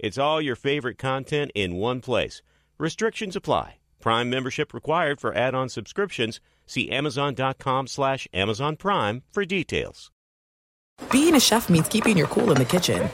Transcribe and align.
It's 0.00 0.16
all 0.18 0.40
your 0.40 0.56
favorite 0.56 0.96
content 0.98 1.52
in 1.54 1.76
one 1.76 2.00
place. 2.00 2.40
Restrictions 2.78 3.36
apply. 3.36 3.76
Prime 4.00 4.30
membership 4.30 4.72
required 4.72 5.20
for 5.20 5.34
add-on 5.36 5.68
subscriptions. 5.68 6.40
See 6.66 6.90
Amazon.com 6.90 7.86
slash 7.86 8.26
Amazon 8.32 8.76
Prime 8.76 9.22
for 9.30 9.44
details. 9.44 10.10
Being 11.12 11.34
a 11.34 11.40
chef 11.40 11.68
means 11.68 11.88
keeping 11.88 12.16
your 12.16 12.28
cool 12.28 12.50
in 12.50 12.56
the 12.58 12.64
kitchen. 12.64 13.10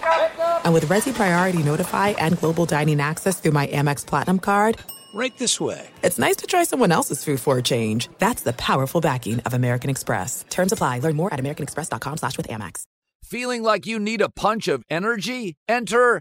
And 0.65 0.73
with 0.75 0.85
Resy 0.87 1.13
Priority 1.13 1.63
Notify 1.63 2.11
and 2.11 2.39
Global 2.39 2.67
Dining 2.67 3.01
Access 3.01 3.41
through 3.41 3.53
my 3.53 3.67
Amex 3.67 4.07
Platinum 4.07 4.39
card, 4.39 4.79
Right 5.15 5.37
this 5.39 5.61
way. 5.61 5.89
it's 6.03 6.19
nice 6.19 6.37
to 6.37 6.47
try 6.47 6.65
someone 6.65 6.93
else's 6.93 7.25
food 7.25 7.41
for 7.41 7.57
a 7.59 7.63
change. 7.63 8.09
That's 8.19 8.43
the 8.43 8.53
powerful 8.53 9.01
backing 9.01 9.41
of 9.41 9.55
American 9.55 9.89
Express. 9.91 10.45
Terms 10.51 10.73
apply. 10.73 10.99
Learn 11.01 11.17
more 11.17 11.33
at 11.33 11.41
americanexpress.com 11.41 12.19
slash 12.19 12.37
with 12.37 12.49
Amex. 12.49 12.83
Feeling 13.25 13.63
like 13.63 13.87
you 13.87 13.99
need 13.99 14.21
a 14.21 14.29
punch 14.29 14.69
of 14.69 14.85
energy? 14.91 15.57
Enter 15.69 16.21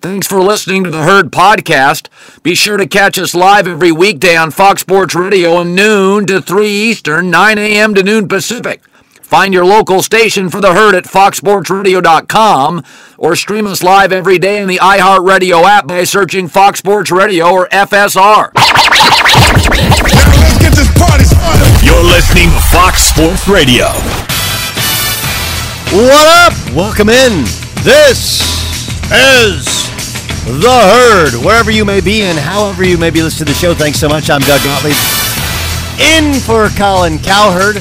Thanks 0.00 0.26
for 0.26 0.40
listening 0.40 0.84
to 0.84 0.90
the 0.90 1.02
Herd 1.02 1.32
Podcast. 1.32 2.08
Be 2.42 2.54
sure 2.54 2.76
to 2.76 2.86
catch 2.86 3.18
us 3.18 3.34
live 3.34 3.66
every 3.66 3.92
weekday 3.92 4.36
on 4.36 4.50
Fox 4.50 4.82
Sports 4.82 5.14
Radio 5.14 5.60
at 5.60 5.66
noon 5.66 6.26
to 6.26 6.40
3 6.40 6.68
Eastern, 6.68 7.30
9 7.30 7.58
a.m. 7.58 7.94
to 7.94 8.02
noon 8.02 8.28
Pacific. 8.28 8.82
Find 9.26 9.52
your 9.52 9.64
local 9.64 10.02
station 10.02 10.50
for 10.50 10.60
the 10.60 10.74
herd 10.74 10.94
at 10.94 11.04
foxsportsradio.com 11.04 12.84
or 13.18 13.34
stream 13.34 13.66
us 13.66 13.82
live 13.82 14.12
every 14.12 14.38
day 14.38 14.62
in 14.62 14.68
the 14.68 14.78
iHeartRadio 14.78 15.64
app 15.64 15.88
by 15.88 16.04
searching 16.04 16.46
Fox 16.46 16.78
Sports 16.78 17.10
Radio 17.10 17.50
or 17.50 17.68
FSR. 17.70 18.52
Let's 20.76 20.88
get 20.88 20.94
this 20.94 21.08
party 21.08 21.24
started. 21.24 21.86
You're 21.86 22.04
listening 22.04 22.50
to 22.50 22.60
Fox 22.68 23.02
Sports 23.04 23.48
Radio. 23.48 23.86
What 26.04 26.26
up? 26.44 26.52
Welcome 26.74 27.08
in. 27.08 27.44
This 27.82 28.44
is 29.10 29.64
The 30.44 30.68
Herd. 30.68 31.44
Wherever 31.44 31.70
you 31.70 31.84
may 31.86 32.00
be 32.00 32.22
and 32.22 32.38
however 32.38 32.84
you 32.84 32.98
may 32.98 33.08
be 33.08 33.22
listening 33.22 33.46
to 33.46 33.52
the 33.52 33.58
show, 33.58 33.72
thanks 33.72 33.98
so 33.98 34.08
much. 34.08 34.28
I'm 34.28 34.40
Doug 34.42 34.62
Gottlieb. 34.64 34.96
In 36.12 36.34
for 36.40 36.68
Colin 36.76 37.18
Cowherd. 37.20 37.76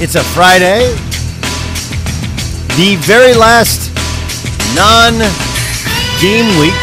It's 0.00 0.14
a 0.14 0.22
Friday. 0.22 0.94
The 2.78 2.96
very 3.00 3.34
last 3.34 3.92
non 4.74 5.18
game 6.22 6.58
week, 6.58 6.78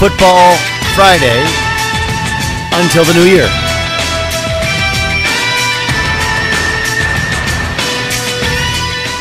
football 0.00 0.56
Friday, 0.96 1.44
until 2.80 3.04
the 3.04 3.14
new 3.14 3.24
year. 3.24 3.48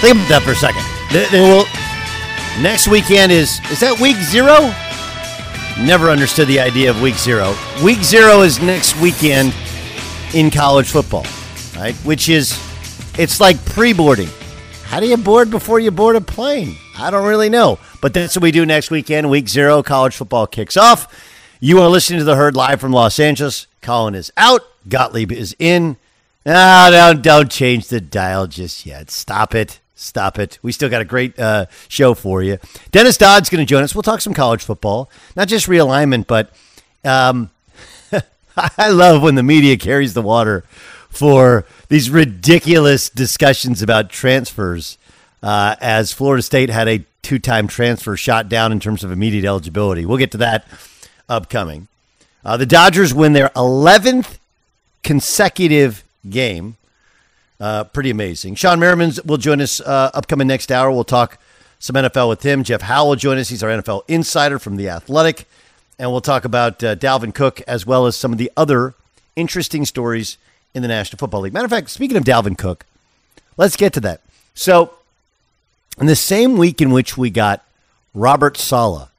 Think 0.02 0.18
about 0.18 0.30
that 0.30 0.42
for 0.44 0.52
a 0.52 0.56
second. 0.56 0.84
They, 1.14 1.26
they 1.32 1.40
will. 1.40 1.66
Next 2.62 2.88
weekend 2.88 3.32
is 3.32 3.62
is 3.72 3.80
that 3.80 3.98
week 4.02 4.18
zero? 4.18 4.74
Never 5.84 6.10
understood 6.10 6.48
the 6.48 6.60
idea 6.60 6.90
of 6.90 7.02
week 7.02 7.16
zero. 7.16 7.56
Week 7.82 8.04
zero 8.04 8.42
is 8.42 8.62
next 8.62 9.00
weekend 9.00 9.56
in 10.34 10.52
college 10.52 10.90
football, 10.90 11.26
right? 11.76 11.96
Which 12.04 12.28
is 12.30 12.60
it's 13.18 13.40
like 13.40 13.64
pre-boarding. 13.66 14.30
How 14.84 15.00
do 15.00 15.08
you 15.08 15.18
board 15.18 15.50
before 15.50 15.80
you 15.80 15.90
board 15.90 16.16
a 16.16 16.22
plane? 16.22 16.76
I 16.98 17.10
don't 17.10 17.26
really 17.26 17.50
know, 17.50 17.80
but 18.02 18.14
that's 18.14 18.36
what 18.36 18.44
we 18.44 18.52
do 18.52 18.66
next 18.66 18.92
weekend. 18.92 19.30
Week 19.30 19.48
zero, 19.48 19.82
college 19.82 20.16
football 20.16 20.48
kicks 20.48 20.76
off. 20.76 21.08
You 21.66 21.80
are 21.80 21.88
listening 21.88 22.20
to 22.20 22.26
the 22.26 22.36
herd 22.36 22.58
live 22.58 22.82
from 22.82 22.92
Los 22.92 23.18
Angeles. 23.22 23.68
Colin 23.82 24.16
is 24.16 24.34
out. 24.36 24.64
Gottlieb 24.90 25.32
is 25.32 25.56
in. 25.58 25.96
Ah, 26.46 26.90
don't 26.92 27.24
don't 27.24 27.50
change 27.50 27.88
the 27.88 28.02
dial 28.02 28.48
just 28.48 28.86
yet. 28.86 29.10
Stop 29.10 29.56
it. 29.56 29.80
Stop 29.96 30.40
it. 30.40 30.60
We 30.62 30.74
still 30.74 30.90
got 30.90 31.00
a 31.00 31.06
great 31.06 31.40
uh, 31.40 31.68
show 31.88 32.16
for 32.16 32.44
you. 32.44 32.58
Dennis 32.92 33.16
Dodd's 33.16 33.50
going 33.50 33.66
to 33.66 33.66
join 33.66 33.82
us. 33.82 33.96
We'll 33.96 34.02
talk 34.02 34.20
some 34.20 34.34
college 34.34 34.62
football, 34.62 35.10
not 35.38 35.48
just 35.48 35.68
realignment, 35.68 36.28
but 36.28 36.52
um, 37.06 37.50
I 38.58 38.90
love 38.90 39.22
when 39.22 39.36
the 39.36 39.42
media 39.42 39.78
carries 39.78 40.14
the 40.14 40.22
water 40.22 40.66
for 41.08 41.64
these 41.88 42.10
ridiculous 42.10 43.10
discussions 43.10 43.82
about 43.82 44.10
transfers. 44.10 44.98
Uh, 45.42 45.78
as 45.80 46.12
Florida 46.12 46.42
State 46.42 46.70
had 46.70 46.90
a 46.90 47.06
two-time 47.22 47.70
transfer 47.70 48.18
shot 48.18 48.50
down 48.50 48.74
in 48.74 48.82
terms 48.82 49.06
of 49.06 49.14
immediate 49.14 49.46
eligibility. 49.46 50.06
We'll 50.06 50.18
get 50.18 50.32
to 50.32 50.38
that 50.40 50.68
upcoming. 51.30 51.88
Uh, 52.46 52.58
the 52.58 52.66
Dodgers 52.66 53.14
win 53.14 53.34
their 53.34 53.50
11th 53.50 54.38
consecutive 55.04 56.04
game. 56.30 56.78
Uh, 57.60 57.86
pretty 57.86 58.10
amazing. 58.10 58.56
Shawne 58.56 58.80
Merriman 58.80 59.12
will 59.26 59.38
join 59.38 59.62
us 59.62 59.80
uh, 59.80 60.12
upcoming 60.14 60.48
next 60.48 60.72
hour. 60.72 60.92
We'll 60.92 61.04
talk 61.04 61.38
some 61.80 61.96
NFL 61.96 62.30
with 62.30 62.44
him. 62.44 62.64
Jeff 62.64 62.82
Howell 62.82 63.10
will 63.10 63.16
join 63.16 63.38
us. 63.38 63.50
He's 63.50 63.64
our 63.64 63.70
NFL 63.70 64.04
insider 64.08 64.60
from 64.60 64.76
The 64.76 64.90
Athletic. 64.90 65.48
And 66.00 66.12
we'll 66.12 66.22
talk 66.22 66.44
about 66.44 66.84
uh, 66.84 66.96
Dalvin 66.96 67.34
Cook 67.34 67.62
as 67.62 67.86
well 67.86 68.06
as 68.06 68.16
some 68.16 68.32
of 68.32 68.38
the 68.38 68.52
other 68.58 68.96
interesting 69.36 69.86
stories 69.86 70.38
in 70.74 70.82
the 70.82 70.88
National 70.88 71.18
Football 71.18 71.42
League. 71.42 71.54
Matter 71.54 71.66
of 71.66 71.72
fact, 71.72 71.90
speaking 71.90 72.18
of 72.18 72.24
Dalvin 72.24 72.58
Cook, 72.58 72.86
let's 73.58 73.76
get 73.76 73.94
to 73.94 74.00
that. 74.02 74.22
So, 74.56 74.96
in 76.00 76.08
the 76.08 76.16
same 76.16 76.58
week 76.58 76.82
in 76.82 76.92
which 76.92 77.18
we 77.18 77.30
got 77.30 77.64
Robert 78.14 78.58
Saleh 78.58 79.10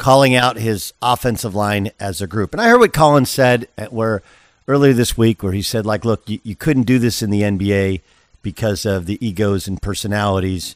calling 0.00 0.34
out 0.34 0.56
his 0.56 0.94
offensive 1.02 1.54
line 1.54 1.90
as 2.00 2.22
a 2.22 2.26
group, 2.26 2.54
and 2.54 2.60
I 2.60 2.68
heard 2.70 2.80
what 2.80 2.94
Colin 2.94 3.26
said 3.26 3.68
at 3.76 3.92
where 3.92 4.22
earlier 4.66 4.94
this 4.94 5.18
week, 5.18 5.42
where 5.42 5.52
he 5.52 5.60
said, 5.60 5.84
like, 5.84 6.06
look, 6.06 6.26
you, 6.26 6.40
you 6.42 6.56
couldn't 6.56 6.84
do 6.84 6.98
this 6.98 7.20
in 7.20 7.28
the 7.28 7.42
NBA 7.42 8.00
because 8.40 8.86
of 8.86 9.04
the 9.04 9.24
egos 9.24 9.68
and 9.68 9.82
personalities, 9.82 10.74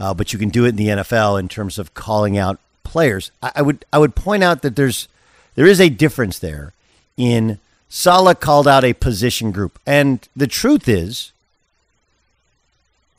uh, 0.00 0.12
but 0.12 0.32
you 0.32 0.40
can 0.40 0.48
do 0.48 0.64
it 0.64 0.70
in 0.70 0.76
the 0.76 0.88
NFL 0.88 1.38
in 1.38 1.48
terms 1.48 1.78
of 1.78 1.94
calling 1.94 2.36
out 2.36 2.58
players. 2.82 3.30
I, 3.40 3.52
I 3.56 3.62
would 3.62 3.84
I 3.92 3.98
would 3.98 4.16
point 4.16 4.42
out 4.42 4.62
that 4.62 4.74
there's 4.74 5.06
there 5.54 5.66
is 5.66 5.80
a 5.80 5.88
difference 5.88 6.40
there 6.40 6.72
in 7.16 7.60
Saleh 7.88 8.40
called 8.40 8.66
out 8.66 8.82
a 8.82 8.92
position 8.92 9.52
group, 9.52 9.78
and 9.86 10.26
the 10.34 10.48
truth 10.48 10.88
is, 10.88 11.30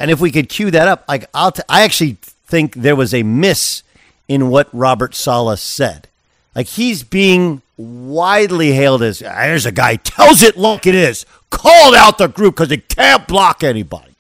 and 0.02 0.12
if 0.12 0.20
we 0.20 0.32
could 0.32 0.50
cue 0.50 0.70
that 0.72 0.90
up, 0.90 1.06
like 1.08 1.30
I'll 1.34 1.54
t- 1.54 1.64
I 1.70 1.84
actually 1.84 2.18
think 2.46 2.76
there 2.76 2.98
was 2.98 3.14
a 3.14 3.24
miss 3.24 3.84
in 4.28 4.50
what 4.50 4.70
Robert 4.74 5.16
Saleh 5.16 5.60
said. 5.60 6.08
Like 6.56 6.68
he's 6.68 7.04
being 7.04 7.62
widely 7.78 8.72
hailed 8.72 9.04
as 9.04 9.20
there's 9.20 9.66
a 9.66 9.72
guy 9.72 9.96
tells 9.98 10.42
it 10.42 10.58
like 10.58 10.88
it 10.88 10.96
is, 10.96 11.26
called 11.50 11.96
out 11.96 12.18
the 12.18 12.28
group 12.28 12.56
because 12.56 12.72
it 12.72 12.88
can't 12.88 13.28
block 13.28 13.64
anybody. 13.64 14.14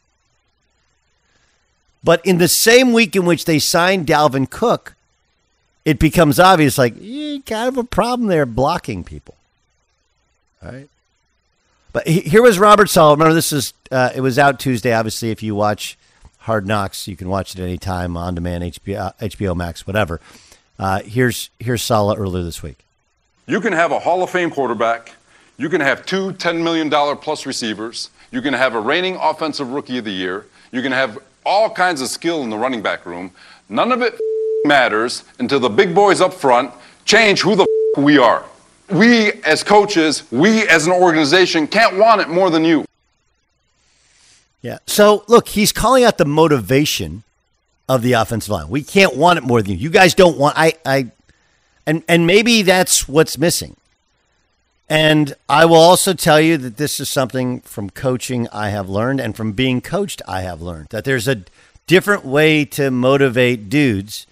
But 2.03 2.23
in 2.25 2.37
the 2.37 2.47
same 2.47 2.93
week 2.93 3.15
in 3.15 3.25
which 3.25 3.45
they 3.45 3.57
signed 3.57 4.05
Dalvin 4.05 4.49
Cook, 4.49 4.95
it 5.85 5.97
becomes 5.97 6.39
obvious 6.39 6.77
like 6.77 6.99
you 7.01 7.41
kind 7.41 7.67
of 7.67 7.77
a 7.77 7.83
problem 7.83 8.27
there 8.27 8.45
blocking 8.45 9.03
people. 9.03 9.35
All 10.63 10.71
right. 10.71 10.89
But 11.93 12.07
here 12.07 12.41
was 12.41 12.59
Robert 12.59 12.89
Saleh. 12.89 13.17
Remember, 13.17 13.33
this 13.33 13.53
is 13.53 13.73
uh, 13.89 14.09
it 14.13 14.21
was 14.21 14.37
out 14.37 14.59
Tuesday. 14.59 14.93
Obviously, 14.93 15.31
if 15.31 15.41
you 15.41 15.55
watch 15.55 15.97
Hard 16.45 16.67
Knocks, 16.67 17.07
you 17.07 17.15
can 17.15 17.27
watch 17.27 17.55
it 17.55 17.59
anytime 17.59 18.15
on 18.15 18.35
demand, 18.35 18.63
HBO, 18.63 19.17
HBO 19.17 19.55
Max, 19.55 19.87
whatever. 19.87 20.21
Uh, 20.77 21.01
here's 21.01 21.49
here's 21.59 21.81
Saleh 21.81 22.19
earlier 22.19 22.43
this 22.43 22.61
week. 22.61 22.85
You 23.47 23.59
can 23.59 23.73
have 23.73 23.91
a 23.91 23.97
Hall 23.97 24.21
of 24.21 24.29
Fame 24.29 24.51
quarterback. 24.51 25.13
You 25.57 25.69
can 25.69 25.81
have 25.81 26.05
two 26.05 26.33
$10 26.33 26.61
million 26.61 26.91
plus 27.17 27.47
receivers. 27.47 28.11
You 28.29 28.43
can 28.43 28.53
have 28.53 28.75
a 28.75 28.79
reigning 28.79 29.15
offensive 29.15 29.71
rookie 29.71 29.97
of 29.97 30.05
the 30.05 30.11
year. 30.11 30.45
You 30.71 30.83
can 30.83 30.91
have 30.91 31.17
all 31.47 31.67
kinds 31.67 32.01
of 32.01 32.09
skill 32.09 32.43
in 32.43 32.51
the 32.51 32.57
running 32.57 32.83
back 32.83 33.07
room. 33.07 33.31
None 33.67 33.91
of 33.91 34.03
it 34.03 34.19
matters 34.65 35.23
until 35.39 35.59
the 35.59 35.69
big 35.69 35.95
boys 35.95 36.21
up 36.21 36.33
front 36.33 36.71
change 37.05 37.41
who 37.41 37.55
the 37.55 37.65
we 37.97 38.19
are. 38.19 38.45
We 38.91 39.31
as 39.43 39.63
coaches, 39.63 40.31
we 40.31 40.67
as 40.67 40.85
an 40.85 40.93
organization 40.93 41.65
can't 41.65 41.97
want 41.97 42.21
it 42.21 42.29
more 42.29 42.51
than 42.51 42.63
you. 42.63 42.85
Yeah. 44.65 44.79
So 44.87 45.23
look, 45.27 45.49
he's 45.49 45.71
calling 45.71 46.03
out 46.03 46.17
the 46.17 46.25
motivation 46.25 47.21
of 47.87 48.01
the 48.01 48.13
offensive 48.13 48.49
line. 48.49 48.67
We 48.67 48.81
can't 48.81 49.15
want 49.15 49.37
it 49.37 49.43
more 49.43 49.61
than 49.61 49.73
you. 49.73 49.77
You 49.77 49.89
guys 49.91 50.15
don't 50.15 50.39
want 50.39 50.57
I 50.57 50.73
I 50.83 51.11
and 51.85 52.01
and 52.07 52.25
maybe 52.25 52.63
that's 52.63 53.07
what's 53.07 53.37
missing. 53.37 53.75
And 54.89 55.35
I 55.47 55.65
will 55.65 55.75
also 55.75 56.13
tell 56.13 56.41
you 56.41 56.57
that 56.57 56.77
this 56.77 56.99
is 56.99 57.09
something 57.09 57.61
from 57.61 57.91
coaching 57.91 58.47
I 58.51 58.69
have 58.69 58.89
learned 58.89 59.19
and 59.19 59.35
from 59.35 59.51
being 59.51 59.81
coached 59.81 60.23
I 60.27 60.41
have 60.41 60.63
learned 60.63 60.87
that 60.89 61.05
there's 61.05 61.27
a 61.27 61.43
different 61.85 62.25
way 62.25 62.65
to 62.65 62.89
motivate 62.89 63.69
dudes 63.69 64.25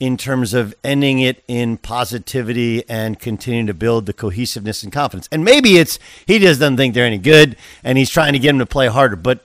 in 0.00 0.16
terms 0.16 0.54
of 0.54 0.74
ending 0.82 1.20
it 1.20 1.44
in 1.46 1.76
positivity 1.76 2.88
and 2.88 3.18
continuing 3.18 3.66
to 3.66 3.74
build 3.74 4.06
the 4.06 4.14
cohesiveness 4.14 4.82
and 4.82 4.94
confidence. 4.94 5.28
And 5.30 5.44
maybe 5.44 5.76
it's 5.76 5.98
he 6.26 6.38
just 6.38 6.58
doesn't 6.58 6.78
think 6.78 6.94
they're 6.94 7.04
any 7.04 7.18
good 7.18 7.58
and 7.82 7.98
he's 7.98 8.08
trying 8.08 8.32
to 8.32 8.38
get 8.38 8.48
them 8.48 8.60
to 8.60 8.66
play 8.66 8.86
harder. 8.86 9.16
But 9.16 9.44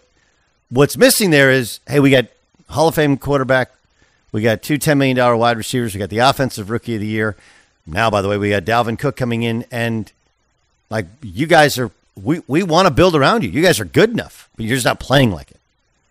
what's 0.69 0.97
missing 0.97 1.29
there 1.31 1.51
is 1.51 1.79
hey, 1.87 1.99
we 1.99 2.11
got 2.11 2.25
Hall 2.69 2.87
of 2.87 2.95
Fame 2.95 3.17
quarterback, 3.17 3.71
we 4.31 4.41
got 4.41 4.61
two 4.61 4.77
$10 4.77 4.97
million 4.97 5.37
wide 5.37 5.57
receivers, 5.57 5.93
we 5.93 5.99
got 5.99 6.09
the 6.09 6.19
offensive 6.19 6.69
rookie 6.69 6.95
of 6.95 7.01
the 7.01 7.07
year. 7.07 7.35
Now, 7.85 8.09
by 8.09 8.21
the 8.21 8.29
way, 8.29 8.37
we 8.37 8.51
got 8.51 8.65
Dalvin 8.65 8.97
Cook 8.99 9.15
coming 9.15 9.43
in 9.43 9.65
and 9.71 10.11
like 10.89 11.07
you 11.21 11.47
guys 11.47 11.77
are, 11.77 11.91
we, 12.21 12.41
we 12.47 12.63
want 12.63 12.87
to 12.87 12.93
build 12.93 13.15
around 13.15 13.43
you. 13.43 13.49
You 13.49 13.61
guys 13.61 13.79
are 13.79 13.85
good 13.85 14.11
enough, 14.11 14.49
but 14.55 14.65
you're 14.65 14.75
just 14.75 14.85
not 14.85 14.99
playing 14.99 15.31
like 15.31 15.51
it. 15.51 15.57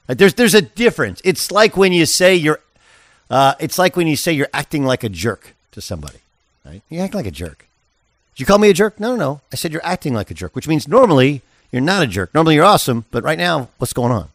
Like 0.08 0.18
there's 0.18 0.34
there's 0.34 0.54
a 0.54 0.62
difference. 0.62 1.20
It's 1.22 1.50
like 1.50 1.76
when 1.76 1.92
you 1.92 2.06
say 2.06 2.34
you're, 2.34 2.60
uh, 3.28 3.54
it's 3.60 3.78
like 3.78 3.94
when 3.94 4.06
you 4.06 4.16
say 4.16 4.32
you're 4.32 4.48
acting 4.54 4.84
like 4.84 5.04
a 5.04 5.08
jerk 5.10 5.54
to 5.72 5.82
somebody. 5.82 6.18
Right? 6.64 6.82
You 6.88 7.00
act 7.00 7.14
like 7.14 7.26
a 7.26 7.30
jerk. 7.30 7.66
Did 8.34 8.40
you 8.40 8.46
call 8.46 8.58
me 8.58 8.70
a 8.70 8.72
jerk? 8.72 8.98
No, 8.98 9.10
no, 9.10 9.16
no. 9.16 9.40
I 9.52 9.56
said 9.56 9.72
you're 9.72 9.84
acting 9.84 10.14
like 10.14 10.30
a 10.30 10.34
jerk, 10.34 10.56
which 10.56 10.66
means 10.66 10.88
normally 10.88 11.42
you're 11.70 11.82
not 11.82 12.02
a 12.02 12.06
jerk. 12.06 12.32
Normally 12.34 12.54
you're 12.54 12.64
awesome, 12.64 13.04
but 13.10 13.22
right 13.22 13.38
now, 13.38 13.68
what's 13.76 13.92
going 13.92 14.12
on? 14.12 14.30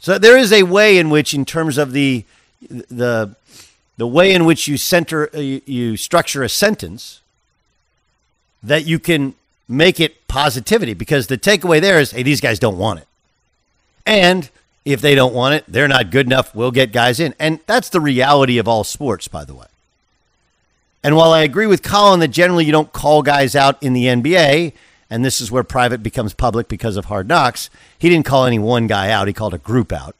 So 0.00 0.18
there 0.18 0.36
is 0.36 0.52
a 0.52 0.62
way 0.64 0.98
in 0.98 1.10
which, 1.10 1.34
in 1.34 1.44
terms 1.44 1.78
of 1.78 1.92
the 1.92 2.24
the 2.60 3.34
the 3.96 4.06
way 4.06 4.32
in 4.32 4.44
which 4.44 4.68
you 4.68 4.76
center 4.76 5.30
uh, 5.34 5.38
you, 5.38 5.62
you 5.66 5.96
structure 5.96 6.42
a 6.42 6.48
sentence, 6.48 7.20
that 8.62 8.84
you 8.86 8.98
can 8.98 9.34
make 9.68 10.00
it 10.00 10.26
positivity 10.28 10.94
because 10.94 11.26
the 11.26 11.38
takeaway 11.38 11.80
there 11.80 11.98
is, 11.98 12.10
hey, 12.12 12.22
these 12.22 12.40
guys 12.40 12.58
don't 12.58 12.78
want 12.78 13.00
it. 13.00 13.08
And 14.04 14.48
if 14.84 15.00
they 15.00 15.14
don't 15.14 15.34
want 15.34 15.54
it, 15.54 15.64
they're 15.66 15.88
not 15.88 16.10
good 16.10 16.26
enough. 16.26 16.54
We'll 16.54 16.70
get 16.70 16.92
guys 16.92 17.18
in. 17.18 17.34
And 17.38 17.58
that's 17.66 17.88
the 17.88 18.00
reality 18.00 18.58
of 18.58 18.68
all 18.68 18.84
sports, 18.84 19.28
by 19.28 19.44
the 19.44 19.54
way. 19.54 19.66
And 21.02 21.16
while 21.16 21.32
I 21.32 21.42
agree 21.42 21.66
with 21.66 21.82
Colin 21.82 22.20
that 22.20 22.28
generally 22.28 22.64
you 22.64 22.72
don't 22.72 22.92
call 22.92 23.22
guys 23.22 23.54
out 23.56 23.82
in 23.82 23.92
the 23.92 24.04
NBA, 24.04 24.72
and 25.10 25.24
this 25.24 25.40
is 25.40 25.50
where 25.50 25.62
private 25.62 26.02
becomes 26.02 26.34
public 26.34 26.68
because 26.68 26.96
of 26.96 27.06
hard 27.06 27.28
knocks, 27.28 27.70
he 27.98 28.08
didn't 28.08 28.26
call 28.26 28.44
any 28.44 28.58
one 28.58 28.86
guy 28.86 29.10
out. 29.10 29.28
He 29.28 29.32
called 29.32 29.54
a 29.54 29.58
group 29.58 29.92
out, 29.92 30.16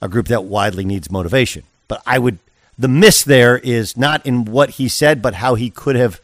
a 0.00 0.08
group 0.08 0.28
that 0.28 0.44
widely 0.44 0.84
needs 0.84 1.10
motivation. 1.10 1.64
But 1.88 2.02
I 2.06 2.18
would, 2.18 2.38
the 2.78 2.88
miss 2.88 3.22
there 3.22 3.58
is 3.58 3.96
not 3.96 4.24
in 4.24 4.46
what 4.46 4.70
he 4.70 4.88
said, 4.88 5.20
but 5.20 5.34
how 5.34 5.54
he 5.54 5.70
could 5.70 5.96
have 5.96 6.20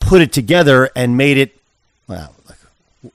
put 0.00 0.22
it 0.22 0.32
together 0.32 0.90
and 0.96 1.16
made 1.16 1.36
it. 1.36 1.56
Well, 2.08 2.34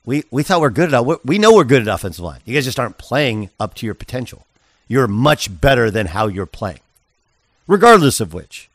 we 0.04 0.24
we 0.30 0.42
thought 0.42 0.60
we're 0.60 0.70
good 0.70 0.92
at 0.92 1.24
we 1.24 1.38
know 1.38 1.54
we're 1.54 1.64
good 1.64 1.82
at 1.82 1.92
offensive 1.92 2.24
line. 2.24 2.40
You 2.44 2.54
guys 2.54 2.64
just 2.64 2.78
aren't 2.78 2.98
playing 2.98 3.50
up 3.58 3.74
to 3.74 3.86
your 3.86 3.94
potential. 3.94 4.46
You're 4.88 5.08
much 5.08 5.60
better 5.60 5.90
than 5.90 6.08
how 6.08 6.26
you're 6.28 6.46
playing, 6.46 6.80
regardless 7.66 8.20
of 8.20 8.32
which. 8.34 8.68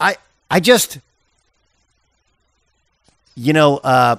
I 0.00 0.16
I 0.50 0.60
just 0.60 0.98
you 3.36 3.52
know 3.52 3.78
uh, 3.78 4.16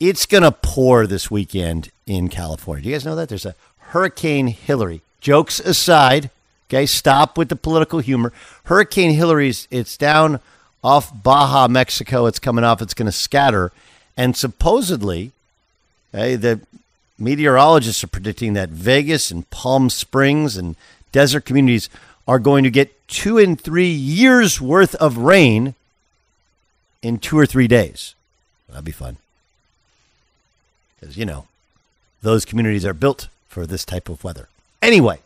it's 0.00 0.26
gonna 0.26 0.52
pour 0.52 1.06
this 1.06 1.30
weekend 1.30 1.90
in 2.06 2.28
California. 2.28 2.82
Do 2.82 2.88
you 2.90 2.94
guys 2.94 3.04
know 3.04 3.16
that 3.16 3.28
there's 3.28 3.46
a 3.46 3.54
Hurricane 3.92 4.46
Hilary. 4.46 5.02
Jokes 5.20 5.60
aside, 5.60 6.30
okay, 6.68 6.86
stop 6.86 7.36
with 7.36 7.50
the 7.50 7.56
political 7.56 7.98
humor. 7.98 8.32
Hurricane 8.64 9.12
Hilary's, 9.12 9.68
it's 9.70 9.98
down 9.98 10.40
off 10.82 11.12
Baja, 11.22 11.68
Mexico. 11.68 12.24
It's 12.24 12.38
coming 12.38 12.64
off. 12.64 12.80
It's 12.80 12.94
going 12.94 13.06
to 13.06 13.12
scatter. 13.12 13.70
And 14.16 14.34
supposedly, 14.34 15.32
hey, 16.10 16.36
the 16.36 16.60
meteorologists 17.18 18.02
are 18.02 18.08
predicting 18.08 18.54
that 18.54 18.70
Vegas 18.70 19.30
and 19.30 19.48
Palm 19.50 19.90
Springs 19.90 20.56
and 20.56 20.74
desert 21.12 21.44
communities 21.44 21.90
are 22.26 22.38
going 22.38 22.64
to 22.64 22.70
get 22.70 23.06
two 23.08 23.36
and 23.36 23.60
three 23.60 23.90
years 23.90 24.58
worth 24.58 24.94
of 24.94 25.18
rain 25.18 25.74
in 27.02 27.18
two 27.18 27.38
or 27.38 27.44
three 27.44 27.68
days. 27.68 28.14
That'd 28.72 28.84
be 28.84 28.92
fun. 28.92 29.18
Because, 30.98 31.16
you 31.16 31.24
know, 31.24 31.46
those 32.22 32.44
communities 32.44 32.84
are 32.84 32.94
built 32.94 33.28
for 33.48 33.66
this 33.66 33.84
type 33.84 34.08
of 34.08 34.24
weather. 34.24 34.48
Anyway, 34.80 35.20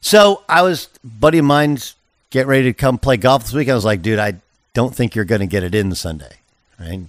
so 0.00 0.42
I 0.48 0.62
was, 0.62 0.88
buddy 1.02 1.38
of 1.38 1.44
mine's 1.44 1.94
getting 2.30 2.48
ready 2.48 2.64
to 2.64 2.72
come 2.72 2.98
play 2.98 3.16
golf 3.16 3.42
this 3.42 3.52
week. 3.52 3.68
I 3.68 3.74
was 3.74 3.84
like, 3.84 4.00
dude, 4.00 4.18
I 4.18 4.34
don't 4.74 4.94
think 4.94 5.14
you're 5.14 5.24
going 5.24 5.40
to 5.40 5.46
get 5.46 5.62
it 5.62 5.74
in 5.74 5.94
Sunday. 5.94 6.36
Right? 6.78 7.00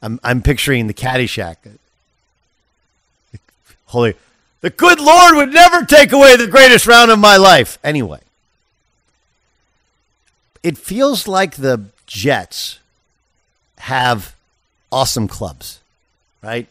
I'm 0.00 0.20
I'm 0.22 0.42
picturing 0.42 0.86
the 0.86 0.94
Caddyshack. 0.94 1.56
Holy, 3.86 4.14
the 4.60 4.70
good 4.70 5.00
Lord 5.00 5.36
would 5.36 5.52
never 5.52 5.84
take 5.84 6.12
away 6.12 6.36
the 6.36 6.46
greatest 6.46 6.86
round 6.86 7.10
of 7.10 7.18
my 7.18 7.36
life. 7.36 7.78
Anyway, 7.82 8.20
it 10.62 10.78
feels 10.78 11.26
like 11.26 11.56
the 11.56 11.86
Jets 12.06 12.78
have 13.78 14.34
awesome 14.90 15.28
clubs, 15.28 15.80
right? 16.42 16.66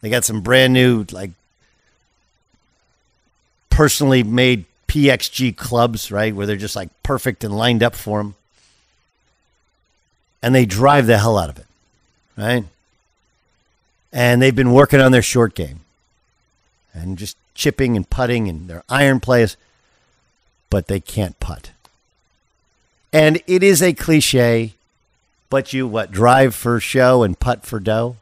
They 0.00 0.10
got 0.10 0.24
some 0.24 0.40
brand 0.40 0.72
new, 0.72 1.04
like 1.10 1.30
personally 3.70 4.22
made 4.22 4.64
PXG 4.88 5.56
clubs, 5.56 6.10
right? 6.10 6.34
Where 6.34 6.46
they're 6.46 6.56
just 6.56 6.76
like 6.76 6.90
perfect 7.02 7.44
and 7.44 7.56
lined 7.56 7.82
up 7.82 7.94
for 7.94 8.18
them. 8.18 8.34
And 10.42 10.54
they 10.54 10.64
drive 10.64 11.06
the 11.06 11.18
hell 11.18 11.38
out 11.38 11.50
of 11.50 11.58
it, 11.58 11.66
right? 12.36 12.64
And 14.12 14.40
they've 14.40 14.54
been 14.54 14.72
working 14.72 15.00
on 15.00 15.12
their 15.12 15.22
short 15.22 15.54
game 15.54 15.80
and 16.94 17.18
just 17.18 17.36
chipping 17.54 17.96
and 17.96 18.08
putting 18.08 18.48
and 18.48 18.68
their 18.68 18.82
iron 18.88 19.20
plays, 19.20 19.56
but 20.70 20.86
they 20.86 21.00
can't 21.00 21.38
putt. 21.40 21.72
And 23.12 23.42
it 23.46 23.62
is 23.62 23.82
a 23.82 23.92
cliche, 23.92 24.74
but 25.50 25.72
you 25.72 25.86
what 25.86 26.10
drive 26.10 26.54
for 26.54 26.80
show 26.80 27.22
and 27.22 27.38
putt 27.38 27.64
for 27.64 27.80
dough. 27.80 28.16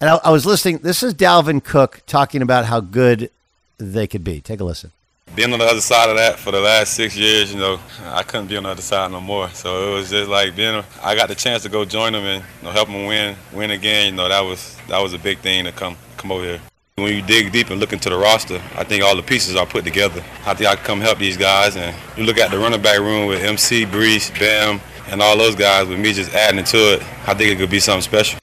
And 0.00 0.10
I, 0.10 0.16
I 0.24 0.30
was 0.30 0.44
listening. 0.44 0.78
This 0.78 1.02
is 1.02 1.14
Dalvin 1.14 1.62
Cook 1.62 2.02
talking 2.06 2.42
about 2.42 2.66
how 2.66 2.80
good 2.80 3.30
they 3.78 4.06
could 4.06 4.24
be. 4.24 4.40
Take 4.40 4.60
a 4.60 4.64
listen 4.64 4.92
being 5.34 5.52
on 5.52 5.58
the 5.58 5.64
other 5.64 5.80
side 5.80 6.10
of 6.10 6.16
that 6.16 6.38
for 6.38 6.50
the 6.50 6.60
last 6.60 6.94
six 6.94 7.16
years, 7.16 7.52
you 7.52 7.58
know, 7.58 7.80
I 8.04 8.22
couldn't 8.22 8.48
be 8.48 8.56
on 8.56 8.64
the 8.64 8.70
other 8.70 8.82
side 8.82 9.10
no 9.10 9.20
more. 9.20 9.48
So 9.50 9.90
it 9.90 9.94
was 9.94 10.10
just 10.10 10.28
like 10.28 10.54
being. 10.54 10.84
I 11.02 11.14
got 11.14 11.28
the 11.28 11.34
chance 11.34 11.62
to 11.62 11.68
go 11.68 11.84
join 11.84 12.12
them 12.12 12.24
and 12.24 12.44
you 12.60 12.66
know, 12.66 12.72
help 12.72 12.88
them 12.88 13.06
win, 13.06 13.36
win 13.52 13.70
again. 13.70 14.06
You 14.06 14.12
know, 14.12 14.28
that 14.28 14.40
was 14.40 14.76
that 14.88 15.00
was 15.00 15.14
a 15.14 15.18
big 15.18 15.38
thing 15.38 15.64
to 15.64 15.72
come 15.72 15.96
come 16.16 16.32
over 16.32 16.44
here. 16.44 16.60
When 16.96 17.14
you 17.14 17.22
dig 17.22 17.52
deep 17.52 17.70
and 17.70 17.80
look 17.80 17.94
into 17.94 18.10
the 18.10 18.18
roster, 18.18 18.60
I 18.76 18.84
think 18.84 19.02
all 19.02 19.16
the 19.16 19.22
pieces 19.22 19.56
are 19.56 19.64
put 19.64 19.84
together. 19.84 20.22
I 20.44 20.52
think 20.52 20.68
I 20.68 20.76
can 20.76 20.84
come 20.84 21.00
help 21.00 21.18
these 21.18 21.38
guys. 21.38 21.76
And 21.76 21.96
you 22.18 22.24
look 22.24 22.36
at 22.36 22.50
the 22.50 22.58
running 22.58 22.82
back 22.82 22.98
room 22.98 23.26
with 23.26 23.42
MC, 23.42 23.86
Breece, 23.86 24.38
Bam, 24.38 24.78
and 25.08 25.22
all 25.22 25.36
those 25.36 25.54
guys. 25.54 25.88
With 25.88 25.98
me 25.98 26.12
just 26.12 26.32
adding 26.32 26.64
to 26.64 26.94
it, 26.94 27.02
I 27.26 27.34
think 27.34 27.50
it 27.50 27.58
could 27.58 27.70
be 27.70 27.80
something 27.80 28.02
special. 28.02 28.38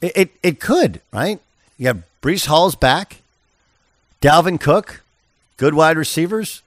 It 0.00 0.12
it, 0.16 0.30
it 0.42 0.60
could, 0.60 1.00
right? 1.12 1.40
You 1.78 1.86
have 1.88 2.02
Breece 2.22 2.46
Hall's 2.46 2.74
back, 2.74 3.18
Dalvin 4.20 4.60
Cook 4.60 5.02
good 5.60 5.74
wide 5.74 5.98
receivers. 5.98 6.62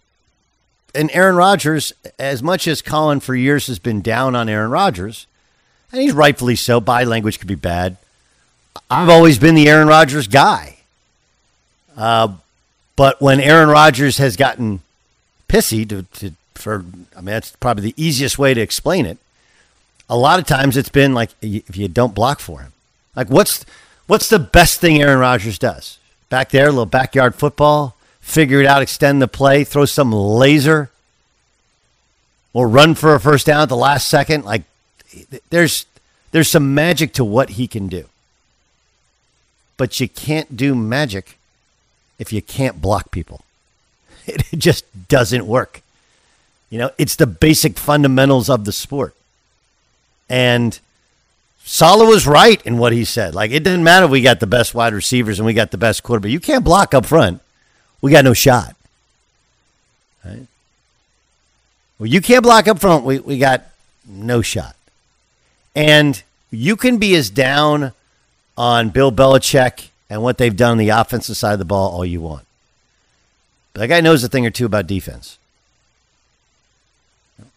And 0.93 1.09
Aaron 1.13 1.35
Rodgers, 1.35 1.93
as 2.19 2.43
much 2.43 2.67
as 2.67 2.83
Colin 2.83 3.19
for 3.19 3.33
years 3.33 3.65
has 3.65 3.79
been 3.79 4.01
down 4.01 4.35
on 4.35 4.47
Aaron 4.47 4.69
Rodgers, 4.69 5.25
and 5.91 5.99
he's 5.99 6.13
rightfully 6.13 6.55
so, 6.55 6.79
body 6.79 7.07
language 7.07 7.39
could 7.39 7.47
be 7.47 7.55
bad. 7.55 7.97
I've 8.91 9.09
always 9.09 9.39
been 9.39 9.55
the 9.55 9.67
Aaron 9.67 9.87
Rodgers 9.87 10.27
guy. 10.27 10.77
Uh, 11.97 12.35
but 12.95 13.19
when 13.19 13.39
Aaron 13.39 13.69
Rodgers 13.69 14.19
has 14.19 14.37
gotten 14.37 14.81
pissy, 15.49 15.89
to, 15.89 16.03
to, 16.19 16.33
for 16.53 16.85
I 17.15 17.17
mean 17.17 17.25
that's 17.25 17.55
probably 17.55 17.91
the 17.91 18.03
easiest 18.03 18.37
way 18.37 18.53
to 18.53 18.61
explain 18.61 19.07
it. 19.07 19.17
A 20.09 20.17
lot 20.17 20.39
of 20.39 20.45
times 20.45 20.77
it's 20.77 20.89
been 20.89 21.13
like 21.13 21.29
if 21.41 21.77
you 21.77 21.87
don't 21.87 22.13
block 22.13 22.39
for 22.39 22.61
him, 22.61 22.73
like 23.15 23.29
what's 23.29 23.65
what's 24.07 24.29
the 24.29 24.39
best 24.39 24.79
thing 24.79 25.01
Aaron 25.01 25.19
Rodgers 25.19 25.57
does 25.57 25.97
back 26.29 26.49
there? 26.49 26.65
A 26.67 26.69
little 26.69 26.85
backyard 26.85 27.35
football, 27.35 27.95
figure 28.19 28.59
it 28.59 28.65
out, 28.65 28.81
extend 28.81 29.21
the 29.21 29.27
play, 29.27 29.63
throw 29.63 29.85
some 29.85 30.11
laser, 30.11 30.91
or 32.53 32.67
run 32.67 32.95
for 32.95 33.15
a 33.15 33.19
first 33.19 33.45
down 33.45 33.61
at 33.61 33.69
the 33.69 33.75
last 33.75 34.07
second. 34.07 34.45
Like 34.45 34.63
there's 35.49 35.85
there's 36.31 36.49
some 36.49 36.73
magic 36.73 37.13
to 37.13 37.23
what 37.23 37.51
he 37.51 37.67
can 37.67 37.87
do. 37.87 38.05
But 39.77 39.99
you 39.99 40.07
can't 40.07 40.55
do 40.55 40.75
magic 40.75 41.37
if 42.19 42.31
you 42.31 42.41
can't 42.41 42.81
block 42.81 43.11
people. 43.11 43.41
It 44.25 44.57
just 44.57 44.85
doesn't 45.09 45.45
work. 45.45 45.81
You 46.69 46.79
know, 46.79 46.91
it's 46.97 47.17
the 47.17 47.27
basic 47.27 47.77
fundamentals 47.77 48.49
of 48.49 48.63
the 48.63 48.71
sport. 48.71 49.13
And 50.29 50.79
Saleh 51.65 52.07
was 52.07 52.27
right 52.27 52.61
in 52.65 52.77
what 52.77 52.93
he 52.93 53.05
said. 53.05 53.33
Like, 53.35 53.51
it 53.51 53.63
didn't 53.63 53.83
matter 53.83 54.05
if 54.05 54.11
we 54.11 54.21
got 54.21 54.39
the 54.39 54.47
best 54.47 54.75
wide 54.75 54.93
receivers 54.93 55.39
and 55.39 55.45
we 55.45 55.53
got 55.53 55.71
the 55.71 55.77
best 55.77 56.03
quarterback. 56.03 56.31
You 56.31 56.39
can't 56.39 56.63
block 56.63 56.93
up 56.93 57.05
front. 57.05 57.41
We 58.01 58.11
got 58.11 58.25
no 58.25 58.33
shot. 58.33 58.75
Right? 60.25 60.47
Well, 61.99 62.07
you 62.07 62.21
can't 62.21 62.43
block 62.43 62.67
up 62.67 62.79
front. 62.79 63.05
We, 63.05 63.19
we 63.19 63.37
got 63.37 63.63
no 64.05 64.41
shot. 64.41 64.75
And 65.75 66.21
you 66.51 66.75
can 66.75 66.97
be 66.97 67.15
as 67.15 67.29
down 67.29 67.93
on 68.57 68.89
Bill 68.89 69.11
Belichick 69.11 69.89
and 70.09 70.21
what 70.21 70.37
they've 70.37 70.55
done 70.55 70.73
on 70.73 70.77
the 70.77 70.89
offensive 70.89 71.37
side 71.37 71.53
of 71.53 71.59
the 71.59 71.65
ball 71.65 71.91
all 71.91 72.05
you 72.05 72.21
want. 72.21 72.45
But 73.73 73.81
that 73.81 73.87
guy 73.87 74.01
knows 74.01 74.23
a 74.23 74.27
thing 74.27 74.45
or 74.45 74.51
two 74.51 74.65
about 74.65 74.85
defense. 74.85 75.37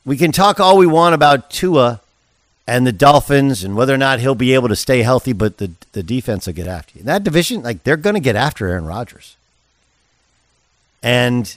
We 0.04 0.16
can 0.16 0.32
talk 0.32 0.61
all 0.61 0.78
we 0.78 0.87
want 0.87 1.14
about 1.14 1.50
Tua 1.50 2.00
and 2.66 2.87
the 2.87 2.92
Dolphins 2.92 3.62
and 3.62 3.76
whether 3.76 3.94
or 3.94 3.99
not 3.99 4.20
he'll 4.20 4.35
be 4.35 4.54
able 4.54 4.68
to 4.68 4.76
stay 4.76 5.02
healthy, 5.02 5.32
but 5.32 5.58
the, 5.58 5.70
the 5.92 6.02
defense 6.02 6.46
will 6.46 6.54
get 6.54 6.66
after 6.66 6.94
you. 6.94 7.00
In 7.00 7.06
that 7.06 7.25
division, 7.25 7.62
like 7.62 7.85
they're 7.85 7.96
going 7.96 8.14
to 8.14 8.20
get 8.20 8.37
after 8.37 8.66
Aaron 8.66 8.87
Rodgers. 8.87 9.37
And 11.02 11.56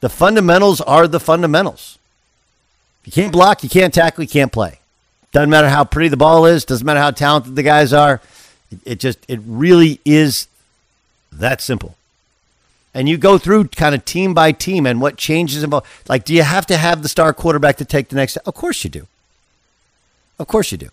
the 0.00 0.08
fundamentals 0.08 0.80
are 0.80 1.06
the 1.06 1.20
fundamentals. 1.20 1.98
You 3.04 3.12
can't 3.12 3.32
block, 3.32 3.62
you 3.62 3.68
can't 3.68 3.94
tackle, 3.94 4.24
you 4.24 4.28
can't 4.28 4.52
play. 4.52 4.80
Doesn't 5.32 5.50
matter 5.50 5.68
how 5.68 5.84
pretty 5.84 6.08
the 6.08 6.16
ball 6.16 6.46
is, 6.46 6.64
doesn't 6.64 6.84
matter 6.84 7.00
how 7.00 7.10
talented 7.10 7.54
the 7.54 7.62
guys 7.62 7.92
are. 7.92 8.20
It 8.84 8.98
just, 8.98 9.18
it 9.28 9.40
really 9.46 10.00
is 10.04 10.48
that 11.30 11.60
simple. 11.60 11.96
And 12.92 13.08
you 13.08 13.16
go 13.16 13.38
through 13.38 13.68
kind 13.68 13.94
of 13.94 14.04
team 14.04 14.34
by 14.34 14.50
team 14.52 14.86
and 14.86 15.00
what 15.00 15.16
changes 15.16 15.62
involved. 15.62 15.86
Like, 16.08 16.24
do 16.24 16.34
you 16.34 16.42
have 16.42 16.66
to 16.66 16.76
have 16.76 17.02
the 17.02 17.08
star 17.08 17.32
quarterback 17.32 17.76
to 17.76 17.84
take 17.84 18.08
the 18.08 18.16
next? 18.16 18.36
Of 18.38 18.54
course 18.54 18.82
you 18.82 18.90
do. 18.90 19.06
Of 20.38 20.46
course 20.46 20.72
you 20.72 20.78
do. 20.78 20.88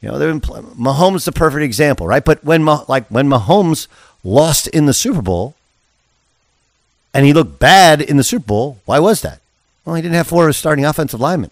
You 0.00 0.10
know, 0.10 0.18
Mahomes 0.18 1.16
is 1.16 1.24
the 1.24 1.32
perfect 1.32 1.62
example, 1.62 2.06
right? 2.06 2.24
But 2.24 2.44
when 2.44 2.64
like 2.64 3.06
when 3.08 3.28
Mahomes 3.28 3.88
lost 4.22 4.68
in 4.68 4.86
the 4.86 4.92
Super 4.92 5.22
Bowl, 5.22 5.54
and 7.14 7.24
he 7.24 7.32
looked 7.32 7.58
bad 7.58 8.02
in 8.02 8.16
the 8.18 8.24
Super 8.24 8.44
Bowl, 8.46 8.78
why 8.84 8.98
was 8.98 9.22
that? 9.22 9.40
Well, 9.84 9.94
he 9.94 10.02
didn't 10.02 10.16
have 10.16 10.26
four 10.26 10.44
of 10.44 10.48
his 10.48 10.56
starting 10.56 10.84
offensive 10.84 11.20
linemen. 11.20 11.50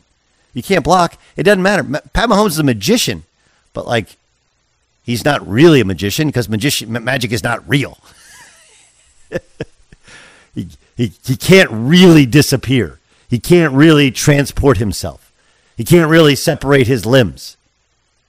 You 0.52 0.62
can't 0.62 0.84
block. 0.84 1.18
It 1.36 1.44
doesn't 1.44 1.62
matter. 1.62 1.82
Pat 2.12 2.28
Mahomes 2.28 2.48
is 2.48 2.58
a 2.58 2.64
magician, 2.64 3.24
but 3.72 3.86
like, 3.86 4.16
he's 5.04 5.24
not 5.24 5.46
really 5.46 5.80
a 5.80 5.84
magician 5.84 6.28
because 6.28 6.48
magician 6.48 6.92
magic 6.92 7.32
is 7.32 7.42
not 7.42 7.66
real. 7.68 7.98
he, 10.54 10.68
he, 10.96 11.12
he 11.24 11.36
can't 11.36 11.70
really 11.72 12.26
disappear. 12.26 12.98
He 13.28 13.38
can't 13.38 13.72
really 13.72 14.10
transport 14.10 14.76
himself. 14.76 15.24
He 15.76 15.85
can't 15.85 16.11
really 16.11 16.37
separate 16.37 16.87
his 16.87 17.04
limbs. 17.04 17.57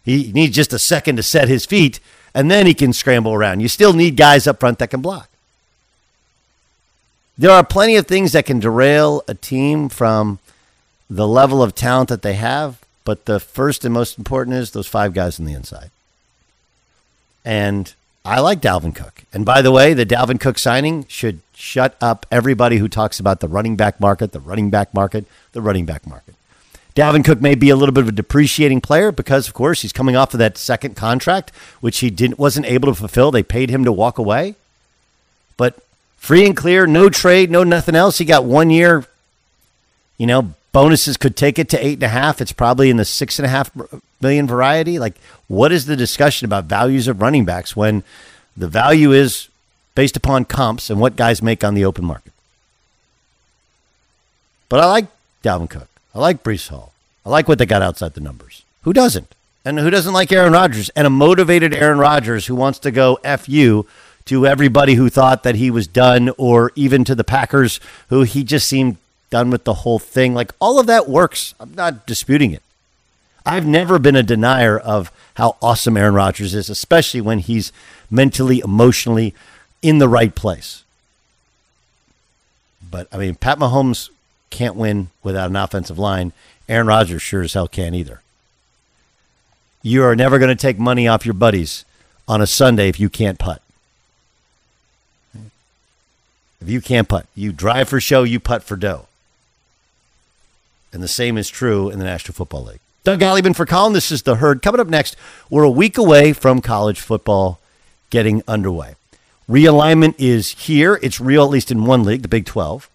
He 0.03 0.31
needs 0.31 0.55
just 0.55 0.73
a 0.73 0.79
second 0.79 1.17
to 1.17 1.23
set 1.23 1.47
his 1.47 1.65
feet, 1.65 1.99
and 2.33 2.49
then 2.49 2.65
he 2.65 2.73
can 2.73 2.93
scramble 2.93 3.33
around. 3.33 3.59
You 3.59 3.67
still 3.67 3.93
need 3.93 4.17
guys 4.17 4.47
up 4.47 4.59
front 4.59 4.79
that 4.79 4.89
can 4.89 5.01
block. 5.01 5.29
There 7.37 7.51
are 7.51 7.63
plenty 7.63 7.97
of 7.97 8.07
things 8.07 8.31
that 8.31 8.45
can 8.45 8.59
derail 8.59 9.23
a 9.27 9.33
team 9.33 9.89
from 9.89 10.39
the 11.09 11.27
level 11.27 11.61
of 11.61 11.75
talent 11.75 12.09
that 12.09 12.21
they 12.21 12.33
have, 12.33 12.79
but 13.03 13.25
the 13.25 13.39
first 13.39 13.83
and 13.83 13.93
most 13.93 14.17
important 14.17 14.55
is 14.55 14.71
those 14.71 14.87
five 14.87 15.13
guys 15.13 15.39
on 15.39 15.45
the 15.45 15.53
inside. 15.53 15.91
And 17.43 17.93
I 18.23 18.39
like 18.39 18.61
Dalvin 18.61 18.95
Cook. 18.95 19.23
And 19.33 19.45
by 19.45 19.61
the 19.61 19.71
way, 19.71 19.93
the 19.93 20.05
Dalvin 20.05 20.39
Cook 20.39 20.57
signing 20.57 21.05
should 21.07 21.41
shut 21.53 21.95
up 22.01 22.25
everybody 22.31 22.77
who 22.77 22.87
talks 22.87 23.19
about 23.19 23.39
the 23.39 23.47
running 23.47 23.75
back 23.75 23.99
market, 23.99 24.31
the 24.31 24.39
running 24.39 24.69
back 24.69 24.93
market, 24.93 25.25
the 25.51 25.61
running 25.61 25.85
back 25.85 26.07
market. 26.07 26.33
Dalvin 26.95 27.25
Cook 27.25 27.41
may 27.41 27.55
be 27.55 27.69
a 27.69 27.75
little 27.75 27.93
bit 27.93 28.03
of 28.03 28.07
a 28.07 28.13
depreciating 28.13 28.79
player 28.79 29.11
because, 29.11 29.49
of 29.49 29.53
course, 29.53 29.81
he's 29.81 29.91
coming 29.91 30.15
off 30.15 30.33
of 30.33 30.37
that 30.39 30.57
second 30.57 30.95
contract, 30.95 31.51
which 31.81 31.99
he 31.99 32.09
didn't 32.09 32.39
wasn't 32.39 32.65
able 32.65 32.87
to 32.87 32.95
fulfill. 32.95 33.31
They 33.31 33.43
paid 33.43 33.69
him 33.69 33.83
to 33.83 33.91
walk 33.91 34.17
away, 34.17 34.55
but 35.57 35.77
free 36.15 36.45
and 36.45 36.55
clear, 36.55 36.87
no 36.87 37.09
trade, 37.09 37.51
no 37.51 37.63
nothing 37.65 37.95
else. 37.95 38.17
He 38.17 38.25
got 38.25 38.45
one 38.45 38.69
year. 38.69 39.05
You 40.17 40.27
know, 40.27 40.53
bonuses 40.71 41.17
could 41.17 41.35
take 41.35 41.59
it 41.59 41.67
to 41.69 41.85
eight 41.85 41.95
and 41.95 42.03
a 42.03 42.07
half. 42.07 42.39
It's 42.39 42.53
probably 42.53 42.89
in 42.89 42.95
the 42.95 43.03
six 43.03 43.39
and 43.39 43.45
a 43.45 43.49
half 43.49 43.69
million 44.21 44.47
variety. 44.47 44.97
Like, 44.97 45.15
what 45.49 45.73
is 45.73 45.87
the 45.87 45.97
discussion 45.97 46.45
about 46.45 46.65
values 46.65 47.09
of 47.09 47.21
running 47.21 47.43
backs 47.43 47.75
when 47.75 48.03
the 48.55 48.69
value 48.69 49.11
is 49.11 49.49
based 49.95 50.15
upon 50.15 50.45
comps 50.45 50.89
and 50.89 51.01
what 51.01 51.17
guys 51.17 51.41
make 51.41 51.65
on 51.65 51.73
the 51.73 51.83
open 51.83 52.05
market? 52.05 52.31
But 54.69 54.79
I 54.79 54.85
like 54.85 55.07
Dalvin 55.43 55.69
Cook. 55.69 55.89
I 56.15 56.19
like 56.19 56.43
Breece 56.43 56.69
Hall. 56.69 56.93
I 57.25 57.29
like 57.29 57.49
what 57.49 57.57
they 57.57 57.65
got 57.65 57.81
outside 57.81 58.13
the 58.13 58.21
numbers. 58.21 58.63
Who 58.83 58.93
doesn't? 58.93 59.35
And 59.65 59.79
who 59.79 59.89
doesn't 59.89 60.13
like 60.13 60.31
Aaron 60.31 60.53
Rodgers? 60.53 60.89
And 60.89 61.05
a 61.05 61.09
motivated 61.09 61.73
Aaron 61.73 61.97
Rodgers 61.97 62.45
who 62.45 62.55
wants 62.55 62.79
to 62.79 62.91
go 62.91 63.19
F 63.23 63.49
you 63.49 63.85
to 64.25 64.47
everybody 64.47 64.93
who 64.93 65.09
thought 65.09 65.43
that 65.43 65.55
he 65.55 65.69
was 65.69 65.85
done, 65.85 66.31
or 66.37 66.71
even 66.75 67.03
to 67.03 67.13
the 67.13 67.23
Packers 67.23 67.79
who 68.09 68.23
he 68.23 68.43
just 68.43 68.67
seemed 68.67 68.97
done 69.29 69.49
with 69.49 69.65
the 69.65 69.73
whole 69.73 69.99
thing. 69.99 70.33
Like 70.33 70.51
all 70.59 70.79
of 70.79 70.87
that 70.87 71.09
works. 71.09 71.53
I'm 71.59 71.73
not 71.73 72.07
disputing 72.07 72.51
it. 72.51 72.63
I've 73.45 73.67
never 73.67 73.99
been 73.99 74.15
a 74.15 74.23
denier 74.23 74.77
of 74.77 75.11
how 75.35 75.57
awesome 75.61 75.97
Aaron 75.97 76.15
Rodgers 76.15 76.55
is, 76.55 76.69
especially 76.69 77.21
when 77.21 77.39
he's 77.39 77.71
mentally, 78.09 78.59
emotionally 78.59 79.35
in 79.81 79.99
the 79.99 80.07
right 80.07 80.33
place. 80.33 80.83
But 82.89 83.07
I 83.11 83.17
mean, 83.17 83.35
Pat 83.35 83.59
Mahomes 83.59 84.09
can't 84.49 84.75
win 84.75 85.09
without 85.23 85.49
an 85.49 85.55
offensive 85.55 85.99
line. 85.99 86.31
Aaron 86.67 86.87
Rodgers 86.87 87.21
sure 87.21 87.43
as 87.43 87.53
hell 87.53 87.67
can't 87.67 87.95
either. 87.95 88.21
You 89.81 90.03
are 90.03 90.15
never 90.15 90.39
going 90.39 90.49
to 90.49 90.61
take 90.61 90.79
money 90.79 91.07
off 91.07 91.25
your 91.25 91.33
buddies 91.33 91.85
on 92.27 92.41
a 92.41 92.47
Sunday 92.47 92.89
if 92.89 92.99
you 92.99 93.09
can't 93.09 93.37
putt. 93.37 93.61
If 96.61 96.69
you 96.69 96.81
can't 96.81 97.07
putt, 97.07 97.27
you 97.35 97.51
drive 97.51 97.89
for 97.89 97.99
show, 97.99 98.23
you 98.23 98.39
putt 98.39 98.63
for 98.63 98.75
dough. 98.75 99.05
And 100.91 101.03
the 101.03 101.07
same 101.07 101.37
is 101.37 101.49
true 101.49 101.89
in 101.89 101.99
the 101.99 102.05
National 102.05 102.33
Football 102.33 102.63
League. 102.63 102.79
Doug 103.03 103.19
Gottlieb 103.19 103.55
for 103.55 103.67
Colin. 103.67 103.93
This 103.93 104.11
is 104.11 104.23
The 104.23 104.37
Herd. 104.37 104.63
Coming 104.63 104.81
up 104.81 104.87
next, 104.87 105.15
we're 105.49 105.61
a 105.61 105.69
week 105.69 105.99
away 105.99 106.33
from 106.33 106.61
college 106.61 106.99
football 106.99 107.59
getting 108.09 108.41
underway. 108.47 108.95
Realignment 109.47 110.15
is 110.17 110.51
here. 110.51 110.99
It's 111.03 111.21
real, 111.21 111.43
at 111.43 111.51
least 111.51 111.69
in 111.69 111.85
one 111.85 112.03
league, 112.03 112.23
the 112.23 112.27
Big 112.27 112.45
12. 112.45 112.89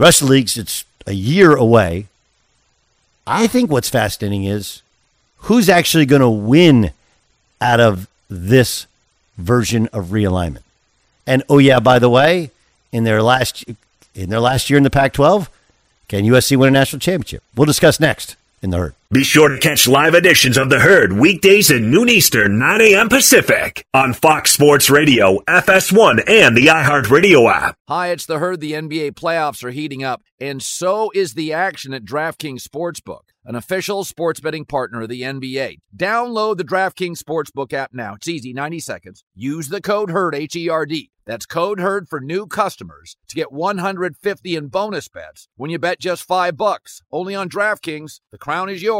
The 0.00 0.24
leagues, 0.24 0.56
it's 0.56 0.84
a 1.06 1.12
year 1.12 1.54
away. 1.54 2.06
I 3.26 3.46
think 3.46 3.70
what's 3.70 3.90
fascinating 3.90 4.44
is 4.44 4.80
who's 5.36 5.68
actually 5.68 6.06
going 6.06 6.22
to 6.22 6.30
win 6.30 6.92
out 7.60 7.80
of 7.80 8.08
this 8.28 8.86
version 9.36 9.88
of 9.92 10.06
realignment. 10.06 10.62
And 11.26 11.42
oh 11.50 11.58
yeah, 11.58 11.80
by 11.80 11.98
the 11.98 12.08
way, 12.08 12.50
in 12.90 13.04
their 13.04 13.22
last 13.22 13.64
in 14.14 14.30
their 14.30 14.40
last 14.40 14.70
year 14.70 14.78
in 14.78 14.84
the 14.84 14.90
Pac-12, 14.90 15.48
can 16.08 16.24
USC 16.24 16.56
win 16.56 16.68
a 16.68 16.72
national 16.72 17.00
championship? 17.00 17.42
We'll 17.54 17.66
discuss 17.66 18.00
next 18.00 18.36
in 18.62 18.70
the 18.70 18.78
herd. 18.78 18.94
Be 19.12 19.24
sure 19.24 19.48
to 19.48 19.58
catch 19.58 19.88
live 19.88 20.14
editions 20.14 20.56
of 20.56 20.70
the 20.70 20.78
herd 20.78 21.12
weekdays 21.12 21.68
at 21.72 21.82
noon 21.82 22.08
Eastern, 22.08 22.60
9 22.60 22.80
a.m. 22.80 23.08
Pacific 23.08 23.84
on 23.92 24.12
Fox 24.12 24.52
Sports 24.52 24.88
Radio, 24.88 25.40
FS1, 25.48 26.22
and 26.28 26.56
the 26.56 26.68
iHeartRadio 26.68 27.52
app. 27.52 27.74
Hi, 27.88 28.10
it's 28.10 28.26
the 28.26 28.38
herd. 28.38 28.60
The 28.60 28.74
NBA 28.74 29.14
playoffs 29.14 29.64
are 29.64 29.72
heating 29.72 30.04
up, 30.04 30.22
and 30.38 30.62
so 30.62 31.10
is 31.12 31.34
the 31.34 31.52
action 31.52 31.92
at 31.92 32.04
DraftKings 32.04 32.62
Sportsbook, 32.62 33.22
an 33.44 33.56
official 33.56 34.04
sports 34.04 34.38
betting 34.38 34.64
partner 34.64 35.02
of 35.02 35.08
the 35.08 35.22
NBA. 35.22 35.78
Download 35.96 36.56
the 36.56 36.62
DraftKings 36.62 37.20
Sportsbook 37.20 37.72
app 37.72 37.92
now. 37.92 38.14
It's 38.14 38.28
easy, 38.28 38.52
90 38.52 38.78
seconds. 38.78 39.24
Use 39.34 39.70
the 39.70 39.80
code 39.80 40.12
HERD, 40.12 40.36
H 40.36 40.54
E 40.54 40.68
R 40.68 40.86
D. 40.86 41.10
That's 41.26 41.46
code 41.46 41.78
HERD 41.78 42.08
for 42.08 42.20
new 42.20 42.46
customers 42.46 43.16
to 43.28 43.36
get 43.36 43.52
150 43.52 44.56
in 44.56 44.66
bonus 44.66 45.06
bets 45.06 45.48
when 45.54 45.70
you 45.70 45.78
bet 45.78 46.00
just 46.00 46.24
5 46.24 46.56
bucks. 46.56 47.02
Only 47.12 47.36
on 47.36 47.48
DraftKings. 47.48 48.20
The 48.32 48.38
crown 48.38 48.68
is 48.68 48.82
yours. 48.82 48.99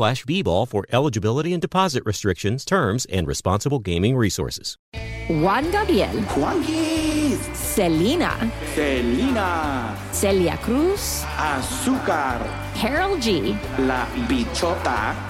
slash 0.00 0.24
bball 0.24 0.66
for 0.66 0.86
eligibility 0.92 1.52
and 1.52 1.60
deposit 1.60 2.02
restrictions, 2.06 2.64
terms, 2.64 3.04
and 3.12 3.26
responsible 3.26 3.78
gaming 3.78 4.16
resources. 4.16 4.78
Juan 5.28 5.70
Gabriel, 5.70 6.22
Juanquis, 6.32 7.38
Selena, 7.54 8.50
Selena, 8.74 9.94
Celia 10.10 10.56
Cruz, 10.56 11.22
Azúcar, 11.36 12.40
Karol 12.74 13.18
G, 13.18 13.52
La 13.78 14.06
Bichota, 14.26 15.29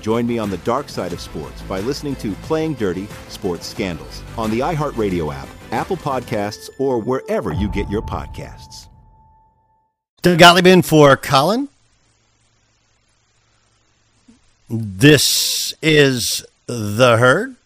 Join 0.00 0.26
me 0.26 0.38
on 0.38 0.50
the 0.50 0.58
dark 0.58 0.88
side 0.88 1.12
of 1.12 1.20
sports 1.20 1.60
by 1.62 1.80
listening 1.80 2.16
to 2.16 2.32
Playing 2.42 2.74
Dirty 2.74 3.06
Sports 3.28 3.66
Scandals 3.66 4.22
on 4.36 4.50
the 4.50 4.60
iHeartRadio 4.60 5.34
app, 5.34 5.48
Apple 5.72 5.96
Podcasts, 5.96 6.70
or 6.78 6.98
wherever 6.98 7.52
you 7.52 7.68
get 7.68 7.88
your 7.88 8.02
podcasts. 8.02 8.88
Doug 10.22 10.38
Gottlieb 10.38 10.66
in 10.66 10.82
for 10.82 11.16
Colin. 11.16 11.68
This 14.68 15.74
is 15.80 16.44
The 16.66 17.16
Herd. 17.16 17.56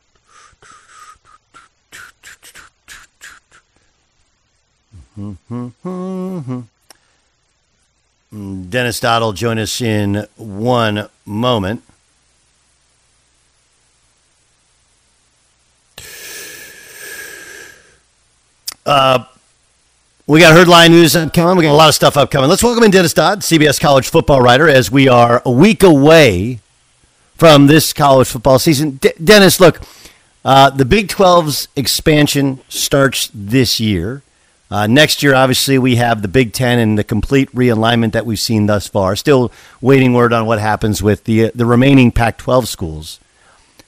Dennis 8.71 9.01
Dodd 9.01 9.23
will 9.23 9.33
join 9.33 9.59
us 9.59 9.81
in 9.81 10.27
one 10.37 11.09
moment. 11.27 11.83
Uh, 18.84 19.25
we 20.26 20.40
got 20.40 20.52
herd 20.54 20.68
line 20.68 20.90
news 20.90 21.14
upcoming. 21.14 21.56
We 21.56 21.64
got 21.64 21.73
a 21.73 21.75
lot 21.75 21.88
of 21.88 21.95
stuff 21.95 22.16
upcoming. 22.16 22.49
Let's 22.49 22.62
welcome 22.62 22.84
in 22.84 22.90
Dennis 22.90 23.14
Dodd, 23.14 23.40
CBS 23.40 23.80
college 23.80 24.08
football 24.08 24.40
writer, 24.40 24.68
as 24.68 24.90
we 24.90 25.08
are 25.08 25.42
a 25.45 25.50
week 25.50 25.82
away 25.82 26.60
from 27.34 27.66
this 27.66 27.92
college 27.92 28.28
football 28.28 28.58
season. 28.58 28.92
D- 28.92 29.12
Dennis, 29.23 29.60
look, 29.60 29.80
uh, 30.45 30.71
the 30.71 30.84
Big 30.84 31.08
12's 31.08 31.68
expansion 31.76 32.60
starts 32.68 33.30
this 33.34 33.78
year. 33.78 34.23
Uh, 34.71 34.86
next 34.86 35.23
year, 35.23 35.34
obviously, 35.34 35.78
we 35.78 35.97
have 35.97 36.23
the 36.23 36.28
Big 36.28 36.52
Ten 36.52 36.78
and 36.78 36.99
the 36.99 37.04
complete 37.04 37.52
realignment 37.54 38.12
that 38.12 38.25
we've 38.25 38.40
seen 38.40 38.66
thus 38.66 38.88
far. 38.88 39.14
Still 39.16 39.52
waiting 39.80 40.14
word 40.14 40.32
on 40.32 40.47
what 40.47 40.58
happens 40.60 41.02
with 41.02 41.25
the 41.25 41.52
the 41.54 41.66
remaining 41.66 42.10
Pac-12 42.10 42.66
schools. 42.66 43.21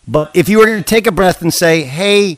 But 0.06 0.30
if 0.34 0.48
you 0.48 0.58
were 0.58 0.66
to 0.66 0.82
take 0.82 1.06
a 1.06 1.12
breath 1.12 1.40
and 1.40 1.54
say, 1.54 1.84
"Hey," 1.84 2.36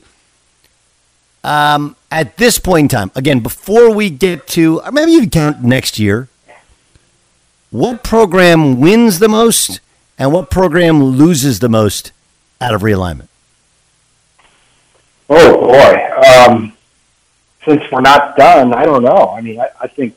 um, 1.47 1.97
at 2.11 2.37
this 2.37 2.59
point 2.59 2.85
in 2.85 2.89
time, 2.89 3.11
again, 3.15 3.41
before 3.41 3.91
we 3.93 4.11
get 4.11 4.47
to 4.49 4.83
maybe 4.93 5.13
you 5.13 5.29
count 5.29 5.63
next 5.63 5.99
year, 5.99 6.29
what 7.71 8.03
program 8.03 8.81
wins 8.81 9.19
the 9.19 9.29
most 9.29 9.81
and 10.19 10.33
what 10.33 10.51
program 10.51 11.03
loses 11.03 11.61
the 11.61 11.69
most 11.69 12.13
out 12.61 12.75
of 12.75 12.83
realignment? 12.83 13.29
Oh 15.29 15.61
boy. 15.61 16.47
Um, 16.47 16.73
since 17.65 17.83
we're 17.91 18.01
not 18.01 18.37
done, 18.37 18.73
I 18.73 18.85
don't 18.85 19.03
know. 19.03 19.35
I 19.37 19.41
mean, 19.41 19.61
I, 19.61 19.69
I 19.81 19.87
think 19.89 20.17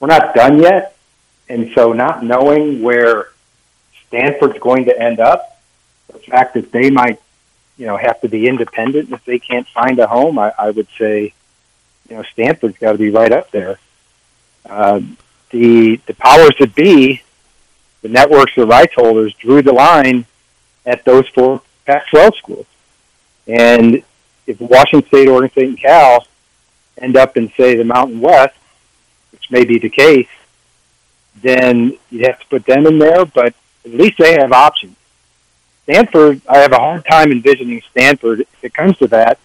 we're 0.00 0.08
not 0.08 0.34
done 0.34 0.60
yet, 0.60 0.96
and 1.48 1.70
so 1.74 1.92
not 1.92 2.24
knowing 2.24 2.82
where 2.82 3.28
Stanford's 4.08 4.58
going 4.58 4.86
to 4.86 4.98
end 4.98 5.20
up, 5.20 5.60
the 6.08 6.18
fact 6.18 6.54
that 6.54 6.72
they 6.72 6.90
might, 6.90 7.20
you 7.76 7.86
know, 7.86 7.96
have 7.96 8.20
to 8.20 8.28
be 8.28 8.46
independent 8.46 9.12
if 9.12 9.24
they 9.24 9.38
can't 9.38 9.66
find 9.68 9.98
a 9.98 10.06
home, 10.06 10.38
I, 10.38 10.52
I 10.58 10.70
would 10.70 10.88
say, 10.98 11.32
you 12.08 12.16
know, 12.16 12.22
Stanford's 12.22 12.78
got 12.78 12.92
to 12.92 12.98
be 12.98 13.10
right 13.10 13.32
up 13.32 13.50
there. 13.50 13.78
Uh, 14.68 15.00
the 15.50 15.96
the 16.06 16.14
powers 16.14 16.54
that 16.58 16.74
be, 16.74 17.22
the 18.02 18.08
networks, 18.08 18.54
the 18.54 18.66
rights 18.66 18.94
holders, 18.94 19.34
drew 19.34 19.62
the 19.62 19.72
line 19.72 20.26
at 20.86 21.04
those 21.04 21.28
four 21.28 21.62
Pac-12 21.86 22.36
schools, 22.36 22.66
and 23.46 24.02
if 24.46 24.60
Washington 24.60 25.06
State, 25.08 25.28
Oregon 25.28 25.50
State, 25.50 25.68
and 25.68 25.78
Cal 25.78 26.26
end 26.98 27.16
up 27.16 27.36
in, 27.36 27.50
say, 27.56 27.74
the 27.74 27.84
Mountain 27.84 28.20
West, 28.20 28.56
which 29.32 29.50
may 29.50 29.64
be 29.64 29.78
the 29.78 29.88
case, 29.88 30.28
then 31.42 31.98
you'd 32.10 32.26
have 32.26 32.40
to 32.40 32.46
put 32.46 32.64
them 32.66 32.86
in 32.86 32.98
there, 32.98 33.24
but 33.24 33.54
at 33.84 33.90
least 33.90 34.18
they 34.18 34.32
have 34.34 34.52
options. 34.52 34.96
Stanford, 35.84 36.40
I 36.48 36.58
have 36.58 36.72
a 36.72 36.78
hard 36.78 37.04
time 37.04 37.30
envisioning 37.30 37.82
Stanford, 37.90 38.40
if 38.40 38.64
it 38.64 38.74
comes 38.74 38.96
to 38.98 39.06
that, 39.08 39.38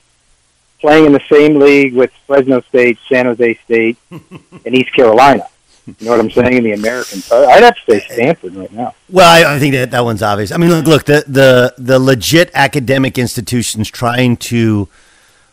playing 0.79 1.05
in 1.05 1.11
the 1.11 1.21
same 1.29 1.59
league 1.59 1.93
with 1.93 2.11
Fresno 2.25 2.61
State, 2.61 2.97
San 3.07 3.25
Jose 3.25 3.59
State, 3.65 3.97
and 4.11 4.75
East 4.75 4.93
Carolina. 4.93 5.47
You 5.85 6.05
know 6.05 6.11
what 6.11 6.19
I'm 6.19 6.31
saying 6.31 6.57
in 6.57 6.63
the 6.63 6.73
American. 6.73 7.19
So 7.19 7.49
I'd 7.49 7.63
have 7.63 7.75
to 7.75 7.99
say 7.99 8.13
Stanford 8.13 8.55
right 8.55 8.71
now. 8.71 8.93
Well, 9.09 9.27
I, 9.27 9.55
I 9.55 9.59
think 9.59 9.73
that 9.73 9.91
that 9.91 10.03
one's 10.03 10.21
obvious. 10.21 10.51
I 10.51 10.57
mean, 10.57 10.69
look, 10.69 10.85
look, 10.85 11.05
the 11.05 11.23
the 11.27 11.73
the 11.77 11.99
legit 11.99 12.51
academic 12.53 13.17
institutions 13.17 13.89
trying 13.89 14.37
to 14.37 14.87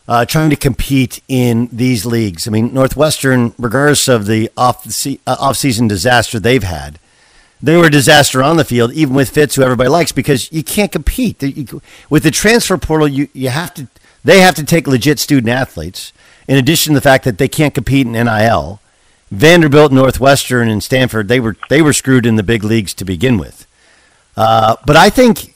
uh, 0.09 0.25
trying 0.27 0.51
to 0.51 0.57
compete 0.57 1.23
in 1.27 1.69
these 1.73 2.05
leagues. 2.05 2.47
I 2.47 2.51
mean, 2.51 2.75
Northwestern, 2.75 3.55
regardless 3.59 4.09
of 4.09 4.27
the 4.27 4.51
off 4.57 4.85
the 4.85 5.21
uh, 5.27 5.37
off 5.39 5.57
season 5.57 5.89
disaster 5.89 6.39
they've 6.39 6.63
had, 6.63 6.99
they 7.67 7.77
were 7.77 7.87
a 7.87 7.91
disaster 7.91 8.43
on 8.43 8.57
the 8.57 8.65
field, 8.65 8.93
even 8.93 9.15
with 9.15 9.31
Fitz, 9.31 9.55
who 9.57 9.63
everybody 9.63 9.89
likes, 9.89 10.13
because 10.13 10.51
you 10.53 10.63
can't 10.63 10.93
compete 10.93 11.43
with 12.09 12.23
the 12.23 12.31
transfer 12.31 12.77
portal. 12.79 13.09
You 13.09 13.29
you 13.33 13.49
have 13.51 13.75
to 13.75 13.89
they 14.25 14.41
have 14.41 14.55
to 14.57 14.65
take 14.65 14.87
legit 14.87 15.19
student 15.19 15.49
athletes. 15.49 16.13
In 16.49 16.57
addition 16.57 16.95
to 16.95 17.01
the 17.01 17.03
fact 17.03 17.25
that 17.25 17.39
they 17.39 17.49
can't 17.49 17.75
compete 17.75 18.07
in 18.07 18.13
NIL. 18.13 18.81
Vanderbilt, 19.33 19.91
Northwestern, 19.91 20.69
and 20.69 20.81
Stanford 20.83 21.27
they 21.27 21.41
were 21.41 21.57
they 21.69 21.83
were 21.83 21.93
screwed 21.93 22.27
in 22.27 22.37
the 22.37 22.45
big 22.45 22.63
leagues 22.63 22.95
to 22.95 23.05
begin 23.05 23.39
with. 23.39 23.67
Uh, 24.37 24.77
but 24.87 24.97
I 24.97 25.11
think, 25.11 25.55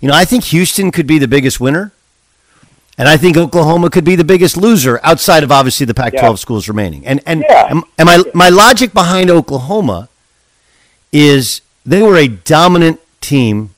you 0.00 0.06
know, 0.08 0.14
I 0.14 0.24
think 0.24 0.44
Houston 0.44 0.92
could 0.92 1.06
be 1.08 1.18
the 1.18 1.26
biggest 1.26 1.58
winner, 1.58 1.90
and 2.98 3.08
I 3.08 3.16
think 3.16 3.36
Oklahoma 3.36 3.90
could 3.90 4.04
be 4.04 4.14
the 4.14 4.24
biggest 4.24 4.56
loser 4.56 5.00
outside 5.02 5.42
of 5.42 5.50
obviously 5.50 5.86
the 5.86 5.94
Pac-12 5.94 6.22
Yeah. 6.22 6.34
schools 6.36 6.68
remaining. 6.68 7.04
And 7.04 7.20
and 7.26 7.44
Yeah. 7.48 7.66
and, 7.70 7.82
and 7.98 8.06
my 8.06 8.22
my 8.34 8.48
logic 8.48 8.92
behind 8.92 9.28
Oklahoma 9.30 10.08
is 11.12 11.60
they 11.84 12.02
were 12.02 12.16
a 12.16 12.28
dominant 12.28 13.00
team, 13.20 13.74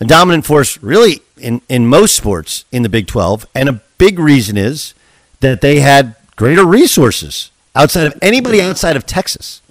a 0.00 0.04
dominant 0.04 0.44
force, 0.46 0.82
really 0.82 1.22
in 1.36 1.62
in 1.68 1.86
most 1.86 2.14
sports 2.14 2.64
in 2.72 2.82
the 2.82 2.88
Big 2.88 3.06
12, 3.06 3.46
and 3.54 3.68
a 3.68 3.80
big 3.98 4.18
reason 4.18 4.56
is 4.56 4.94
that 5.40 5.60
they 5.60 5.80
had 5.80 6.16
greater 6.36 6.64
resources 6.64 7.50
outside 7.74 8.06
of 8.06 8.18
anybody 8.22 8.60
outside 8.60 8.96
of 8.96 9.06
Texas 9.06 9.62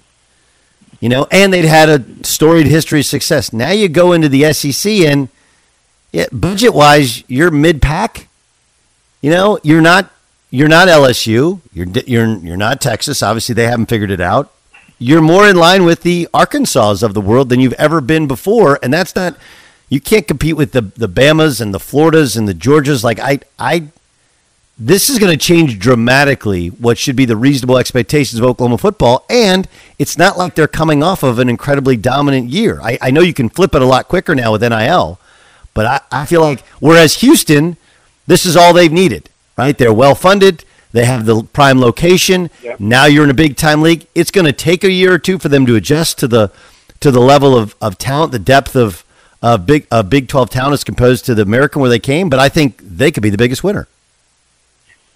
you 1.02 1.08
know, 1.08 1.26
and 1.32 1.52
they'd 1.52 1.64
had 1.64 1.88
a 1.88 2.24
storied 2.24 2.68
history 2.68 3.00
of 3.00 3.06
success. 3.06 3.52
Now 3.52 3.72
you 3.72 3.88
go 3.88 4.12
into 4.12 4.28
the 4.28 4.52
SEC 4.52 5.00
and 5.00 5.28
yeah, 6.12 6.26
budget 6.30 6.72
wise, 6.74 7.24
you're 7.28 7.50
mid 7.50 7.82
pack. 7.82 8.28
You 9.20 9.32
know, 9.32 9.58
you're 9.64 9.80
not 9.80 10.12
you're 10.50 10.68
not 10.68 10.86
LSU. 10.86 11.60
You're 11.72 11.88
you're 12.06 12.36
you're 12.38 12.56
not 12.56 12.80
Texas. 12.80 13.20
Obviously, 13.20 13.52
they 13.52 13.66
haven't 13.66 13.86
figured 13.86 14.12
it 14.12 14.20
out. 14.20 14.52
You're 15.02 15.20
more 15.20 15.48
in 15.48 15.56
line 15.56 15.84
with 15.84 16.02
the 16.02 16.28
Arkansas 16.32 16.96
of 17.02 17.14
the 17.14 17.20
world 17.20 17.48
than 17.48 17.60
you've 17.60 17.72
ever 17.74 18.00
been 18.00 18.26
before, 18.26 18.78
and 18.82 18.92
that's 18.92 19.14
not. 19.14 19.36
You 19.88 20.00
can't 20.00 20.26
compete 20.26 20.56
with 20.56 20.72
the 20.72 20.80
the 20.80 21.08
Bamas 21.08 21.60
and 21.60 21.74
the 21.74 21.80
Floridas 21.80 22.36
and 22.36 22.48
the 22.48 22.54
Georgias. 22.54 23.04
Like 23.04 23.18
I, 23.18 23.40
I, 23.58 23.88
this 24.78 25.10
is 25.10 25.18
going 25.18 25.32
to 25.32 25.44
change 25.44 25.78
dramatically 25.78 26.68
what 26.68 26.96
should 26.96 27.16
be 27.16 27.24
the 27.24 27.36
reasonable 27.36 27.76
expectations 27.76 28.38
of 28.38 28.44
Oklahoma 28.46 28.78
football, 28.78 29.26
and 29.28 29.68
it's 29.98 30.16
not 30.16 30.38
like 30.38 30.54
they're 30.54 30.68
coming 30.68 31.02
off 31.02 31.22
of 31.22 31.38
an 31.38 31.48
incredibly 31.48 31.96
dominant 31.96 32.48
year. 32.48 32.80
I, 32.80 32.98
I 33.02 33.10
know 33.10 33.20
you 33.20 33.34
can 33.34 33.50
flip 33.50 33.74
it 33.74 33.82
a 33.82 33.86
lot 33.86 34.08
quicker 34.08 34.34
now 34.34 34.52
with 34.52 34.62
NIL, 34.62 35.18
but 35.74 35.86
I, 35.86 36.22
I 36.22 36.26
feel 36.26 36.40
like 36.40 36.60
whereas 36.80 37.16
Houston, 37.16 37.76
this 38.26 38.46
is 38.46 38.56
all 38.56 38.72
they've 38.72 38.92
needed. 38.92 39.28
Right? 39.58 39.76
They're 39.76 39.92
well 39.92 40.14
funded. 40.14 40.64
They 40.92 41.06
have 41.06 41.24
the 41.24 41.42
prime 41.42 41.80
location. 41.80 42.50
Yep. 42.62 42.80
Now 42.80 43.06
you're 43.06 43.24
in 43.24 43.30
a 43.30 43.34
big 43.34 43.56
time 43.56 43.82
league. 43.82 44.06
It's 44.14 44.30
going 44.30 44.44
to 44.44 44.52
take 44.52 44.84
a 44.84 44.90
year 44.90 45.12
or 45.12 45.18
two 45.18 45.38
for 45.38 45.48
them 45.48 45.66
to 45.66 45.74
adjust 45.74 46.18
to 46.18 46.28
the 46.28 46.52
to 47.00 47.10
the 47.10 47.20
level 47.20 47.56
of, 47.56 47.74
of 47.80 47.98
talent, 47.98 48.32
the 48.32 48.38
depth 48.38 48.76
of 48.76 49.04
of 49.42 49.66
big 49.66 49.86
of 49.90 50.08
Big 50.08 50.28
Twelve 50.28 50.50
talent 50.50 50.74
as 50.74 50.84
composed 50.84 51.24
to 51.26 51.34
the 51.34 51.42
American 51.42 51.80
where 51.80 51.90
they 51.90 51.98
came. 51.98 52.28
But 52.28 52.38
I 52.38 52.48
think 52.48 52.80
they 52.82 53.10
could 53.10 53.22
be 53.22 53.30
the 53.30 53.38
biggest 53.38 53.64
winner. 53.64 53.88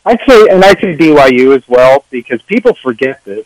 I'd 0.05 0.21
say, 0.27 0.49
and 0.49 0.65
I'd 0.65 0.81
say 0.81 0.97
BYU 0.97 1.57
as 1.57 1.69
well, 1.69 2.05
because 2.11 2.41
people 2.43 2.75
forget 2.75 3.25
this. 3.25 3.45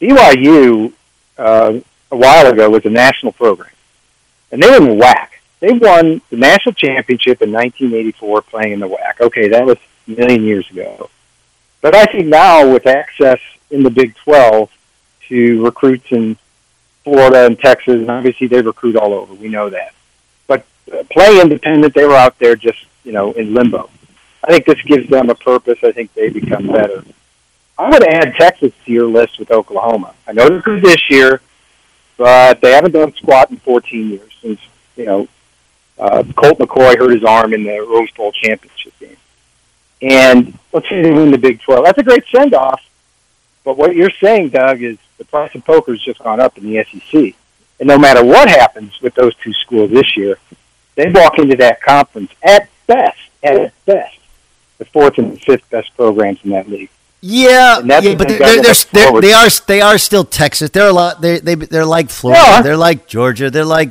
BYU 0.00 0.92
uh, 1.38 1.80
a 2.10 2.16
while 2.16 2.46
ago 2.48 2.68
was 2.68 2.84
a 2.84 2.90
national 2.90 3.32
program, 3.32 3.70
and 4.50 4.62
they 4.62 4.68
were 4.68 4.76
in 4.76 4.98
WAC. 4.98 5.28
They 5.60 5.72
won 5.72 6.20
the 6.28 6.36
national 6.36 6.74
championship 6.74 7.40
in 7.40 7.50
1984 7.50 8.42
playing 8.42 8.72
in 8.72 8.80
the 8.80 8.88
WAC. 8.88 9.20
Okay, 9.20 9.48
that 9.48 9.64
was 9.64 9.78
a 10.06 10.10
million 10.10 10.42
years 10.42 10.68
ago. 10.70 11.08
But 11.86 11.94
I 11.94 12.04
think 12.06 12.26
now 12.26 12.68
with 12.68 12.84
access 12.84 13.38
in 13.70 13.84
the 13.84 13.90
Big 13.90 14.16
12 14.16 14.68
to 15.28 15.64
recruits 15.64 16.10
in 16.10 16.36
Florida 17.04 17.46
and 17.46 17.56
Texas, 17.56 17.94
and 17.94 18.10
obviously 18.10 18.48
they 18.48 18.60
recruit 18.60 18.96
all 18.96 19.14
over. 19.14 19.32
We 19.34 19.46
know 19.46 19.70
that. 19.70 19.94
But 20.48 20.66
uh, 20.92 21.04
play 21.12 21.40
independent, 21.40 21.94
they 21.94 22.04
were 22.04 22.16
out 22.16 22.40
there 22.40 22.56
just, 22.56 22.84
you 23.04 23.12
know, 23.12 23.30
in 23.34 23.54
limbo. 23.54 23.88
I 24.42 24.50
think 24.50 24.66
this 24.66 24.82
gives 24.82 25.08
them 25.08 25.30
a 25.30 25.36
purpose. 25.36 25.78
I 25.84 25.92
think 25.92 26.12
they 26.14 26.28
become 26.28 26.66
better. 26.66 27.04
I 27.78 27.88
would 27.90 28.02
add 28.02 28.34
Texas 28.34 28.72
to 28.84 28.90
your 28.90 29.06
list 29.06 29.38
with 29.38 29.52
Oklahoma. 29.52 30.12
I 30.26 30.32
know 30.32 30.48
they're 30.48 30.62
good 30.62 30.82
this 30.82 31.08
year, 31.08 31.40
but 32.16 32.60
they 32.62 32.72
haven't 32.72 32.94
done 32.94 33.14
squat 33.14 33.52
in 33.52 33.58
14 33.58 34.10
years 34.10 34.36
since, 34.42 34.58
you 34.96 35.04
know, 35.04 35.28
uh, 36.00 36.24
Colt 36.34 36.58
McCoy 36.58 36.98
hurt 36.98 37.12
his 37.12 37.22
arm 37.22 37.54
in 37.54 37.62
the 37.62 37.78
Rose 37.78 38.10
Bowl 38.10 38.32
championship 38.32 38.92
game. 38.98 39.16
And 40.02 40.58
let's 40.72 40.88
say 40.88 41.02
they 41.02 41.12
win 41.12 41.30
the 41.30 41.38
Big 41.38 41.60
12. 41.60 41.84
That's 41.84 41.98
a 41.98 42.02
great 42.02 42.24
send 42.28 42.54
off. 42.54 42.82
But 43.64 43.76
what 43.76 43.96
you're 43.96 44.10
saying, 44.10 44.50
Doug, 44.50 44.82
is 44.82 44.98
the 45.18 45.24
price 45.24 45.54
of 45.54 45.64
poker 45.64 45.92
has 45.92 46.00
just 46.00 46.20
gone 46.20 46.40
up 46.40 46.56
in 46.58 46.64
the 46.64 46.84
SEC. 46.84 47.34
And 47.78 47.88
no 47.88 47.98
matter 47.98 48.24
what 48.24 48.48
happens 48.48 49.00
with 49.00 49.14
those 49.14 49.34
two 49.36 49.52
schools 49.54 49.90
this 49.90 50.16
year, 50.16 50.38
they 50.94 51.10
walk 51.10 51.38
into 51.38 51.56
that 51.56 51.82
conference 51.82 52.32
at 52.42 52.68
best, 52.86 53.18
at 53.42 53.72
best, 53.84 54.18
the 54.78 54.84
fourth 54.86 55.18
and 55.18 55.40
fifth 55.40 55.68
best 55.70 55.94
programs 55.96 56.38
in 56.44 56.50
that 56.50 56.68
league. 56.68 56.90
Yeah, 57.20 57.80
yeah, 57.80 58.14
but 58.14 58.28
they're, 58.28 58.38
they're, 58.38 58.74
they're, 58.92 59.20
they 59.20 59.32
are 59.32 59.48
they 59.66 59.80
are 59.80 59.98
still 59.98 60.24
Texas. 60.24 60.70
They're 60.70 60.88
a 60.88 60.92
lot. 60.92 61.20
They 61.20 61.40
they 61.40 61.54
they're 61.54 61.86
like 61.86 62.10
Florida. 62.10 62.40
Are. 62.40 62.62
They're 62.62 62.76
like 62.76 63.08
Georgia. 63.08 63.50
They're 63.50 63.64
like 63.64 63.90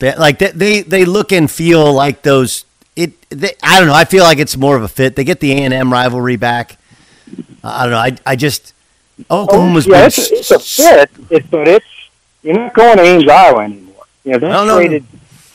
like 0.00 0.38
they, 0.38 0.50
they 0.50 0.82
they 0.82 1.04
look 1.04 1.30
and 1.32 1.50
feel 1.50 1.92
like 1.92 2.22
those. 2.22 2.64
It 2.96 3.28
they, 3.30 3.52
I 3.62 3.78
don't 3.78 3.88
know. 3.88 3.94
I 3.94 4.04
feel 4.04 4.22
like 4.24 4.38
it's 4.38 4.56
more 4.56 4.76
of 4.76 4.82
a 4.82 4.88
fit. 4.88 5.16
They 5.16 5.24
get 5.24 5.40
the 5.40 5.52
A 5.52 5.56
and 5.56 5.74
M 5.74 5.92
rivalry 5.92 6.36
back. 6.36 6.78
I 7.62 7.82
don't 7.82 7.90
know. 7.92 7.98
I 7.98 8.16
I 8.26 8.36
just 8.36 8.72
Oklahoma's 9.30 9.86
Oh, 9.86 9.90
yeah, 9.92 9.98
been 10.00 10.06
it's 10.06 10.18
a, 10.30 10.34
it's 10.36 10.50
a 10.50 10.58
fit, 10.58 11.10
it, 11.30 11.50
but 11.50 11.66
it's 11.68 11.86
you're 12.42 12.54
not 12.54 12.74
going 12.74 12.96
to 12.98 13.02
Ames, 13.02 13.28
Iowa 13.28 13.64
anymore. 13.64 14.04
You 14.24 14.32
know, 14.32 14.38
they 14.38 14.48
No, 14.48 14.76
traded 14.76 15.04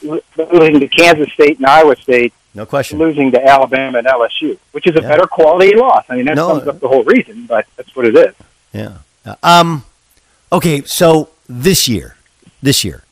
lo- 0.01 0.19
losing 0.51 0.79
to 0.79 0.87
Kansas 0.87 1.31
State 1.33 1.57
and 1.57 1.65
Iowa 1.67 1.95
State, 1.97 2.33
no 2.55 2.65
question. 2.65 2.97
losing 2.99 3.31
to 3.31 3.45
Alabama 3.47 3.99
and 3.99 4.07
LSU, 4.07 4.57
which 4.71 4.87
is 4.87 4.95
a 4.95 5.01
Yeah. 5.01 5.07
better 5.09 5.27
quality 5.27 5.75
loss. 5.75 6.05
I 6.09 6.15
mean, 6.17 6.25
that 6.25 6.35
No. 6.35 6.49
sums 6.55 6.67
up 6.67 6.79
the 6.79 6.87
whole 6.87 7.03
reason, 7.03 7.45
but 7.47 7.65
that's 7.77 7.95
what 7.95 8.05
it 8.05 8.15
is. 8.17 8.33
Yeah. 8.73 9.35
Um. 9.43 9.83
Okay. 10.51 10.81
So 10.85 11.29
this 11.47 11.87
year, 11.87 12.15
this 12.63 12.83
year, 12.83 13.03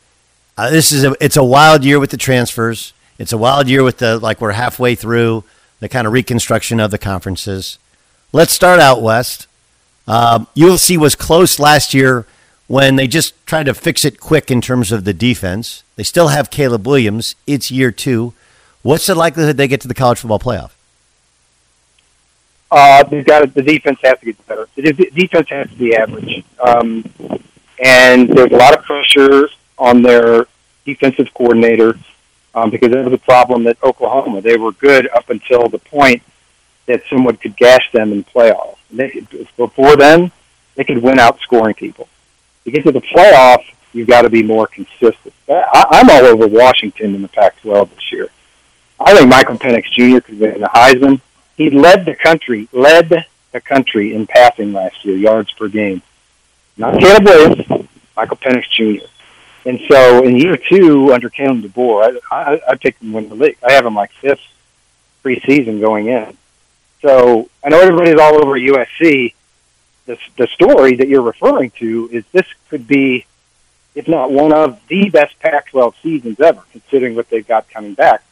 uh, 0.57 0.69
this 0.69 0.91
is 0.91 1.03
a 1.05 1.13
it's 1.21 1.37
a 1.37 1.43
wild 1.43 1.85
year 1.85 1.99
with 1.99 2.09
the 2.09 2.17
transfers. 2.17 2.93
It's 3.17 3.33
a 3.33 3.37
wild 3.37 3.67
year 3.67 3.83
with 3.83 3.97
the 3.97 4.19
like 4.19 4.39
we're 4.39 4.51
halfway 4.51 4.95
through 4.95 5.43
the 5.79 5.89
kind 5.89 6.05
of 6.05 6.13
reconstruction 6.13 6.79
of 6.79 6.91
the 6.91 6.97
conferences. 6.97 7.79
Let's 8.31 8.53
start 8.53 8.79
out 8.79 9.01
west. 9.01 9.47
Um, 10.07 10.47
USC 10.55 10.97
was 10.97 11.15
close 11.15 11.59
last 11.59 11.93
year 11.93 12.25
when 12.67 12.95
they 12.95 13.07
just 13.07 13.33
tried 13.45 13.65
to 13.65 13.73
fix 13.73 14.05
it 14.05 14.19
quick 14.19 14.51
in 14.51 14.61
terms 14.61 14.91
of 14.91 15.03
the 15.03 15.13
defense. 15.13 15.83
They 15.95 16.03
still 16.03 16.29
have 16.29 16.49
Caleb 16.49 16.85
Williams. 16.85 17.35
It's 17.45 17.71
year 17.71 17.91
two. 17.91 18.33
What's 18.83 19.07
the 19.07 19.15
likelihood 19.15 19.57
they 19.57 19.67
get 19.67 19.81
to 19.81 19.87
the 19.87 19.93
college 19.93 20.19
football 20.19 20.39
playoff? 20.39 20.71
Uh, 22.69 23.03
they've 23.03 23.25
got 23.25 23.39
to, 23.39 23.47
the 23.47 23.61
defense 23.61 23.99
has 24.03 24.19
to 24.19 24.25
get 24.25 24.47
better. 24.47 24.67
The 24.75 24.91
defense 24.91 25.49
has 25.49 25.69
to 25.69 25.75
be 25.75 25.95
average, 25.95 26.43
um, 26.59 27.05
and 27.83 28.29
there's 28.29 28.51
a 28.51 28.57
lot 28.57 28.77
of 28.77 28.83
pressure 28.83 29.49
on 29.77 30.01
their 30.01 30.47
defensive 30.85 31.33
coordinator 31.33 31.97
um, 32.57 32.71
because 32.71 32.91
that 32.91 33.05
was 33.05 33.13
a 33.13 33.19
problem 33.19 33.67
at 33.67 33.81
Oklahoma. 33.83 34.41
They 34.41 34.57
were 34.57 34.71
good 34.71 35.07
up 35.15 35.29
until 35.29 35.69
the 35.69 35.77
point 35.77 36.23
that 36.87 37.03
someone 37.09 37.37
could 37.37 37.55
gash 37.55 37.91
them 37.91 38.11
in 38.11 38.19
the 38.19 38.23
playoffs. 38.23 38.77
And 38.89 38.99
they 38.99 39.09
could, 39.09 39.47
before 39.55 39.95
then, 39.95 40.31
they 40.75 40.83
could 40.83 40.97
win 40.97 41.19
out 41.19 41.39
scoring 41.41 41.75
people. 41.75 42.07
To 42.63 42.71
get 42.71 42.83
to 42.83 42.91
the 42.91 43.01
playoff, 43.01 43.63
you've 43.93 44.07
got 44.07 44.23
to 44.23 44.29
be 44.29 44.41
more 44.41 44.65
consistent. 44.65 45.33
I, 45.47 45.85
I'm 45.91 46.09
all 46.09 46.25
over 46.25 46.47
Washington 46.47 47.13
in 47.13 47.21
the 47.21 47.27
Pac-12 47.27 47.93
this 47.93 48.11
year. 48.11 48.29
I 48.99 49.15
think 49.15 49.29
Michael 49.29 49.57
Penix 49.57 49.91
Jr. 49.91 50.19
could 50.19 50.39
win 50.39 50.61
the 50.61 50.67
Heisman. 50.67 51.21
He 51.57 51.69
led 51.69 52.05
the 52.05 52.15
country, 52.15 52.67
led 52.71 53.25
the 53.51 53.61
country 53.61 54.15
in 54.15 54.25
passing 54.25 54.73
last 54.73 55.05
year, 55.05 55.15
yards 55.15 55.51
per 55.51 55.67
game. 55.67 56.01
Not 56.75 56.99
Caleb 56.99 57.25
Williams, 57.25 57.87
Michael 58.15 58.37
Penix 58.37 58.63
Jr. 58.71 59.05
And 59.67 59.81
so 59.89 60.23
in 60.23 60.37
year 60.37 60.55
two, 60.55 61.11
under 61.11 61.29
Kalen 61.29 61.61
DeBoer, 61.61 62.21
I, 62.31 62.53
I, 62.53 62.61
I 62.69 62.75
picked 62.75 63.03
him 63.03 63.09
to 63.09 63.15
win 63.15 63.27
the 63.27 63.35
league. 63.35 63.57
I 63.61 63.73
have 63.73 63.85
him 63.85 63.95
like 63.95 64.13
fifth 64.13 64.39
preseason 65.25 65.81
going 65.81 66.07
in. 66.07 66.37
So 67.01 67.49
I 67.61 67.67
know 67.67 67.81
everybody's 67.81 68.17
all 68.17 68.35
over 68.35 68.57
USC. 68.57 69.33
The, 70.05 70.17
the 70.37 70.47
story 70.47 70.95
that 70.95 71.09
you're 71.09 71.21
referring 71.21 71.71
to 71.79 72.09
is 72.13 72.23
this 72.31 72.45
could 72.69 72.87
be, 72.87 73.25
if 73.93 74.07
not 74.07 74.31
one 74.31 74.53
of 74.53 74.79
the 74.87 75.09
best 75.09 75.37
Pac-12 75.39 75.95
seasons 76.01 76.39
ever, 76.39 76.63
considering 76.71 77.15
what 77.15 77.29
they've 77.29 77.45
got 77.45 77.69
coming 77.69 77.93
back. 77.93 78.23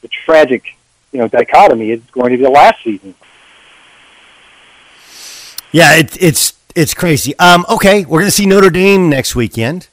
The 0.00 0.08
tragic, 0.08 0.76
you 1.12 1.20
know, 1.20 1.28
dichotomy 1.28 1.92
is 1.92 2.02
going 2.10 2.32
to 2.32 2.36
be 2.36 2.42
the 2.42 2.50
last 2.50 2.82
season. 2.82 3.14
Yeah, 5.70 5.94
it, 5.94 6.20
it's 6.20 6.54
it's 6.74 6.94
crazy. 6.94 7.38
Um, 7.38 7.64
okay, 7.68 8.04
we're 8.04 8.18
going 8.18 8.24
to 8.24 8.32
see 8.32 8.46
Notre 8.46 8.70
Dame 8.70 9.08
next 9.08 9.36
weekend. 9.36 9.86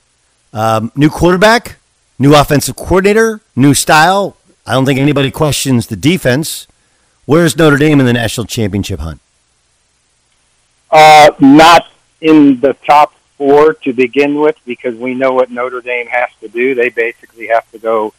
Um, 0.57 0.91
new 0.95 1.11
quarterback, 1.11 1.77
new 2.17 2.33
offensive 2.33 2.75
coordinator, 2.75 3.41
new 3.55 3.75
style. 3.75 4.37
I 4.65 4.73
don't 4.73 4.87
think 4.87 4.99
anybody 4.99 5.29
questions 5.29 5.85
the 5.85 5.95
defense. 5.95 6.65
Where's 7.25 7.55
Notre 7.55 7.77
Dame 7.77 7.99
in 7.99 8.07
the 8.07 8.13
national 8.13 8.47
championship 8.47 8.99
hunt? 8.99 9.21
Uh, 10.89 11.29
not 11.39 11.91
in 12.21 12.59
the 12.59 12.73
top 12.73 13.13
four 13.37 13.73
to 13.73 13.93
begin 13.93 14.39
with, 14.39 14.57
because 14.65 14.95
we 14.95 15.13
know 15.13 15.31
what 15.31 15.51
Notre 15.51 15.79
Dame 15.79 16.07
has 16.07 16.29
to 16.41 16.47
do. 16.47 16.73
They 16.73 16.89
basically 16.89 17.47
have 17.49 17.69
to 17.69 17.77
go 17.77 18.15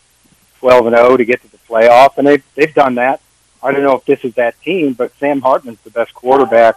twelve 0.60 0.86
and 0.86 0.94
zero 0.94 1.16
to 1.16 1.24
get 1.24 1.42
to 1.42 1.50
the 1.50 1.58
playoff, 1.68 2.18
and 2.18 2.26
they've 2.28 2.44
they've 2.54 2.72
done 2.72 2.94
that. 2.94 3.20
I 3.60 3.72
don't 3.72 3.82
know 3.82 3.96
if 3.96 4.04
this 4.04 4.24
is 4.24 4.34
that 4.34 4.60
team, 4.62 4.92
but 4.92 5.10
Sam 5.18 5.40
Hartman's 5.40 5.80
the 5.80 5.90
best 5.90 6.14
quarterback 6.14 6.76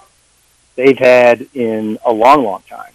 they've 0.76 0.97
had 0.97 1.45
in 1.54 2.00
a 2.04 2.12
long, 2.12 2.43
long 2.43 2.63
time. 2.67 2.93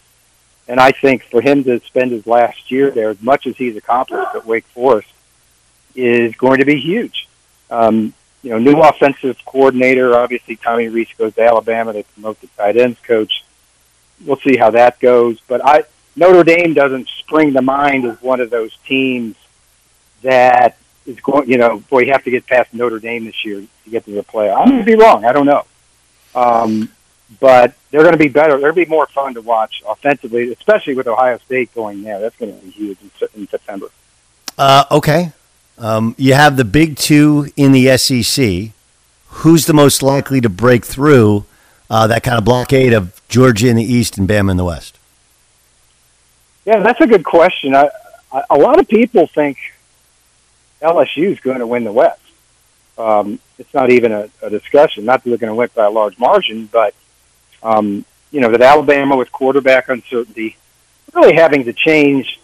And 0.68 0.80
I 0.80 0.90
think 0.92 1.22
for 1.24 1.40
him 1.40 1.62
to 1.64 1.80
spend 1.80 2.10
his 2.10 2.26
last 2.26 2.70
year 2.70 2.90
there, 2.90 3.10
as 3.10 3.22
much 3.22 3.46
as 3.46 3.56
he's 3.56 3.76
accomplished 3.76 4.34
at 4.34 4.46
Wake 4.46 4.64
Forest, 4.66 5.08
is 5.94 6.34
going 6.34 6.58
to 6.58 6.64
be 6.64 6.80
huge. 6.80 7.28
Um, 7.70 8.12
you 8.42 8.50
know, 8.50 8.58
new 8.58 8.80
offensive 8.80 9.38
coordinator. 9.44 10.16
Obviously, 10.16 10.56
Tommy 10.56 10.88
Rees 10.88 11.08
goes 11.16 11.34
to 11.34 11.42
Alabama. 11.42 11.92
They 11.92 12.02
promote 12.04 12.40
the 12.40 12.48
tight 12.48 12.76
ends 12.76 12.98
coach. 13.00 13.44
We'll 14.24 14.36
see 14.36 14.56
how 14.56 14.70
that 14.70 15.00
goes. 15.00 15.40
But 15.48 15.64
I 15.64 15.84
Notre 16.16 16.44
Dame 16.44 16.74
doesn't 16.74 17.08
spring 17.08 17.52
to 17.54 17.62
mind 17.62 18.04
as 18.04 18.20
one 18.22 18.40
of 18.40 18.50
those 18.50 18.76
teams 18.86 19.36
that 20.22 20.76
is 21.06 21.20
going. 21.20 21.50
You 21.50 21.58
know, 21.58 21.80
boy, 21.80 22.00
you 22.00 22.12
have 22.12 22.24
to 22.24 22.30
get 22.30 22.46
past 22.46 22.72
Notre 22.72 22.98
Dame 22.98 23.24
this 23.24 23.44
year 23.44 23.60
to 23.60 23.90
get 23.90 24.04
to 24.04 24.12
the 24.12 24.22
playoff. 24.22 24.66
Going 24.66 24.78
to 24.78 24.84
be 24.84 24.94
wrong. 24.94 25.24
I 25.24 25.32
don't 25.32 25.46
know. 25.46 25.64
Um, 26.34 26.90
but 27.40 27.74
they're 27.90 28.02
going 28.02 28.12
to 28.12 28.18
be 28.18 28.28
better. 28.28 28.52
They're 28.52 28.72
going 28.72 28.84
to 28.84 28.86
be 28.86 28.90
more 28.90 29.06
fun 29.06 29.34
to 29.34 29.40
watch 29.40 29.82
offensively, 29.86 30.52
especially 30.52 30.94
with 30.94 31.06
Ohio 31.06 31.38
State 31.38 31.74
going 31.74 32.02
there. 32.02 32.20
That's 32.20 32.36
going 32.36 32.58
to 32.58 32.64
be 32.64 32.70
huge 32.70 32.98
in, 33.02 33.10
in 33.34 33.48
September. 33.48 33.88
Uh, 34.56 34.84
okay, 34.90 35.32
um, 35.78 36.14
you 36.18 36.34
have 36.34 36.56
the 36.56 36.64
big 36.64 36.96
two 36.96 37.48
in 37.56 37.72
the 37.72 37.96
SEC. 37.98 38.70
Who's 39.28 39.66
the 39.66 39.74
most 39.74 40.02
likely 40.02 40.40
to 40.40 40.48
break 40.48 40.84
through 40.84 41.44
uh, 41.90 42.06
that 42.06 42.22
kind 42.22 42.38
of 42.38 42.44
blockade 42.44 42.92
of 42.92 43.20
Georgia 43.28 43.68
in 43.68 43.76
the 43.76 43.84
East 43.84 44.16
and 44.16 44.28
Bama 44.28 44.52
in 44.52 44.56
the 44.56 44.64
West? 44.64 44.98
Yeah, 46.64 46.80
that's 46.80 47.00
a 47.00 47.06
good 47.06 47.24
question. 47.24 47.74
I, 47.74 47.90
I, 48.32 48.42
a 48.50 48.58
lot 48.58 48.78
of 48.78 48.88
people 48.88 49.26
think 49.26 49.58
LSU 50.80 51.32
is 51.32 51.40
going 51.40 51.58
to 51.58 51.66
win 51.66 51.84
the 51.84 51.92
West. 51.92 52.20
Um, 52.98 53.38
it's 53.58 53.72
not 53.74 53.90
even 53.90 54.12
a, 54.12 54.30
a 54.42 54.48
discussion. 54.48 55.04
Not 55.04 55.22
that 55.22 55.30
they're 55.30 55.38
going 55.38 55.50
to 55.50 55.54
win 55.54 55.68
by 55.74 55.84
a 55.84 55.90
large 55.90 56.18
margin, 56.18 56.66
but 56.66 56.94
um, 57.62 58.04
you 58.30 58.40
know 58.40 58.50
that 58.50 58.62
Alabama 58.62 59.16
with 59.16 59.32
quarterback 59.32 59.88
uncertainty, 59.88 60.56
really 61.12 61.34
having 61.34 61.64
to 61.64 61.72
change, 61.72 62.40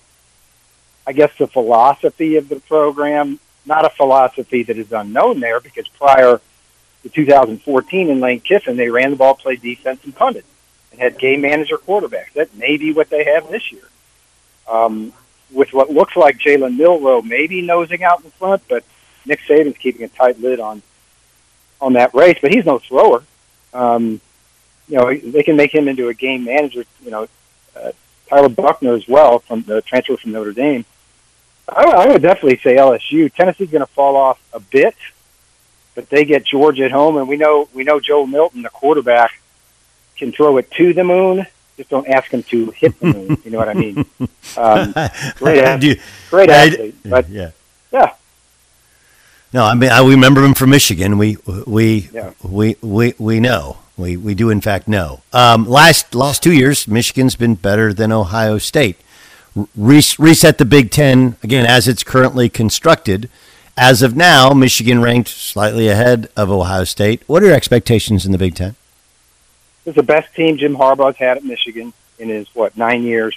I 1.07 1.12
guess, 1.12 1.31
the 1.38 1.46
philosophy 1.46 2.37
of 2.37 2.48
the 2.48 2.61
program. 2.61 3.38
Not 3.64 3.85
a 3.85 3.90
philosophy 3.90 4.64
that 4.64 4.77
is 4.77 4.90
unknown 4.92 5.38
there, 5.38 5.61
because 5.61 5.87
prior 5.88 6.40
to 7.03 7.09
2014 7.09 8.09
in 8.09 8.20
Lane 8.20 8.40
Kiffin, 8.40 8.77
they 8.77 8.88
ran 8.88 9.11
the 9.11 9.16
ball, 9.16 9.35
played 9.35 9.62
defense, 9.62 10.01
and 10.05 10.14
punted, 10.14 10.44
and 10.90 11.01
had 11.01 11.18
game 11.18 11.42
manager 11.42 11.79
quarterbacks. 11.79 12.33
That 12.35 12.57
may 12.57 12.77
be 12.77 12.92
what 12.92 13.11
they 13.11 13.25
have 13.25 13.48
this 13.51 13.70
year. 13.70 13.88
Um, 14.68 15.12
with 15.53 15.72
what 15.72 15.90
looks 15.90 16.16
like 16.16 16.38
Jalen 16.38 16.77
Milroe 16.77 17.22
maybe 17.22 17.62
nosing 17.62 18.03
out 18.03 18.25
in 18.25 18.31
front, 18.33 18.62
but 18.68 18.85
Nick 19.27 19.40
Saban's 19.40 19.77
keeping 19.77 20.03
a 20.03 20.09
tight 20.09 20.40
lid 20.40 20.61
on 20.61 20.83
on 21.81 21.94
that 21.94 22.14
race. 22.14 22.38
But 22.40 22.55
he's 22.55 22.64
no 22.64 22.79
thrower. 22.79 23.22
Um, 23.75 24.20
you 24.88 24.99
know, 24.99 25.14
they 25.14 25.42
can 25.42 25.57
make 25.57 25.75
him 25.75 25.88
into 25.88 26.09
a 26.09 26.14
game 26.14 26.45
manager. 26.45 26.85
You 27.05 27.11
know, 27.11 27.29
uh, 27.77 27.92
Tyler 28.29 28.49
Buchner 28.49 28.95
as 28.95 29.07
well 29.09 29.40
from 29.40 29.62
the 29.62 29.83
transfer 29.83 30.16
from 30.16 30.33
Notre 30.33 30.53
Dame. 30.53 30.85
I, 31.68 31.85
I 31.85 32.07
would 32.09 32.23
definitely 32.23 32.59
say 32.59 32.77
LSU. 32.77 33.33
Tennessee's 33.33 33.71
going 33.71 33.85
to 33.85 33.92
fall 33.92 34.16
off 34.16 34.40
a 34.53 34.61
bit, 34.61 34.97
but 35.95 36.09
they 36.11 36.25
get 36.25 36.45
Georgia 36.45 36.85
at 36.85 36.92
home, 36.92 37.16
and 37.16 37.29
we 37.29 37.37
know 37.37 37.68
we 37.73 37.85
know 37.85 38.01
Joe 38.01 38.27
Milton, 38.27 38.62
the 38.62 38.71
quarterback, 38.71 39.40
can 40.16 40.33
throw 40.33 40.57
it 40.59 40.71
to 40.73 40.92
the 40.92 41.05
moon 41.05 41.47
just 41.77 41.90
don't 41.90 42.09
ask 42.09 42.31
him 42.31 42.42
to 42.45 42.71
hit 42.73 42.99
the 43.01 43.07
moon. 43.07 43.38
you 43.45 43.51
know 43.51 43.59
what 43.59 43.68
I 43.68 43.75
mean? 43.75 44.05
Um, 44.55 44.92
great, 45.37 45.59
athlete, 45.64 46.01
great 46.29 46.51
athlete, 46.51 46.95
but 47.05 47.29
yeah, 47.31 47.53
yeah. 47.90 48.12
No, 49.53 49.64
I 49.64 49.75
mean 49.75 49.90
I 49.90 50.07
remember 50.07 50.45
him 50.45 50.53
from 50.53 50.71
Michigan. 50.71 51.16
We 51.16 51.38
we 51.66 52.11
yeah. 52.12 52.33
we 52.42 52.77
we 52.83 53.14
we 53.18 53.40
know 53.40 53.79
we 53.96 54.16
we 54.16 54.35
do 54.35 54.50
in 54.50 54.61
fact 54.61 54.88
know. 54.88 55.22
Um, 55.33 55.68
last 55.68 56.14
last 56.14 56.42
two 56.42 56.52
years, 56.52 56.88
Michigan's 56.88 57.37
been 57.37 57.55
better 57.55 57.92
than 57.92 58.12
Ohio 58.12 58.59
State. 58.59 58.96
Re- 59.55 60.02
reset 60.18 60.59
the 60.59 60.64
Big 60.64 60.90
Ten 60.90 61.37
again 61.42 61.66
as 61.66 61.88
it's 61.88 62.02
currently 62.02 62.48
constructed. 62.48 63.28
As 63.76 64.02
of 64.02 64.14
now, 64.14 64.50
Michigan 64.50 65.00
ranked 65.00 65.28
slightly 65.28 65.88
ahead 65.88 66.28
of 66.37 66.50
Ohio 66.50 66.85
State. 66.85 67.22
What 67.26 67.42
are 67.42 67.46
your 67.46 67.55
expectations 67.55 68.26
in 68.26 68.33
the 68.33 68.38
Big 68.38 68.55
Ten? 68.55 68.76
It's 69.85 69.96
the 69.96 70.02
best 70.02 70.35
team 70.35 70.59
Jim 70.59 70.76
Harbaugh's 70.76 71.16
had 71.16 71.38
at 71.38 71.44
Michigan 71.44 71.92
in 72.18 72.28
his 72.28 72.48
what 72.55 72.76
nine 72.76 73.02
years. 73.02 73.37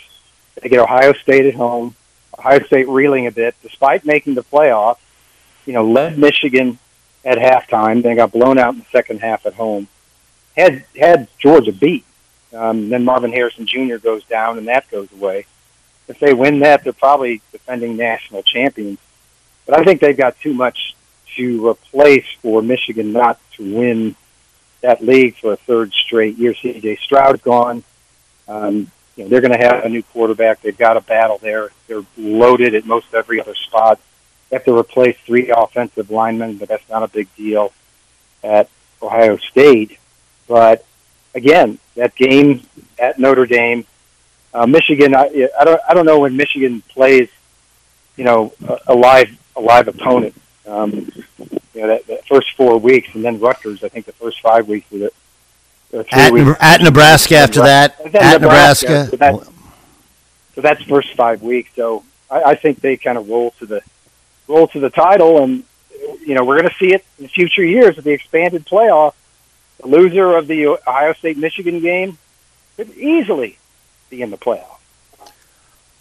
They 0.61 0.69
get 0.69 0.79
Ohio 0.79 1.13
State 1.13 1.45
at 1.45 1.55
home. 1.55 1.95
Ohio 2.37 2.59
State 2.63 2.87
reeling 2.87 3.27
a 3.27 3.31
bit, 3.31 3.55
despite 3.61 4.05
making 4.05 4.35
the 4.35 4.43
playoff. 4.43 4.97
You 5.65 5.73
know, 5.73 5.85
led 5.85 6.17
Michigan 6.17 6.77
at 7.23 7.37
halftime, 7.37 8.03
then 8.03 8.15
got 8.15 8.31
blown 8.31 8.59
out 8.59 8.73
in 8.73 8.79
the 8.79 8.85
second 8.91 9.19
half 9.19 9.45
at 9.45 9.55
home. 9.55 9.87
Had 10.55 10.85
had 10.97 11.27
Georgia 11.37 11.71
beat. 11.71 12.05
Um, 12.53 12.89
then 12.89 13.03
Marvin 13.03 13.33
Harrison 13.33 13.65
Jr. 13.65 13.97
goes 13.97 14.23
down, 14.25 14.57
and 14.57 14.67
that 14.67 14.89
goes 14.89 15.11
away. 15.11 15.45
If 16.07 16.19
they 16.19 16.33
win 16.33 16.59
that, 16.59 16.83
they're 16.83 16.93
probably 16.93 17.41
defending 17.51 17.97
national 17.97 18.43
champions. 18.43 18.99
But 19.65 19.79
I 19.79 19.83
think 19.83 19.99
they've 19.99 20.15
got 20.15 20.39
too 20.39 20.53
much 20.53 20.95
to 21.35 21.67
replace 21.67 22.25
for 22.41 22.61
Michigan 22.61 23.11
not 23.11 23.39
to 23.53 23.75
win 23.75 24.15
that 24.81 25.03
league 25.03 25.35
for 25.35 25.53
a 25.53 25.57
third 25.57 25.91
straight 25.93 26.37
year. 26.37 26.53
C.J. 26.53 26.97
Stroud 26.97 27.41
gone. 27.41 27.83
Um, 28.47 28.91
you 29.15 29.23
know, 29.23 29.29
they're 29.29 29.41
going 29.41 29.57
to 29.57 29.65
have 29.65 29.83
a 29.83 29.89
new 29.89 30.03
quarterback. 30.03 30.61
They've 30.61 30.77
got 30.77 30.97
a 30.97 31.01
battle 31.01 31.39
there. 31.39 31.71
They're 31.87 32.05
loaded 32.17 32.75
at 32.75 32.85
most 32.85 33.13
every 33.13 33.41
other 33.41 33.55
spot. 33.55 33.99
They 34.49 34.57
have 34.57 34.65
to 34.65 34.77
replace 34.77 35.17
three 35.25 35.49
offensive 35.49 36.11
linemen, 36.11 36.57
but 36.57 36.69
that's 36.69 36.87
not 36.89 37.03
a 37.03 37.07
big 37.07 37.33
deal 37.35 37.73
at 38.43 38.69
Ohio 39.01 39.37
State. 39.37 39.97
But 40.47 40.85
again, 41.33 41.79
that 41.95 42.15
game 42.15 42.61
at 42.99 43.19
Notre 43.19 43.45
Dame, 43.45 43.85
uh, 44.53 44.65
Michigan. 44.65 45.15
I, 45.15 45.49
I 45.59 45.65
don't. 45.65 45.81
I 45.89 45.93
don't 45.93 46.05
know 46.05 46.19
when 46.19 46.35
Michigan 46.37 46.81
plays. 46.89 47.29
You 48.15 48.23
know, 48.23 48.53
a, 48.67 48.79
a 48.87 48.95
live 48.95 49.37
a 49.55 49.61
live 49.61 49.87
opponent. 49.87 50.35
Um, 50.65 51.11
you 51.73 51.81
know, 51.81 51.87
that, 51.87 52.07
that 52.07 52.25
first 52.27 52.55
four 52.55 52.77
weeks, 52.77 53.09
and 53.13 53.23
then 53.23 53.39
Rutgers. 53.39 53.83
I 53.83 53.89
think 53.89 54.05
the 54.05 54.13
first 54.13 54.41
five 54.41 54.67
weeks 54.67 54.91
of 54.91 55.01
it. 55.01 55.13
At, 56.11 56.33
weeks. 56.33 56.57
at 56.59 56.81
Nebraska 56.81 57.35
after 57.35 57.61
that. 57.61 57.99
At 57.99 58.41
Nebraska. 58.41 58.41
Nebraska. 58.41 59.09
So, 59.09 59.17
that, 59.17 59.47
so 60.55 60.61
that's 60.61 60.83
first 60.83 61.13
five 61.15 61.41
weeks. 61.41 61.69
So 61.75 62.03
I, 62.29 62.43
I 62.43 62.55
think 62.55 62.81
they 62.81 62.97
kind 62.97 63.17
of 63.17 63.29
roll 63.29 63.51
to 63.59 63.65
the 63.65 63.81
roll 64.47 64.67
to 64.69 64.79
the 64.79 64.89
title, 64.89 65.43
and 65.43 65.63
you 66.25 66.33
know 66.33 66.43
we're 66.43 66.59
going 66.59 66.69
to 66.69 66.75
see 66.75 66.93
it 66.93 67.05
in 67.19 67.27
future 67.27 67.63
years 67.63 67.95
with 67.95 68.05
the 68.05 68.11
expanded 68.11 68.65
playoff. 68.65 69.13
The 69.81 69.87
loser 69.87 70.35
of 70.35 70.47
the 70.47 70.67
Ohio 70.67 71.13
State 71.13 71.37
Michigan 71.37 71.79
game 71.81 72.17
could 72.77 72.95
easily 72.97 73.57
be 74.09 74.21
in 74.21 74.31
the 74.31 74.37
playoff. 74.37 74.75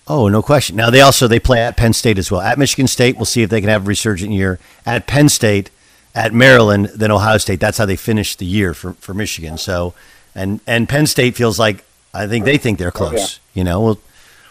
Oh, 0.07 0.29
no 0.29 0.43
question. 0.43 0.77
Now 0.77 0.91
they 0.91 1.01
also 1.01 1.27
they 1.27 1.41
play 1.41 1.61
at 1.61 1.77
Penn 1.77 1.93
State 1.93 2.19
as 2.19 2.31
well. 2.31 2.41
At 2.41 2.59
Michigan 2.59 2.87
State, 2.87 3.17
we'll 3.17 3.25
see 3.25 3.43
if 3.43 3.51
they 3.51 3.61
can 3.61 3.71
have 3.71 3.85
a 3.85 3.89
resurgent 3.89 4.33
year. 4.33 4.59
At 4.85 5.07
Penn 5.07 5.29
State, 5.29 5.71
at 6.15 6.35
Maryland, 6.35 6.91
then 6.95 7.11
Ohio 7.11 7.39
State. 7.39 7.59
That's 7.59 7.79
how 7.79 7.87
they 7.87 7.97
finished 7.97 8.39
the 8.39 8.45
year 8.45 8.75
for, 8.75 8.93
for 8.95 9.15
Michigan. 9.15 9.57
So, 9.57 9.95
and 10.35 10.61
and 10.67 10.89
Penn 10.89 11.07
State 11.07 11.37
feels 11.37 11.59
like 11.59 11.85
I 12.13 12.27
think 12.27 12.45
they 12.45 12.59
think 12.59 12.79
they're 12.79 12.91
close. 12.91 13.41
Yeah. 13.55 13.61
You 13.61 13.65
know, 13.65 13.81
we'll, 13.81 14.01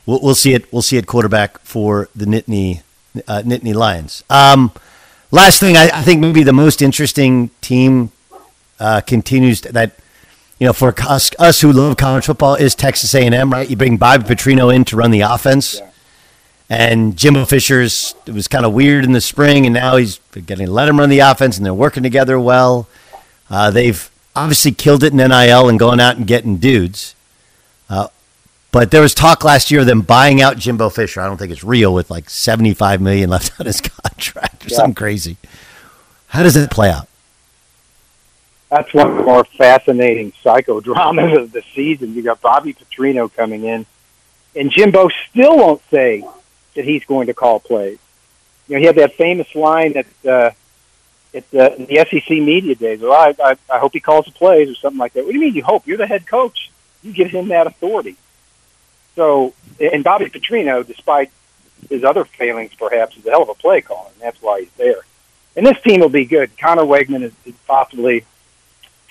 we'll 0.07 0.19
we'll 0.21 0.35
see 0.35 0.53
it. 0.53 0.71
We'll 0.73 0.81
see 0.81 0.97
it 0.97 1.05
quarterback 1.05 1.59
for 1.59 2.09
the 2.15 2.25
Nittany 2.25 2.81
uh, 3.27 3.43
Nittany 3.45 3.75
Lions. 3.75 4.23
Um, 4.29 4.71
last 5.31 5.59
thing, 5.59 5.77
I, 5.77 5.89
I, 5.93 6.01
think 6.01 6.19
maybe 6.19 6.43
the 6.43 6.53
most 6.53 6.81
interesting 6.81 7.51
team 7.61 8.11
uh, 8.83 9.01
continues 9.01 9.61
to, 9.61 9.71
that 9.71 9.95
you 10.59 10.67
know, 10.67 10.73
for 10.73 10.93
us, 11.07 11.31
us 11.39 11.61
who 11.61 11.71
love 11.71 11.97
college 11.97 12.25
football 12.25 12.55
is 12.55 12.75
Texas 12.75 13.15
A&M, 13.15 13.51
right? 13.51 13.69
You 13.69 13.75
bring 13.75 13.97
Bobby 13.97 14.23
Petrino 14.23 14.73
in 14.73 14.85
to 14.85 14.95
run 14.95 15.11
the 15.11 15.21
offense. 15.21 15.79
Yeah. 15.79 15.89
And 16.69 17.17
Jimbo 17.17 17.45
Fisher's 17.45 18.15
it 18.25 18.33
was 18.33 18.47
kind 18.47 18.65
of 18.65 18.73
weird 18.73 19.03
in 19.03 19.11
the 19.11 19.21
spring, 19.21 19.65
and 19.65 19.73
now 19.73 19.95
he's 19.97 20.19
getting 20.45 20.67
let 20.67 20.87
him 20.87 20.99
run 20.99 21.09
the 21.09 21.19
offense, 21.19 21.57
and 21.57 21.65
they're 21.65 21.73
working 21.73 22.03
together 22.03 22.39
well. 22.39 22.87
Uh, 23.49 23.69
they've 23.71 24.09
obviously 24.35 24.71
killed 24.71 25.03
it 25.03 25.11
in 25.11 25.17
NIL 25.17 25.69
and 25.69 25.77
going 25.77 25.99
out 25.99 26.17
and 26.17 26.25
getting 26.25 26.57
dudes. 26.57 27.15
Uh, 27.89 28.07
but 28.71 28.89
there 28.89 29.01
was 29.01 29.13
talk 29.13 29.43
last 29.43 29.69
year 29.69 29.81
of 29.81 29.85
them 29.85 30.01
buying 30.01 30.41
out 30.41 30.57
Jimbo 30.57 30.89
Fisher. 30.89 31.21
I 31.21 31.27
don't 31.27 31.37
think 31.37 31.51
it's 31.51 31.63
real 31.63 31.93
with 31.93 32.09
like 32.09 32.29
seventy 32.29 32.73
five 32.73 33.01
million 33.01 33.29
left 33.29 33.59
on 33.59 33.65
his 33.65 33.81
contract 33.81 34.65
or 34.65 34.69
yeah. 34.69 34.77
something 34.77 34.95
crazy. 34.95 35.37
How 36.27 36.41
does 36.41 36.55
it 36.55 36.71
play 36.71 36.89
out? 36.89 37.07
That's 38.73 38.91
one 38.91 39.11
of 39.11 39.17
the 39.17 39.23
more 39.23 39.43
fascinating 39.43 40.31
psychodramas 40.43 41.37
of 41.39 41.51
the 41.51 41.63
season. 41.75 42.15
You 42.15 42.23
got 42.23 42.41
Bobby 42.41 42.73
Petrino 42.73 43.31
coming 43.31 43.65
in, 43.65 43.85
and 44.55 44.71
Jimbo 44.71 45.09
still 45.29 45.57
won't 45.57 45.81
say 45.91 46.25
that 46.73 46.83
he's 46.83 47.05
going 47.05 47.27
to 47.27 47.35
call 47.35 47.59
plays. 47.59 47.99
You 48.67 48.75
know, 48.75 48.79
he 48.79 48.85
had 48.85 48.95
that 48.95 49.13
famous 49.13 49.53
line 49.53 49.93
that 49.93 50.07
uh, 50.25 50.51
at 51.35 51.51
the, 51.51 51.85
the 51.87 52.07
SEC 52.09 52.29
media 52.31 52.73
days. 52.73 53.01
Well, 53.01 53.13
I, 53.13 53.35
I, 53.43 53.55
I 53.71 53.77
hope 53.77 53.93
he 53.93 53.99
calls 53.99 54.25
the 54.25 54.31
plays 54.31 54.69
or 54.69 54.75
something 54.75 54.97
like 54.97 55.13
that. 55.13 55.23
What 55.25 55.33
do 55.33 55.37
you 55.37 55.45
mean 55.45 55.53
you 55.53 55.63
hope? 55.63 55.85
You're 55.85 55.97
the 55.97 56.07
head 56.07 56.25
coach. 56.25 56.71
You 57.03 57.13
give 57.13 57.29
him 57.29 57.49
that 57.49 57.67
authority. 57.67 58.15
So, 59.15 59.53
and 59.79 60.03
Bobby 60.03 60.25
Petrino, 60.25 60.85
despite 60.85 61.29
his 61.91 62.03
other 62.03 62.25
failings, 62.25 62.73
perhaps, 62.73 63.17
is 63.17 63.25
a 63.27 63.29
hell 63.29 63.43
of 63.43 63.49
a 63.49 63.53
play 63.53 63.81
caller, 63.81 64.09
and 64.13 64.21
that's 64.21 64.41
why 64.41 64.61
he's 64.61 64.71
there. 64.77 65.01
And 65.55 65.63
this 65.63 65.79
team 65.81 65.99
will 65.99 66.09
be 66.09 66.25
good. 66.25 66.57
Conner 66.57 66.81
Weigman 66.81 67.21
is, 67.21 67.33
is 67.45 67.53
possibly 67.67 68.25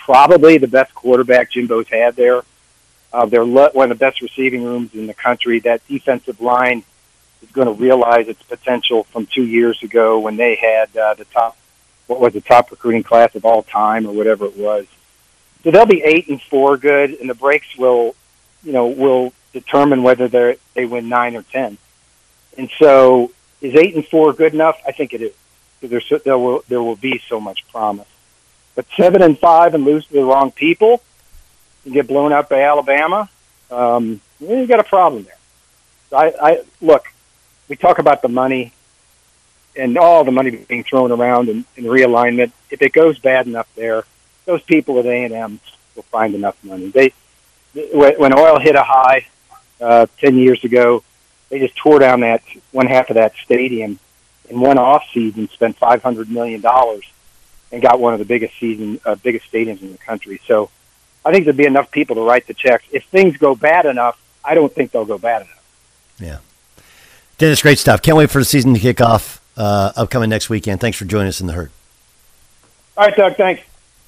probably 0.05 0.59
the 0.59 0.69
best 0.69 0.95
quarterback 0.95 1.51
Jimbo's 1.51 1.89
had 1.89 2.17
there. 2.17 2.43
Uh, 3.13 3.27
they're 3.27 3.45
le- 3.45 3.71
one 3.71 3.91
of 3.91 3.99
the 3.99 4.05
best 4.05 4.21
receiving 4.21 4.65
rooms 4.65 4.95
in 4.95 5.07
the 5.07 5.15
country. 5.15 5.61
That 5.61 5.87
defensive 5.87 6.41
line 6.41 6.83
is 7.43 7.51
going 7.51 7.69
to 7.69 7.75
realize 7.75 8.29
its 8.29 8.43
potential 8.43 9.05
from 9.05 9.27
two 9.27 9.45
years 9.45 9.83
ago 9.83 10.19
when 10.19 10.37
they 10.37 10.55
had 10.57 10.97
uh, 10.97 11.15
the 11.15 11.25
top, 11.27 11.57
what 12.07 12.21
was 12.21 12.33
the 12.33 12.41
top 12.41 12.71
recruiting 12.71 13.03
class 13.03 13.35
of 13.35 13.45
all 13.45 13.63
time 13.63 14.07
or 14.07 14.13
whatever 14.13 14.47
it 14.47 14.57
was. 14.57 14.87
So 15.63 15.71
they'll 15.71 15.87
be 15.87 16.03
eight 16.03 16.29
and 16.29 16.41
four 16.43 16.77
good, 16.77 17.11
and 17.15 17.31
the 17.31 17.35
breaks 17.35 17.77
will, 17.77 18.17
you 18.65 18.73
know, 18.73 18.89
will 18.89 19.33
determine 19.53 20.03
whether 20.03 20.27
they 20.27 20.57
they 20.75 20.87
win 20.87 21.09
nine 21.09 21.37
or 21.37 21.43
ten. 21.43 21.79
And 22.59 22.69
so, 22.79 23.31
is 23.61 23.75
eight 23.77 23.95
and 23.95 24.07
four 24.07 24.33
good 24.33 24.55
enough? 24.55 24.81
I 24.87 24.93
think 24.93 25.15
it 25.15 25.23
is. 25.23 25.35
Because 25.81 26.03
there, 26.09 26.19
there 26.19 26.39
will 26.39 26.65
there 26.69 26.83
will 26.83 26.97
be 26.97 27.23
so 27.29 27.41
much 27.41 27.67
promise. 27.69 28.09
But 28.75 28.87
seven 28.97 29.23
and 29.23 29.39
five 29.39 29.75
and 29.75 29.85
lose 29.85 30.07
to 30.07 30.15
the 30.15 30.25
wrong 30.25 30.51
people 30.51 31.03
and 31.85 31.93
get 31.93 32.07
blown 32.07 32.33
out 32.33 32.49
by 32.49 32.63
Alabama, 32.63 33.29
um, 33.71 34.21
you 34.41 34.67
got 34.67 34.81
a 34.81 34.85
problem 34.85 35.25
there. 35.25 36.19
I, 36.19 36.35
I 36.41 36.63
look. 36.81 37.07
We 37.69 37.77
talk 37.77 37.99
about 37.99 38.23
the 38.23 38.29
money 38.29 38.73
and 39.77 39.97
all 39.97 40.25
the 40.25 40.33
money 40.33 40.51
being 40.51 40.85
thrown 40.85 41.11
around 41.13 41.49
in, 41.49 41.65
in 41.77 41.85
realignment. 41.85 42.53
If 42.71 42.83
it 42.83 42.93
goes 42.93 43.19
bad 43.19 43.47
enough 43.47 43.69
there, 43.75 44.05
those 44.45 44.63
people 44.63 44.99
at 44.99 45.07
A 45.07 45.25
and 45.25 45.33
M 45.33 45.61
will 45.95 46.03
find 46.05 46.35
enough 46.35 46.63
money. 46.65 46.89
They 46.91 47.13
when 47.75 48.39
oil 48.39 48.59
hit 48.59 48.75
a 48.75 48.83
high 48.83 49.27
uh, 49.81 50.07
ten 50.19 50.37
years 50.37 50.63
ago, 50.65 51.03
they 51.49 51.59
just 51.59 51.77
tore 51.77 51.99
down 51.99 52.21
that 52.21 52.43
one 52.71 52.87
half 52.87 53.09
of 53.11 53.15
that 53.15 53.35
stadium 53.43 53.99
in 54.51 54.61
one 54.61 54.79
off 54.79 55.05
season, 55.13 55.49
spent 55.49 55.77
five 55.77 56.03
hundred 56.03 56.31
million 56.31 56.61
dollars, 56.61 57.05
and 57.73 57.83
got 57.83 57.99
one 57.99 58.13
of 58.13 58.19
the 58.19 58.25
biggest 58.25 58.59
season, 58.59 59.01
uh, 59.05 59.15
biggest 59.17 59.51
stadiums 59.51 59.83
in 59.83 59.93
the 59.93 59.99
country. 59.99 60.41
So, 60.47 60.71
I 61.25 61.33
think 61.33 61.45
there'd 61.45 61.57
be 61.57 61.67
enough 61.67 61.91
people 61.91 62.17
to 62.17 62.23
write 62.23 62.47
the 62.47 62.55
checks. 62.55 62.85
If 62.93 63.05
things 63.07 63.37
go 63.37 63.55
bad 63.55 63.87
enough, 63.87 64.21
I 64.45 64.55
don't 64.55 64.73
think 64.73 64.91
they'll 64.91 65.05
go 65.05 65.19
bad 65.19 65.43
enough. 65.43 65.63
Yeah, 66.19 66.39
Dennis, 67.39 67.63
great 67.63 67.79
stuff. 67.79 68.03
Can't 68.03 68.17
wait 68.17 68.31
for 68.31 68.39
the 68.39 68.45
season 68.45 68.75
to 68.75 68.81
kick 68.81 69.01
off. 69.01 69.41
Uh, 69.57 69.93
upcoming 69.97 70.31
next 70.31 70.49
weekend. 70.49 70.81
Thanks 70.81 70.97
for 70.97 71.05
joining 71.05 71.29
us 71.29 71.41
in 71.41 71.47
the 71.47 71.53
herd. 71.53 71.71
All 72.97 73.07
right, 73.07 73.17
Doug. 73.17 73.37
Thanks. 73.37 73.63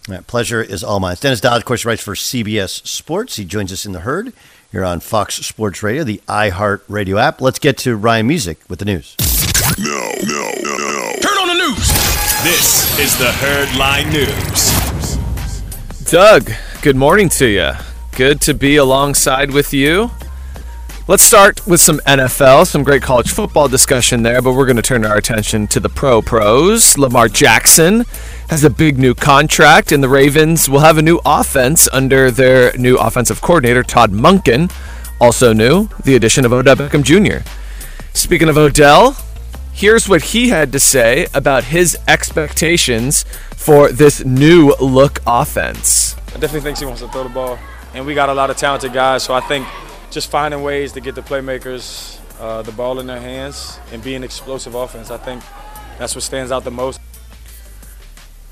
All 0.09 0.15
right, 0.15 0.27
pleasure 0.27 0.63
is 0.63 0.85
all 0.85 1.01
mine. 1.01 1.17
Dennis 1.19 1.41
Dodd, 1.41 1.57
of 1.57 1.65
course, 1.65 1.85
writes 1.85 2.03
for 2.03 2.15
CBS 2.15 2.87
Sports. 2.87 3.37
He 3.37 3.45
joins 3.45 3.73
us 3.73 3.87
in 3.87 3.93
the 3.93 4.01
herd 4.01 4.33
here 4.71 4.85
on 4.85 5.01
Fox 5.01 5.37
Sports 5.37 5.83
Radio, 5.83 6.05
the 6.05 6.21
iHeart 6.29 6.83
Radio 6.89 7.17
app. 7.17 7.41
Let's 7.41 7.59
get 7.59 7.79
to 7.79 7.97
Ryan 7.97 8.27
Music 8.27 8.59
with 8.69 8.81
the 8.81 8.85
news. 8.85 9.17
No, 9.79 10.13
no, 10.23 10.51
no, 10.63 10.77
no. 10.77 11.13
Turn 11.21 11.39
on 11.39 11.49
the 11.49 11.55
news. 11.55 12.04
This 12.45 12.99
is 12.99 13.17
the 13.17 13.25
Herdline 13.25 14.13
News. 14.13 14.77
Doug, 16.11 16.51
good 16.83 16.95
morning 16.95 17.31
to 17.31 17.47
you. 17.47 17.71
Good 18.15 18.43
to 18.43 18.53
be 18.53 18.77
alongside 18.77 19.53
with 19.53 19.73
you. 19.73 20.11
Let's 21.09 21.23
start 21.23 21.67
with 21.67 21.81
some 21.81 22.01
NFL, 22.01 22.67
some 22.67 22.85
great 22.85 23.01
college 23.01 23.31
football 23.31 23.67
discussion 23.67 24.25
there, 24.25 24.43
but 24.43 24.53
we're 24.53 24.67
going 24.67 24.77
to 24.77 24.83
turn 24.83 25.07
our 25.07 25.17
attention 25.17 25.67
to 25.69 25.81
the 25.81 25.89
pro 25.89 26.21
pros. 26.21 26.99
Lamar 26.99 27.29
Jackson 27.31 28.05
has 28.51 28.63
a 28.63 28.69
big 28.69 28.99
new 28.99 29.15
contract, 29.15 29.91
and 29.91 30.03
the 30.03 30.11
Ravens 30.11 30.69
will 30.69 30.81
have 30.81 30.99
a 30.99 31.03
new 31.03 31.23
offense 31.25 31.89
under 31.95 32.31
their 32.31 32.77
new 32.77 32.99
offensive 32.99 33.41
coordinator, 33.41 33.83
Todd 33.83 34.13
Monken. 34.13 34.71
Also 35.19 35.55
new, 35.55 35.89
the 36.05 36.15
addition 36.15 36.45
of 36.45 36.53
Odell 36.53 36.77
Beckham 36.77 37.05
Jr. 37.05 37.49
Speaking 38.13 38.51
of 38.51 38.59
Odell, 38.59 39.17
here's 39.75 40.09
what 40.09 40.23
he 40.23 40.49
had 40.49 40.73
to 40.73 40.81
say 40.81 41.27
about 41.35 41.65
his 41.65 41.99
expectations 42.07 43.25
for 43.57 43.91
this 43.91 44.25
new 44.25 44.73
look 44.81 45.21
offense. 45.27 46.17
I 46.29 46.39
definitely 46.39 46.61
think 46.61 46.79
he 46.79 46.87
wants 46.87 47.03
to 47.03 47.09
throw 47.09 47.25
the 47.25 47.29
ball, 47.29 47.59
and 47.93 48.07
we 48.07 48.15
got 48.15 48.29
a 48.29 48.35
lot 48.35 48.51
of 48.51 48.57
talented 48.57 48.93
guys, 48.93 49.25
so 49.25 49.35
I 49.35 49.41
think 49.41 49.67
just 50.11 50.31
finding 50.31 50.63
ways 50.63 50.93
to 50.93 51.01
get 51.01 51.17
the 51.17 51.23
playmakers 51.23 52.21
uh, 52.41 52.63
the 52.63 52.73
ball 52.73 53.01
in 53.01 53.07
their 53.07 53.21
hands 53.21 53.79
and 53.93 54.03
be 54.03 54.15
an 54.15 54.25
explosive 54.25 54.75
offense. 54.75 55.11
I 55.11 55.19
think 55.19 55.43
that's 55.99 56.15
what 56.15 56.23
stands 56.23 56.53
out 56.53 56.65
the 56.65 56.71
most. 56.71 57.01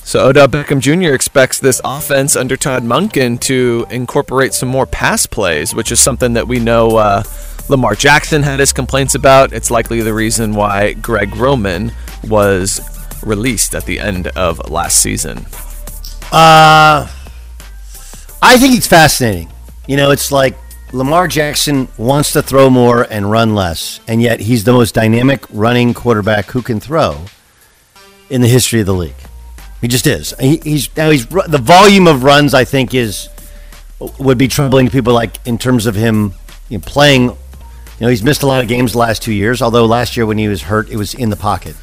So 0.05 0.29
Odell 0.29 0.49
Beckham 0.49 0.81
Jr. 0.81 1.15
expects 1.15 1.61
this 1.61 1.81
offense 1.85 2.35
under 2.35 2.57
Todd 2.57 2.83
Monken 2.83 3.39
to 3.41 3.87
incorporate 3.91 4.53
some 4.53 4.69
more 4.69 4.87
pass 4.87 5.27
plays, 5.27 5.75
which 5.75 5.93
is 5.93 6.01
something 6.01 6.33
that 6.33 6.49
we 6.49 6.59
know 6.59 6.97
uh, 6.97 7.23
Lamar 7.69 7.95
Jackson 7.95 8.43
had 8.43 8.61
his 8.61 8.73
complaints 8.73 9.15
about. 9.15 9.53
It's 9.53 9.71
likely 9.71 10.01
the 10.01 10.15
reason 10.15 10.55
why 10.55 10.95
Greg 10.95 11.35
Roman 11.37 11.93
was 12.25 12.81
released 13.25 13.75
at 13.75 13.85
the 13.85 13.99
end 13.99 14.29
of 14.29 14.71
last 14.71 15.01
season. 15.01 15.39
Uh, 16.33 17.09
I 18.43 18.57
think 18.59 18.77
it's 18.77 18.87
fascinating. 18.87 19.51
You 19.87 19.97
know, 19.97 20.11
it's 20.11 20.33
like 20.33 20.57
Lamar 20.93 21.29
Jackson 21.29 21.89
wants 21.97 22.33
to 22.33 22.43
throw 22.43 22.69
more 22.69 23.07
and 23.11 23.31
run 23.31 23.55
less, 23.55 24.01
and 24.07 24.21
yet 24.21 24.41
he's 24.41 24.65
the 24.65 24.73
most 24.73 24.95
dynamic 24.95 25.45
running 25.51 25.95
quarterback 25.95 26.47
who 26.47 26.63
can 26.63 26.81
throw 26.81 27.25
in 28.29 28.41
the 28.41 28.49
history 28.49 28.81
of 28.81 28.87
the 28.87 28.95
league. 28.95 29.15
He 29.81 29.89
just 29.89 30.07
is. 30.07 30.35
He, 30.39 30.59
he's 30.59 30.95
now 30.97 31.11
he's 31.11 31.27
the 31.27 31.61
volume 31.61 32.07
of 32.07 32.23
runs. 32.23 32.55
I 32.55 32.65
think 32.65 32.95
is 32.95 33.29
would 34.19 34.39
be 34.39 34.49
troubling 34.49 34.87
to 34.87 34.93
people 34.93 35.13
like 35.13 35.45
in 35.47 35.59
terms 35.59 35.87
of 35.87 35.95
him 35.95 36.35
you 36.69 36.79
know, 36.79 36.85
playing. 36.87 37.37
You 38.03 38.07
know, 38.07 38.11
he's 38.11 38.25
missed 38.25 38.43
a 38.43 38.49
lot 38.49 38.61
of 38.61 38.69
games 38.69 38.95
the 38.95 38.99
last 38.99 39.23
two 39.23 39.33
years. 39.33 39.63
Although 39.63 39.87
last 39.87 40.17
year 40.17 40.27
when 40.27 40.37
he 40.37 40.49
was 40.49 40.63
hurt, 40.63 40.91
it 40.91 40.97
was 40.97 41.15
in 41.15 41.31
the 41.31 41.37
pocket. 41.37 41.77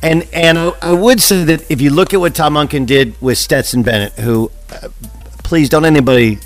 And 0.00 0.28
and 0.32 0.56
I, 0.56 0.92
would 0.92 1.20
say 1.20 1.42
that 1.42 1.68
if 1.68 1.80
you 1.80 1.90
look 1.90 2.14
at 2.14 2.20
what 2.20 2.36
Tom 2.36 2.54
Monken 2.54 2.86
did 2.86 3.20
with 3.20 3.36
Stetson 3.36 3.82
Bennett, 3.82 4.12
who 4.12 4.52
uh, 4.70 4.90
please 5.38 5.68
don't 5.68 5.84
anybody 5.84 6.38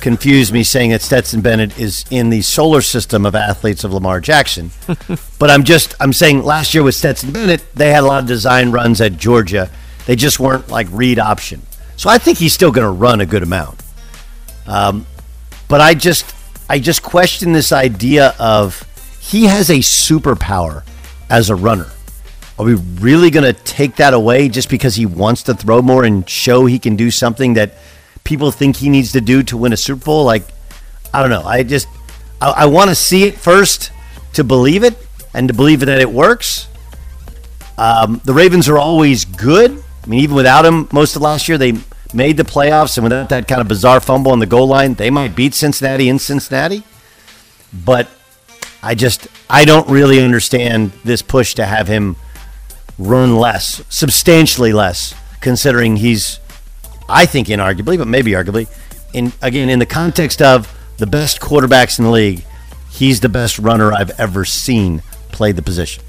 confuse 0.00 0.52
me 0.52 0.62
saying 0.62 0.90
that 0.90 1.02
Stetson 1.02 1.40
Bennett 1.40 1.76
is 1.80 2.04
in 2.08 2.30
the 2.30 2.42
solar 2.42 2.80
system 2.80 3.26
of 3.26 3.34
athletes 3.34 3.82
of 3.82 3.92
Lamar 3.92 4.20
Jackson. 4.20 4.70
but 5.40 5.50
I'm 5.50 5.64
just 5.64 5.96
I'm 5.98 6.12
saying 6.12 6.44
last 6.44 6.74
year 6.74 6.84
with 6.84 6.94
Stetson 6.94 7.32
Bennett, 7.32 7.64
they 7.74 7.90
had 7.90 8.04
a 8.04 8.06
lot 8.06 8.22
of 8.22 8.28
design 8.28 8.70
runs 8.70 9.00
at 9.00 9.16
Georgia. 9.16 9.68
They 10.06 10.14
just 10.14 10.38
weren't 10.38 10.68
like 10.68 10.86
read 10.92 11.18
option. 11.18 11.60
So 11.96 12.08
I 12.08 12.18
think 12.18 12.38
he's 12.38 12.52
still 12.52 12.70
going 12.70 12.86
to 12.86 12.92
run 12.92 13.20
a 13.20 13.26
good 13.26 13.42
amount. 13.42 13.82
Um, 14.64 15.08
but 15.66 15.80
I 15.80 15.94
just 15.94 16.35
I 16.68 16.78
just 16.78 17.02
question 17.02 17.52
this 17.52 17.72
idea 17.72 18.34
of 18.38 18.82
he 19.20 19.44
has 19.44 19.70
a 19.70 19.78
superpower 19.78 20.84
as 21.30 21.50
a 21.50 21.54
runner. 21.54 21.90
Are 22.58 22.64
we 22.64 22.74
really 22.74 23.30
going 23.30 23.44
to 23.44 23.60
take 23.62 23.96
that 23.96 24.14
away 24.14 24.48
just 24.48 24.70
because 24.70 24.94
he 24.94 25.06
wants 25.06 25.42
to 25.44 25.54
throw 25.54 25.82
more 25.82 26.04
and 26.04 26.28
show 26.28 26.66
he 26.66 26.78
can 26.78 26.96
do 26.96 27.10
something 27.10 27.54
that 27.54 27.74
people 28.26 28.50
think 28.50 28.76
he 28.76 28.90
needs 28.90 29.12
to 29.12 29.20
do 29.22 29.42
to 29.44 29.56
win 29.56 29.72
a 29.72 29.76
Super 29.76 30.04
Bowl. 30.04 30.24
Like, 30.24 30.42
I 31.14 31.22
don't 31.22 31.30
know. 31.30 31.44
I 31.44 31.62
just 31.62 31.88
I, 32.42 32.50
I 32.50 32.66
want 32.66 32.90
to 32.90 32.94
see 32.94 33.24
it 33.24 33.38
first 33.38 33.92
to 34.34 34.44
believe 34.44 34.84
it 34.84 34.94
and 35.32 35.48
to 35.48 35.54
believe 35.54 35.80
that 35.80 36.00
it 36.00 36.10
works. 36.10 36.68
Um, 37.78 38.20
the 38.24 38.34
Ravens 38.34 38.68
are 38.68 38.78
always 38.78 39.24
good. 39.24 39.82
I 40.02 40.06
mean, 40.06 40.20
even 40.20 40.36
without 40.36 40.64
him, 40.64 40.88
most 40.92 41.16
of 41.16 41.22
last 41.22 41.48
year 41.48 41.56
they 41.56 41.72
made 42.14 42.36
the 42.36 42.44
playoffs, 42.44 42.96
and 42.96 43.04
without 43.04 43.28
that 43.28 43.48
kind 43.48 43.60
of 43.60 43.68
bizarre 43.68 44.00
fumble 44.00 44.32
on 44.32 44.38
the 44.38 44.46
goal 44.46 44.66
line, 44.66 44.94
they 44.94 45.10
might 45.10 45.34
beat 45.34 45.54
Cincinnati 45.54 46.08
in 46.08 46.18
Cincinnati. 46.18 46.82
But 47.72 48.08
I 48.82 48.94
just 48.94 49.28
I 49.50 49.64
don't 49.64 49.88
really 49.88 50.22
understand 50.22 50.92
this 51.04 51.22
push 51.22 51.54
to 51.54 51.66
have 51.66 51.88
him 51.88 52.16
run 52.98 53.36
less, 53.36 53.82
substantially 53.88 54.72
less, 54.72 55.14
considering 55.40 55.96
he's 55.96 56.40
I 57.08 57.26
think 57.26 57.48
inarguably, 57.48 57.98
but 57.98 58.08
maybe 58.08 58.32
arguably, 58.32 58.68
in 59.12 59.32
again 59.42 59.68
in 59.68 59.78
the 59.78 59.86
context 59.86 60.40
of 60.42 60.72
the 60.98 61.06
best 61.06 61.40
quarterbacks 61.40 61.98
in 61.98 62.04
the 62.04 62.10
league, 62.10 62.44
he's 62.90 63.20
the 63.20 63.28
best 63.28 63.58
runner 63.58 63.92
I've 63.92 64.18
ever 64.18 64.44
seen 64.44 65.02
play 65.30 65.52
the 65.52 65.62
position. 65.62 66.02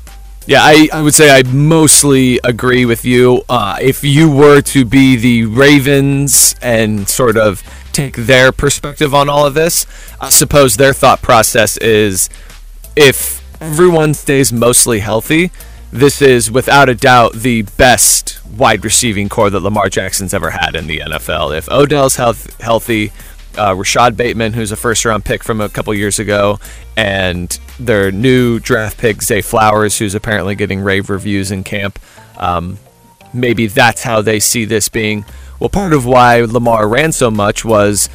Yeah, 0.47 0.61
I, 0.61 0.87
I 0.93 1.01
would 1.01 1.13
say 1.13 1.29
I 1.29 1.43
mostly 1.43 2.39
agree 2.41 2.85
with 2.85 3.03
you. 3.03 3.43
Uh, 3.49 3.77
if 3.81 4.05
you 4.05 4.31
were 4.31 4.61
to 4.61 4.85
be 4.85 5.17
the 5.17 5.45
Ravens 5.45 6.55
and 6.61 7.09
sort 7.09 7.35
of 7.35 7.61
take 7.91 8.15
their 8.15 8.53
perspective 8.53 9.13
on 9.13 9.27
all 9.27 9.45
of 9.45 9.55
this, 9.55 9.85
I 10.21 10.29
suppose 10.29 10.77
their 10.77 10.93
thought 10.93 11.21
process 11.21 11.75
is 11.75 12.29
if 12.95 13.43
everyone 13.61 14.13
stays 14.13 14.53
mostly 14.53 14.99
healthy, 14.99 15.51
this 15.91 16.21
is 16.21 16.49
without 16.49 16.87
a 16.87 16.95
doubt 16.95 17.33
the 17.33 17.63
best 17.63 18.39
wide 18.45 18.85
receiving 18.85 19.27
corps 19.27 19.49
that 19.49 19.59
Lamar 19.59 19.89
Jackson's 19.89 20.33
ever 20.33 20.51
had 20.51 20.77
in 20.77 20.87
the 20.87 20.99
NFL. 20.99 21.57
If 21.57 21.69
Odell's 21.69 22.15
health, 22.15 22.57
healthy, 22.61 23.11
uh, 23.57 23.73
Rashod 23.75 24.15
Bateman, 24.17 24.53
who's 24.53 24.71
a 24.71 24.75
first 24.75 25.03
round 25.05 25.25
pick 25.25 25.43
from 25.43 25.61
a 25.61 25.69
couple 25.69 25.93
years 25.93 26.19
ago, 26.19 26.59
and 26.95 27.59
their 27.79 28.11
new 28.11 28.59
draft 28.59 28.97
pick, 28.97 29.21
Zay 29.21 29.41
Flowers, 29.41 29.97
who's 29.97 30.15
apparently 30.15 30.55
getting 30.55 30.81
rave 30.81 31.09
reviews 31.09 31.51
in 31.51 31.63
camp. 31.63 31.99
Um, 32.37 32.79
maybe 33.33 33.67
that's 33.67 34.03
how 34.03 34.21
they 34.21 34.39
see 34.39 34.65
this 34.65 34.89
being. 34.89 35.25
Well, 35.59 35.69
part 35.69 35.93
of 35.93 36.05
why 36.05 36.41
Lamar 36.41 36.87
ran 36.87 37.11
so 37.11 37.31
much 37.31 37.65
was 37.65 38.09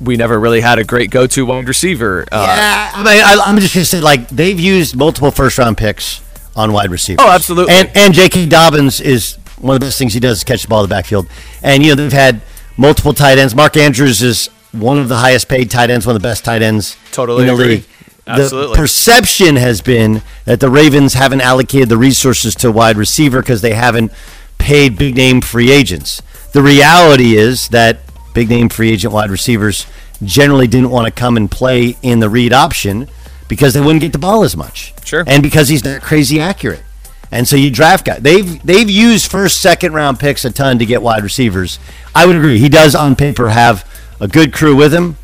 we 0.00 0.16
never 0.16 0.38
really 0.40 0.60
had 0.60 0.78
a 0.78 0.84
great 0.84 1.10
go 1.10 1.26
to 1.26 1.46
wide 1.46 1.68
receiver. 1.68 2.22
Uh, 2.32 2.44
yeah, 2.46 2.92
I 2.94 2.98
mean, 3.02 3.22
I, 3.22 3.50
am 3.50 3.58
just 3.58 3.74
going 3.74 3.82
to 3.82 3.86
say, 3.86 4.00
like, 4.00 4.28
they've 4.28 4.58
used 4.58 4.96
multiple 4.96 5.30
first 5.30 5.58
round 5.58 5.76
picks 5.76 6.22
on 6.56 6.72
wide 6.72 6.90
receivers. 6.90 7.24
Oh, 7.24 7.30
absolutely. 7.30 7.74
And 7.74 7.90
and 7.94 8.14
J.K. 8.14 8.46
Dobbins 8.46 9.00
is 9.00 9.38
one 9.58 9.74
of 9.74 9.80
the 9.80 9.86
best 9.86 9.98
things 9.98 10.14
he 10.14 10.20
does 10.20 10.38
is 10.38 10.44
catch 10.44 10.62
the 10.62 10.68
ball 10.68 10.82
in 10.84 10.88
the 10.88 10.94
backfield. 10.94 11.26
And 11.62 11.82
you 11.82 11.90
know 11.90 12.02
they've 12.02 12.12
had 12.12 12.40
multiple 12.76 13.14
tight 13.14 13.38
ends. 13.38 13.54
Mark 13.54 13.76
Andrews 13.76 14.22
is 14.22 14.50
one 14.74 14.98
of 14.98 15.08
the 15.08 15.16
highest 15.16 15.48
paid 15.48 15.70
tight 15.70 15.90
ends, 15.90 16.06
one 16.06 16.16
of 16.16 16.22
the 16.22 16.26
best 16.28 16.44
tight 16.44 16.62
ends 16.62 16.96
totally 17.12 17.42
in 17.42 17.46
the 17.48 17.54
agree. 17.54 17.66
league. 17.66 17.84
Absolutely. 18.26 18.74
The 18.74 18.80
perception 18.80 19.56
has 19.56 19.80
been 19.82 20.22
that 20.46 20.60
the 20.60 20.70
Ravens 20.70 21.14
haven't 21.14 21.42
allocated 21.42 21.88
the 21.88 21.98
resources 21.98 22.54
to 22.56 22.72
wide 22.72 22.96
receiver 22.96 23.40
because 23.40 23.60
they 23.60 23.74
haven't 23.74 24.12
paid 24.58 24.96
big 24.96 25.14
name 25.14 25.40
free 25.40 25.70
agents. 25.70 26.22
The 26.52 26.62
reality 26.62 27.36
is 27.36 27.68
that 27.68 27.98
big 28.32 28.48
name 28.48 28.68
free 28.68 28.92
agent 28.92 29.12
wide 29.12 29.30
receivers 29.30 29.86
generally 30.22 30.66
didn't 30.66 30.90
want 30.90 31.06
to 31.06 31.12
come 31.12 31.36
and 31.36 31.50
play 31.50 31.96
in 32.02 32.20
the 32.20 32.30
read 32.30 32.52
option 32.52 33.08
because 33.48 33.74
they 33.74 33.80
wouldn't 33.80 34.00
get 34.00 34.12
the 34.12 34.18
ball 34.18 34.42
as 34.42 34.56
much. 34.56 34.94
Sure. 35.04 35.24
And 35.26 35.42
because 35.42 35.68
he's 35.68 35.84
not 35.84 36.00
crazy 36.00 36.40
accurate. 36.40 36.82
And 37.30 37.48
so 37.48 37.56
you 37.56 37.70
draft 37.70 38.06
guys. 38.06 38.20
They've 38.20 38.64
they've 38.64 38.88
used 38.88 39.30
first, 39.30 39.60
second 39.60 39.92
round 39.92 40.20
picks 40.20 40.44
a 40.44 40.52
ton 40.52 40.78
to 40.78 40.86
get 40.86 41.02
wide 41.02 41.22
receivers. 41.22 41.78
I 42.14 42.26
would 42.26 42.36
agree. 42.36 42.58
He 42.58 42.68
does 42.68 42.94
on 42.94 43.16
paper 43.16 43.50
have 43.50 43.84
a 44.20 44.28
good 44.28 44.52
crew 44.52 44.76
with 44.76 44.92
him, 44.92 45.16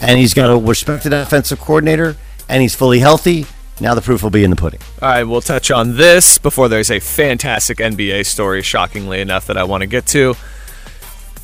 and 0.00 0.18
he's 0.18 0.34
got 0.34 0.50
a 0.50 0.56
respected 0.56 1.12
offensive 1.12 1.60
coordinator, 1.60 2.16
and 2.48 2.62
he's 2.62 2.74
fully 2.74 2.98
healthy. 2.98 3.46
Now 3.80 3.94
the 3.94 4.02
proof 4.02 4.22
will 4.22 4.30
be 4.30 4.44
in 4.44 4.50
the 4.50 4.56
pudding. 4.56 4.80
All 5.02 5.08
right, 5.08 5.24
we'll 5.24 5.40
touch 5.40 5.70
on 5.70 5.96
this 5.96 6.38
before 6.38 6.68
there's 6.68 6.90
a 6.90 7.00
fantastic 7.00 7.78
NBA 7.78 8.26
story, 8.26 8.62
shockingly 8.62 9.20
enough, 9.20 9.46
that 9.46 9.56
I 9.56 9.64
want 9.64 9.80
to 9.80 9.86
get 9.86 10.06
to. 10.08 10.34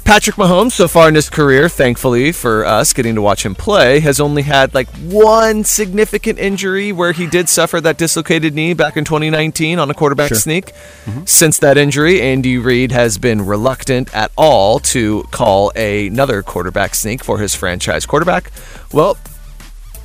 Patrick 0.04 0.34
Mahomes, 0.36 0.72
so 0.72 0.88
far 0.88 1.08
in 1.08 1.14
his 1.14 1.30
career, 1.30 1.68
thankfully 1.68 2.32
for 2.32 2.64
us 2.64 2.92
getting 2.92 3.14
to 3.14 3.22
watch 3.22 3.44
him 3.46 3.54
play, 3.54 4.00
has 4.00 4.18
only 4.18 4.42
had 4.42 4.74
like 4.74 4.88
one 4.96 5.62
significant 5.62 6.36
injury 6.40 6.90
where 6.90 7.12
he 7.12 7.28
did 7.28 7.48
suffer 7.48 7.80
that 7.80 7.96
dislocated 7.96 8.52
knee 8.54 8.74
back 8.74 8.96
in 8.96 9.04
2019 9.04 9.78
on 9.78 9.88
a 9.88 9.94
quarterback 9.94 10.28
Sure. 10.28 10.36
sneak. 10.36 10.66
Mm-hmm. 11.04 11.24
Since 11.26 11.58
that 11.60 11.78
injury, 11.78 12.20
Andy 12.20 12.58
Reid 12.58 12.90
has 12.90 13.18
been 13.18 13.46
reluctant 13.46 14.12
at 14.12 14.32
all 14.36 14.80
to 14.80 15.22
call 15.30 15.70
a- 15.76 16.08
another 16.08 16.42
quarterback 16.42 16.96
sneak 16.96 17.22
for 17.22 17.38
his 17.38 17.54
franchise 17.54 18.04
quarterback. 18.04 18.50
Well, 18.92 19.16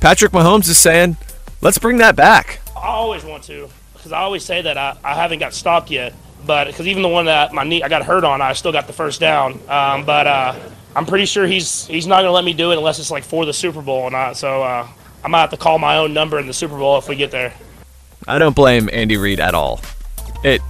Patrick 0.00 0.30
Mahomes 0.30 0.68
is 0.68 0.78
saying, 0.78 1.16
let's 1.62 1.78
bring 1.78 1.96
that 1.98 2.14
back. 2.14 2.60
I 2.76 2.86
always 2.90 3.24
want 3.24 3.42
to 3.44 3.68
because 3.94 4.12
I 4.12 4.20
always 4.20 4.44
say 4.44 4.62
that 4.62 4.78
I, 4.78 4.96
I 5.02 5.14
haven't 5.14 5.40
got 5.40 5.52
stopped 5.52 5.90
yet. 5.90 6.14
But 6.44 6.66
because 6.66 6.86
even 6.86 7.02
the 7.02 7.08
one 7.08 7.26
that 7.26 7.52
my 7.52 7.64
knee 7.64 7.82
I 7.82 7.88
got 7.88 8.04
hurt 8.04 8.24
on, 8.24 8.40
I 8.40 8.52
still 8.52 8.72
got 8.72 8.86
the 8.86 8.92
first 8.92 9.20
down. 9.20 9.54
Um, 9.68 10.04
but 10.04 10.26
uh, 10.26 10.54
I'm 10.94 11.06
pretty 11.06 11.26
sure 11.26 11.46
he's 11.46 11.86
he's 11.86 12.06
not 12.06 12.18
gonna 12.18 12.32
let 12.32 12.44
me 12.44 12.52
do 12.52 12.72
it 12.72 12.78
unless 12.78 12.98
it's 12.98 13.10
like 13.10 13.24
for 13.24 13.44
the 13.44 13.52
Super 13.52 13.82
Bowl. 13.82 14.06
And 14.06 14.16
I, 14.16 14.32
so 14.32 14.62
uh, 14.62 14.86
I 15.24 15.28
might 15.28 15.40
have 15.40 15.50
to 15.50 15.56
call 15.56 15.78
my 15.78 15.98
own 15.98 16.14
number 16.14 16.38
in 16.38 16.46
the 16.46 16.54
Super 16.54 16.76
Bowl 16.76 16.98
if 16.98 17.08
we 17.08 17.16
get 17.16 17.30
there. 17.30 17.52
I 18.28 18.38
don't 18.38 18.56
blame 18.56 18.88
Andy 18.92 19.16
Reid 19.16 19.40
at 19.40 19.54
all. 19.54 19.80
It 20.44 20.60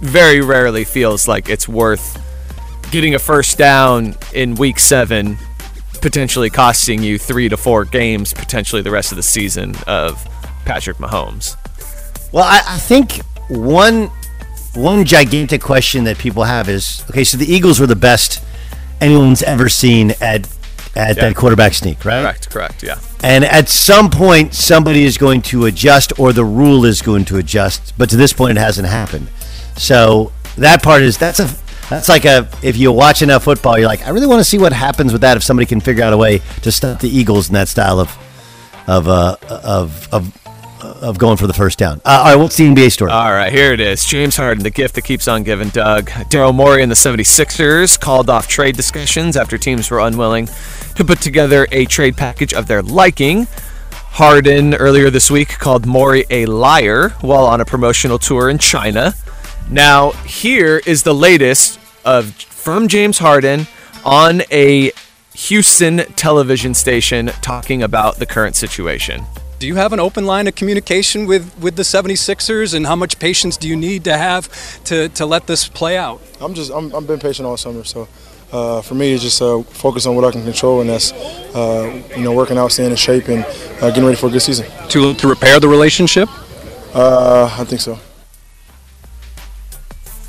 very 0.00 0.40
rarely 0.40 0.84
feels 0.84 1.28
like 1.28 1.48
it's 1.48 1.68
worth 1.68 2.20
getting 2.90 3.14
a 3.14 3.18
first 3.18 3.56
down 3.56 4.16
in 4.34 4.54
week 4.56 4.78
seven, 4.78 5.38
potentially 6.00 6.50
costing 6.50 7.02
you 7.02 7.18
three 7.18 7.48
to 7.48 7.56
four 7.56 7.84
games, 7.84 8.34
potentially 8.34 8.82
the 8.82 8.90
rest 8.90 9.12
of 9.12 9.16
the 9.16 9.22
season 9.22 9.74
of 9.86 10.22
Patrick 10.64 10.98
Mahomes. 10.98 11.56
Well, 12.32 12.44
I, 12.44 12.62
I 12.66 12.78
think 12.78 13.22
one 13.48 14.10
one 14.74 15.04
gigantic 15.04 15.60
question 15.62 16.04
that 16.04 16.18
people 16.18 16.44
have 16.44 16.68
is 16.68 17.04
okay. 17.10 17.24
So 17.24 17.36
the 17.36 17.52
Eagles 17.52 17.78
were 17.80 17.86
the 17.86 17.96
best 17.96 18.42
anyone's 19.00 19.42
ever 19.42 19.68
seen 19.68 20.12
at 20.20 20.48
at 20.94 21.16
Yeah. 21.16 21.24
that 21.28 21.36
quarterback 21.36 21.72
sneak, 21.74 22.04
right? 22.04 22.20
Correct, 22.22 22.50
correct, 22.50 22.82
yeah. 22.82 22.96
And 23.22 23.44
at 23.44 23.68
some 23.70 24.10
point, 24.10 24.52
somebody 24.54 25.04
is 25.04 25.16
going 25.16 25.40
to 25.42 25.64
adjust, 25.64 26.12
or 26.18 26.34
the 26.34 26.44
rule 26.44 26.84
is 26.84 27.00
going 27.00 27.24
to 27.26 27.38
adjust. 27.38 27.94
But 27.96 28.10
to 28.10 28.16
this 28.16 28.32
point, 28.34 28.58
it 28.58 28.60
hasn't 28.60 28.88
happened. 28.88 29.28
So 29.76 30.32
that 30.58 30.82
part 30.82 31.02
is 31.02 31.16
that's 31.16 31.40
a 31.40 31.48
that's 31.88 32.08
like 32.08 32.24
a 32.26 32.48
if 32.62 32.76
you 32.76 32.92
watch 32.92 33.22
enough 33.22 33.44
football, 33.44 33.78
you're 33.78 33.88
like, 33.88 34.06
I 34.06 34.10
really 34.10 34.26
want 34.26 34.40
to 34.40 34.44
see 34.44 34.58
what 34.58 34.72
happens 34.72 35.12
with 35.12 35.22
that 35.22 35.36
if 35.36 35.42
somebody 35.42 35.66
can 35.66 35.80
figure 35.80 36.04
out 36.04 36.12
a 36.12 36.16
way 36.18 36.40
to 36.62 36.70
stop 36.72 37.00
the 37.00 37.08
Eagles 37.08 37.48
in 37.48 37.54
that 37.54 37.68
style 37.68 37.98
of 38.00 38.16
of 38.86 39.08
uh, 39.08 39.36
of 39.48 40.08
of 40.12 40.36
of 40.82 41.18
going 41.18 41.36
for 41.36 41.46
the 41.46 41.52
first 41.52 41.78
down. 41.78 42.00
Uh, 42.04 42.22
all 42.24 42.24
right, 42.24 42.36
what's 42.36 42.56
the 42.56 42.64
NBA 42.64 42.92
story? 42.92 43.10
All 43.10 43.32
right, 43.32 43.52
here 43.52 43.72
it 43.72 43.80
is. 43.80 44.04
James 44.04 44.36
Harden, 44.36 44.62
the 44.62 44.70
gift 44.70 44.94
that 44.96 45.02
keeps 45.02 45.28
on 45.28 45.42
giving, 45.42 45.68
Doug. 45.68 46.06
Daryl 46.06 46.54
Morey 46.54 46.82
and 46.82 46.90
the 46.90 46.96
76ers 46.96 47.98
called 47.98 48.28
off 48.28 48.48
trade 48.48 48.76
discussions 48.76 49.36
after 49.36 49.58
teams 49.58 49.90
were 49.90 50.00
unwilling 50.00 50.48
to 50.96 51.04
put 51.04 51.20
together 51.20 51.66
a 51.72 51.84
trade 51.86 52.16
package 52.16 52.52
of 52.52 52.66
their 52.66 52.82
liking. 52.82 53.46
Harden 53.92 54.74
earlier 54.74 55.08
this 55.08 55.30
week 55.30 55.48
called 55.48 55.86
Morey 55.86 56.26
a 56.28 56.44
liar 56.44 57.10
while 57.22 57.46
on 57.46 57.60
a 57.62 57.64
promotional 57.64 58.18
tour 58.18 58.50
in 58.50 58.58
China. 58.58 59.14
Now, 59.70 60.10
here 60.10 60.82
is 60.84 61.02
the 61.02 61.14
latest 61.14 61.80
of 62.04 62.34
from 62.34 62.88
James 62.88 63.18
Harden 63.18 63.66
on 64.04 64.42
a 64.50 64.92
Houston 65.34 65.98
television 66.14 66.74
station 66.74 67.28
talking 67.40 67.82
about 67.82 68.16
the 68.18 68.26
current 68.26 68.54
situation. 68.54 69.24
Do 69.62 69.68
you 69.68 69.76
have 69.76 69.92
an 69.92 70.00
open 70.00 70.26
line 70.26 70.48
of 70.48 70.56
communication 70.56 71.24
with, 71.24 71.56
with 71.56 71.76
the 71.76 71.84
76ers 71.84 72.74
and 72.74 72.84
how 72.84 72.96
much 72.96 73.20
patience 73.20 73.56
do 73.56 73.68
you 73.68 73.76
need 73.76 74.02
to 74.02 74.18
have 74.18 74.50
to, 74.86 75.08
to 75.10 75.24
let 75.24 75.46
this 75.46 75.68
play 75.68 75.96
out? 75.96 76.20
I'm 76.40 76.52
just 76.52 76.72
I'm 76.72 76.92
I'm 76.92 77.06
been 77.06 77.20
patient 77.20 77.46
all 77.46 77.56
summer, 77.56 77.84
so 77.84 78.08
uh, 78.50 78.82
for 78.82 78.96
me 78.96 79.12
it's 79.12 79.22
just 79.22 79.40
uh, 79.40 79.62
focus 79.62 80.04
on 80.04 80.16
what 80.16 80.24
I 80.24 80.32
can 80.32 80.42
control, 80.42 80.80
and 80.80 80.90
that's 80.90 81.12
uh, 81.54 82.02
you 82.16 82.24
know 82.24 82.32
working 82.32 82.58
out, 82.58 82.72
staying 82.72 82.90
in 82.90 82.96
shape, 82.96 83.28
and 83.28 83.44
uh, 83.80 83.90
getting 83.90 84.04
ready 84.04 84.16
for 84.16 84.26
a 84.26 84.30
good 84.30 84.42
season. 84.42 84.66
To, 84.88 85.14
to 85.14 85.28
repair 85.28 85.60
the 85.60 85.68
relationship? 85.68 86.28
Uh, 86.92 87.56
I 87.56 87.62
think 87.62 87.82
so. 87.82 88.00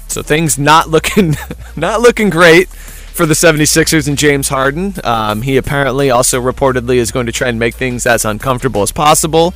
So 0.09 0.21
things 0.21 0.59
not 0.59 0.91
looking 0.91 1.34
not 1.75 2.01
looking 2.01 2.29
great 2.29 2.69
for 3.14 3.28
the 3.28 3.36
76ers 3.36 4.07
and 4.07 4.18
James 4.18 4.49
Harden. 4.49 4.95
Um, 5.03 5.43
he 5.43 5.57
apparently 5.57 6.09
also 6.09 6.41
reportedly 6.41 6.95
is 6.95 7.11
going 7.11 7.28
to 7.28 7.32
try 7.32 7.47
and 7.47 7.59
make 7.59 7.76
things 7.76 8.07
as 8.07 8.26
uncomfortable 8.26 8.82
as 8.82 8.91
possible. 8.91 9.53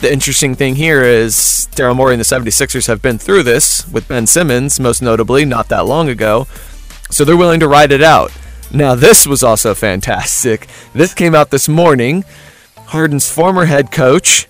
The 0.00 0.12
interesting 0.12 0.54
thing 0.54 0.76
here 0.76 1.02
is 1.02 1.68
Daryl 1.72 1.96
Morey 1.96 2.14
and 2.14 2.20
the 2.20 2.24
76ers 2.24 2.86
have 2.86 3.00
been 3.00 3.18
through 3.18 3.42
this 3.42 3.88
with 3.88 4.08
Ben 4.08 4.26
Simmons, 4.26 4.78
most 4.78 5.02
notably, 5.02 5.44
not 5.44 5.68
that 5.68 5.86
long 5.86 6.08
ago. 6.08 6.46
So 7.10 7.24
they're 7.24 7.36
willing 7.36 7.60
to 7.60 7.68
ride 7.68 7.90
it 7.90 8.02
out. 8.02 8.32
Now, 8.72 8.94
this 8.94 9.26
was 9.26 9.42
also 9.42 9.74
fantastic. 9.74 10.68
This 10.94 11.14
came 11.14 11.34
out 11.34 11.50
this 11.50 11.68
morning. 11.68 12.24
Harden's 12.76 13.30
former 13.30 13.64
head 13.64 13.90
coach, 13.90 14.46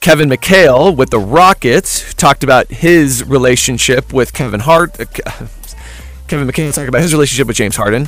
Kevin 0.00 0.28
McHale 0.28 0.94
with 0.96 1.10
the 1.10 1.18
Rockets 1.18 2.14
talked 2.14 2.44
about 2.44 2.68
his 2.68 3.24
relationship 3.24 4.12
with 4.12 4.32
Kevin 4.32 4.60
Hart. 4.60 4.98
Uh, 5.00 5.46
Kevin 6.28 6.46
McHale 6.46 6.72
talking 6.74 6.88
about 6.88 7.00
his 7.00 7.12
relationship 7.12 7.46
with 7.46 7.56
James 7.56 7.76
Harden. 7.76 8.06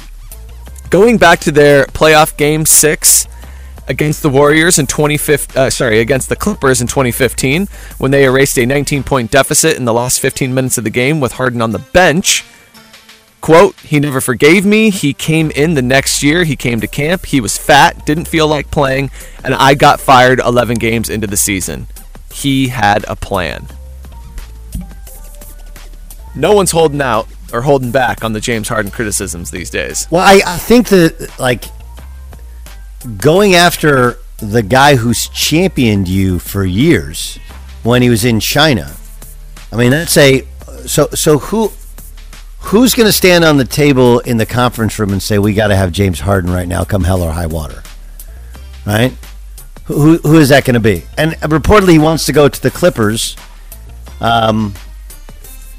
Going 0.90 1.16
back 1.16 1.40
to 1.40 1.52
their 1.52 1.86
playoff 1.86 2.36
game 2.36 2.66
six 2.66 3.26
against 3.88 4.22
the 4.22 4.28
Warriors 4.28 4.78
in 4.78 4.86
2015, 4.86 5.56
uh, 5.60 5.70
sorry, 5.70 6.00
against 6.00 6.28
the 6.28 6.36
Clippers 6.36 6.82
in 6.82 6.86
2015, 6.86 7.66
when 7.98 8.10
they 8.10 8.24
erased 8.24 8.58
a 8.58 8.66
19 8.66 9.02
point 9.04 9.30
deficit 9.30 9.76
in 9.76 9.86
the 9.86 9.94
last 9.94 10.20
15 10.20 10.52
minutes 10.52 10.76
of 10.76 10.84
the 10.84 10.90
game 10.90 11.18
with 11.18 11.32
Harden 11.32 11.62
on 11.62 11.72
the 11.72 11.78
bench. 11.78 12.44
Quote, 13.40 13.74
he 13.80 13.98
never 13.98 14.20
forgave 14.20 14.66
me. 14.66 14.90
He 14.90 15.14
came 15.14 15.50
in 15.52 15.72
the 15.72 15.80
next 15.80 16.22
year. 16.22 16.44
He 16.44 16.56
came 16.56 16.78
to 16.80 16.86
camp. 16.86 17.24
He 17.24 17.40
was 17.40 17.56
fat, 17.56 18.04
didn't 18.04 18.28
feel 18.28 18.46
like 18.46 18.70
playing, 18.70 19.10
and 19.42 19.54
I 19.54 19.74
got 19.74 19.98
fired 19.98 20.40
11 20.40 20.76
games 20.76 21.08
into 21.08 21.26
the 21.26 21.38
season. 21.38 21.86
He 22.30 22.68
had 22.68 23.02
a 23.08 23.16
plan. 23.16 23.66
No 26.34 26.52
one's 26.52 26.70
holding 26.70 27.00
out 27.00 27.26
or 27.53 27.62
holding 27.62 27.90
back 27.90 28.24
on 28.24 28.32
the 28.32 28.40
James 28.40 28.68
Harden 28.68 28.90
criticisms 28.90 29.51
these 29.51 29.70
days. 29.70 30.07
Well, 30.11 30.22
I, 30.22 30.40
I 30.46 30.57
think 30.59 30.88
that 30.88 31.38
like 31.38 31.64
going 33.18 33.55
after 33.55 34.18
the 34.38 34.62
guy 34.62 34.96
who's 34.96 35.28
championed 35.28 36.09
you 36.09 36.38
for 36.38 36.64
years 36.64 37.38
when 37.82 38.03
he 38.03 38.11
was 38.11 38.24
in 38.24 38.40
China. 38.40 38.94
I 39.72 39.76
mean, 39.76 39.90
that's 39.90 40.16
a 40.16 40.46
so 40.86 41.09
so 41.14 41.38
who 41.38 41.72
who's 42.61 42.94
going 42.94 43.07
to 43.07 43.12
stand 43.12 43.44
on 43.44 43.57
the 43.57 43.64
table 43.64 44.20
in 44.20 44.36
the 44.36 44.46
conference 44.46 44.98
room 44.98 45.11
and 45.11 45.22
say 45.22 45.38
we 45.38 45.55
got 45.55 45.68
to 45.68 45.76
have 45.76 45.92
James 45.92 46.20
Harden 46.20 46.53
right 46.53 46.68
now, 46.68 46.84
come 46.84 47.05
hell 47.05 47.22
or 47.22 47.32
high 47.32 47.46
water, 47.46 47.82
right? 48.86 49.12
Who 49.84 50.18
who 50.18 50.38
is 50.38 50.51
that 50.51 50.64
going 50.64 50.74
to 50.74 50.80
be? 50.80 51.05
And 51.16 51.32
reportedly, 51.32 51.92
he 51.92 51.98
wants 51.98 52.26
to 52.26 52.32
go 52.32 52.48
to 52.48 52.62
the 52.62 52.70
Clippers. 52.70 53.36
Um, 54.20 54.74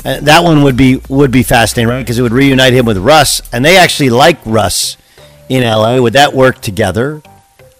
and 0.03 0.25
that 0.27 0.43
one 0.43 0.63
would 0.63 0.77
be 0.77 1.01
would 1.09 1.31
be 1.31 1.43
fascinating, 1.43 1.89
right? 1.89 2.01
Because 2.01 2.17
it 2.17 2.21
would 2.21 2.33
reunite 2.33 2.73
him 2.73 2.85
with 2.85 2.97
Russ, 2.97 3.41
and 3.53 3.63
they 3.63 3.77
actually 3.77 4.09
like 4.09 4.39
Russ 4.45 4.97
in 5.49 5.63
LA. 5.63 5.99
Would 5.99 6.13
that 6.13 6.33
work 6.33 6.61
together? 6.61 7.21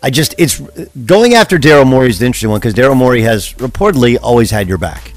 I 0.04 0.10
just 0.10 0.36
it's 0.38 0.60
going 1.06 1.34
after 1.34 1.58
Daryl 1.58 1.86
Morey 1.86 2.10
is 2.10 2.20
the 2.20 2.26
interesting 2.26 2.50
one 2.50 2.60
because 2.60 2.74
Daryl 2.74 2.98
Morey 2.98 3.22
has 3.22 3.54
reportedly 3.54 4.18
always 4.22 4.52
had 4.52 4.68
your 4.68 4.78
back, 4.78 5.14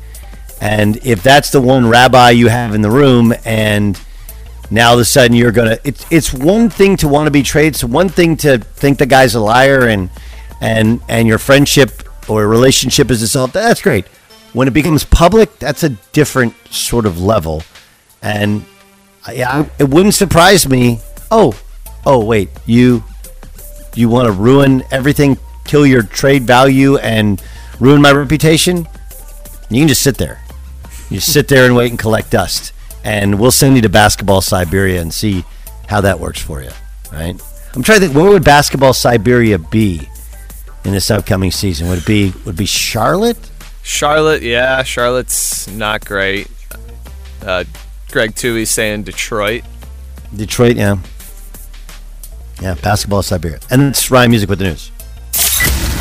and 0.60 0.96
if 1.04 1.22
that's 1.22 1.50
the 1.50 1.60
one 1.60 1.88
rabbi 1.88 2.30
you 2.30 2.48
have 2.48 2.74
in 2.74 2.82
the 2.82 2.90
room, 2.90 3.32
and 3.44 3.98
now 4.70 4.88
all 4.88 4.94
of 4.94 5.00
a 5.00 5.04
sudden 5.04 5.36
you're 5.36 5.52
gonna 5.52 5.78
it's 5.84 6.04
it's 6.10 6.32
one 6.32 6.68
thing 6.68 6.96
to 6.98 7.08
want 7.08 7.26
to 7.26 7.30
be 7.30 7.42
traded, 7.42 7.74
it's 7.74 7.84
one 7.84 8.08
thing 8.08 8.36
to 8.38 8.58
think 8.58 8.98
the 8.98 9.06
guy's 9.06 9.34
a 9.34 9.40
liar 9.40 9.86
and 9.88 10.10
and 10.60 11.00
and 11.08 11.28
your 11.28 11.38
friendship 11.38 12.02
or 12.28 12.46
relationship 12.46 13.10
is 13.10 13.20
dissolved. 13.20 13.52
That's 13.54 13.82
great. 13.82 14.06
When 14.54 14.68
it 14.68 14.70
becomes 14.72 15.04
public, 15.04 15.58
that's 15.58 15.82
a 15.82 15.90
different 16.12 16.54
sort 16.70 17.06
of 17.06 17.20
level, 17.20 17.64
and 18.22 18.64
yeah, 19.30 19.68
it 19.78 19.88
wouldn't 19.88 20.14
surprise 20.14 20.68
me. 20.68 21.00
Oh, 21.30 21.60
oh, 22.06 22.24
wait, 22.24 22.50
you 22.64 23.02
you 23.96 24.08
want 24.08 24.26
to 24.26 24.32
ruin 24.32 24.84
everything, 24.90 25.38
kill 25.64 25.84
your 25.84 26.02
trade 26.02 26.44
value, 26.44 26.96
and 26.98 27.42
ruin 27.80 28.00
my 28.00 28.12
reputation? 28.12 28.86
You 29.70 29.80
can 29.80 29.88
just 29.88 30.02
sit 30.02 30.18
there. 30.18 30.40
You 31.10 31.18
sit 31.18 31.48
there 31.48 31.66
and 31.66 31.74
wait 31.74 31.90
and 31.90 31.98
collect 31.98 32.30
dust, 32.30 32.72
and 33.02 33.40
we'll 33.40 33.50
send 33.50 33.74
you 33.74 33.82
to 33.82 33.88
basketball 33.88 34.40
Siberia 34.40 35.00
and 35.00 35.12
see 35.12 35.44
how 35.88 36.00
that 36.00 36.20
works 36.20 36.40
for 36.40 36.62
you. 36.62 36.70
Right? 37.12 37.40
I'm 37.74 37.82
trying 37.82 38.00
to 38.00 38.06
think. 38.06 38.16
Where 38.16 38.30
would 38.30 38.44
basketball 38.44 38.92
Siberia 38.92 39.58
be 39.58 40.08
in 40.84 40.92
this 40.92 41.10
upcoming 41.10 41.50
season? 41.50 41.88
Would 41.88 41.98
it 41.98 42.06
be 42.06 42.32
would 42.44 42.54
it 42.54 42.58
be 42.58 42.66
Charlotte? 42.66 43.50
Charlotte, 43.84 44.42
yeah, 44.42 44.82
Charlotte's 44.82 45.68
not 45.68 46.04
great. 46.04 46.48
Uh, 47.42 47.64
Greg 48.10 48.34
Toohey 48.34 48.66
saying 48.66 49.02
Detroit. 49.02 49.62
Detroit, 50.34 50.76
yeah. 50.76 50.96
Yeah, 52.62 52.74
basketball 52.82 53.22
Siberia. 53.22 53.60
And 53.70 53.82
it's 53.82 54.10
Ryan 54.10 54.30
Music 54.30 54.48
with 54.48 54.58
the 54.60 54.64
news. 54.64 54.90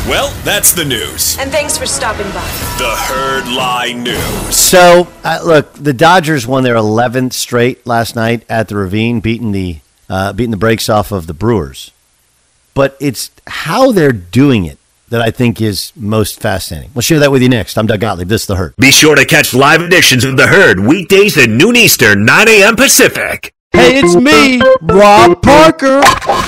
Well, 0.08 0.32
that's 0.44 0.72
the 0.72 0.84
news. 0.84 1.36
And 1.38 1.50
thanks 1.50 1.76
for 1.76 1.84
stopping 1.84 2.26
by. 2.28 2.42
The 2.78 2.94
Herd 2.96 3.46
Lie 3.54 3.92
News. 3.92 4.56
So, 4.56 5.08
uh, 5.22 5.40
look, 5.44 5.72
the 5.74 5.92
Dodgers 5.92 6.46
won 6.46 6.64
their 6.64 6.76
11th 6.76 7.34
straight 7.34 7.86
last 7.86 8.16
night 8.16 8.44
at 8.48 8.68
the 8.68 8.76
Ravine, 8.76 9.20
beating 9.20 9.52
the 9.52 9.80
uh, 10.08 10.32
beating 10.32 10.50
the 10.50 10.56
brakes 10.56 10.88
off 10.88 11.12
of 11.12 11.26
the 11.26 11.34
Brewers. 11.34 11.90
But 12.72 12.96
it's 13.00 13.30
how 13.46 13.92
they're 13.92 14.12
doing 14.12 14.64
it 14.64 14.78
that 15.08 15.20
I 15.20 15.30
think 15.30 15.60
is 15.60 15.92
most 15.96 16.40
fascinating. 16.40 16.90
We'll 16.94 17.02
share 17.02 17.18
that 17.20 17.30
with 17.30 17.42
you 17.42 17.48
next. 17.48 17.76
I'm 17.78 17.86
Doug 17.86 18.00
Gottlieb. 18.00 18.28
This 18.28 18.42
is 18.42 18.46
The 18.48 18.56
Herd. 18.56 18.74
Be 18.76 18.90
sure 18.90 19.14
to 19.14 19.24
catch 19.24 19.54
live 19.54 19.80
editions 19.82 20.24
of 20.24 20.36
The 20.36 20.46
Herd 20.46 20.80
weekdays 20.80 21.36
at 21.36 21.48
noon 21.50 21.76
Eastern, 21.76 22.24
9 22.24 22.48
a.m. 22.48 22.76
Pacific. 22.76 23.52
Hey, 23.72 23.98
it's 23.98 24.14
me, 24.14 24.60
Rob 24.82 25.42
Parker. 25.42 26.00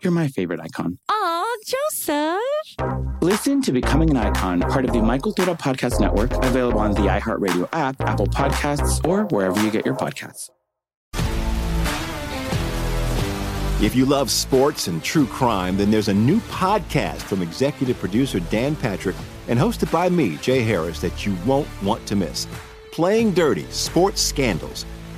You're 0.00 0.12
my 0.12 0.28
favorite 0.28 0.60
icon. 0.60 0.98
Aw, 1.08 1.56
Joseph. 1.66 2.38
Listen 3.20 3.60
to 3.62 3.72
Becoming 3.72 4.10
an 4.10 4.16
Icon, 4.16 4.60
part 4.60 4.84
of 4.84 4.92
the 4.92 5.02
My 5.02 5.18
Cultura 5.18 5.58
Podcast 5.58 5.98
Network, 6.00 6.32
available 6.44 6.78
on 6.78 6.92
the 6.92 7.00
iHeartRadio 7.00 7.68
app, 7.72 8.00
Apple 8.02 8.28
Podcasts, 8.28 9.04
or 9.06 9.24
wherever 9.26 9.60
you 9.60 9.70
get 9.72 9.84
your 9.84 9.96
podcasts. 9.96 10.50
If 13.80 13.94
you 13.94 14.06
love 14.06 14.30
sports 14.30 14.86
and 14.86 15.02
true 15.02 15.26
crime, 15.26 15.76
then 15.76 15.90
there's 15.90 16.08
a 16.08 16.14
new 16.14 16.40
podcast 16.42 17.22
from 17.22 17.42
executive 17.42 17.98
producer 17.98 18.40
Dan 18.40 18.76
Patrick 18.76 19.16
and 19.48 19.58
hosted 19.58 19.90
by 19.90 20.08
me, 20.08 20.36
Jay 20.36 20.62
Harris, 20.62 21.00
that 21.00 21.26
you 21.26 21.36
won't 21.44 21.68
want 21.82 22.04
to 22.06 22.16
miss. 22.16 22.46
Playing 22.92 23.32
Dirty 23.32 23.64
Sports 23.70 24.20
Scandals. 24.20 24.84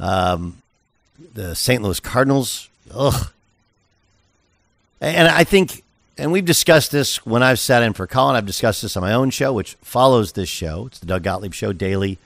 Um, 0.00 0.60
the 1.34 1.54
St. 1.54 1.80
Louis 1.80 2.00
Cardinals. 2.00 2.68
Ugh. 2.92 3.30
And 5.00 5.28
I 5.28 5.44
think, 5.44 5.84
and 6.18 6.32
we've 6.32 6.44
discussed 6.44 6.90
this 6.90 7.24
when 7.24 7.44
I've 7.44 7.60
sat 7.60 7.84
in 7.84 7.92
for 7.92 8.08
Colin. 8.08 8.34
I've 8.34 8.46
discussed 8.46 8.82
this 8.82 8.96
on 8.96 9.02
my 9.02 9.12
own 9.12 9.30
show, 9.30 9.52
which 9.52 9.74
follows 9.82 10.32
this 10.32 10.48
show. 10.48 10.86
It's 10.86 10.98
the 10.98 11.06
Doug 11.06 11.22
Gottlieb 11.22 11.54
Show 11.54 11.72
daily, 11.72 12.18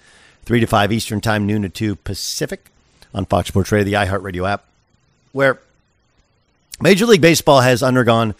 3 0.46 0.60
to 0.60 0.66
5 0.66 0.90
Eastern 0.90 1.20
Time, 1.20 1.46
noon 1.46 1.62
to 1.62 1.68
2 1.68 1.96
Pacific 1.96 2.70
on 3.14 3.26
Fox 3.26 3.48
Sports 3.48 3.72
Radio, 3.72 3.84
the 3.84 4.06
iHeartRadio 4.06 4.48
app, 4.48 4.64
where 5.32 5.58
Major 6.80 7.06
League 7.06 7.20
Baseball 7.20 7.60
has 7.60 7.82
undergone 7.82 8.34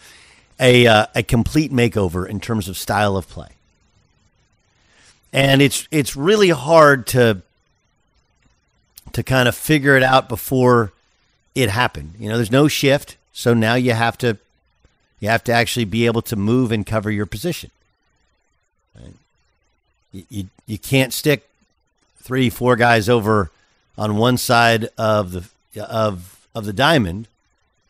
a, 0.59 0.87
uh, 0.87 1.05
a 1.15 1.23
complete 1.23 1.71
makeover 1.71 2.27
in 2.27 2.39
terms 2.39 2.67
of 2.67 2.77
style 2.77 3.17
of 3.17 3.27
play. 3.27 3.49
And 5.33 5.61
it's 5.61 5.87
it's 5.91 6.15
really 6.15 6.49
hard 6.49 7.05
to 7.07 7.41
to 9.13 9.23
kind 9.23 9.47
of 9.47 9.55
figure 9.55 9.97
it 9.97 10.03
out 10.03 10.29
before 10.29 10.93
it 11.53 11.69
happened. 11.69 12.13
You 12.17 12.29
know, 12.29 12.37
there's 12.37 12.51
no 12.51 12.67
shift, 12.67 13.17
so 13.33 13.53
now 13.53 13.75
you 13.75 13.93
have 13.93 14.17
to 14.19 14.37
You 15.19 15.29
have 15.29 15.43
to 15.45 15.51
actually 15.51 15.85
be 15.85 16.05
able 16.05 16.21
to 16.23 16.35
move 16.35 16.71
and 16.71 16.85
cover 16.85 17.09
your 17.09 17.25
position. 17.25 17.71
Right? 18.95 19.13
You, 20.11 20.23
you, 20.29 20.47
you 20.67 20.77
can't 20.77 21.11
stick 21.11 21.49
three, 22.21 22.49
four 22.49 22.75
guys 22.75 23.09
over 23.09 23.49
on 23.97 24.17
one 24.17 24.37
side 24.37 24.89
of 24.97 25.31
the 25.31 25.49
of 25.83 26.47
of 26.53 26.65
the 26.65 26.73
diamond 26.73 27.27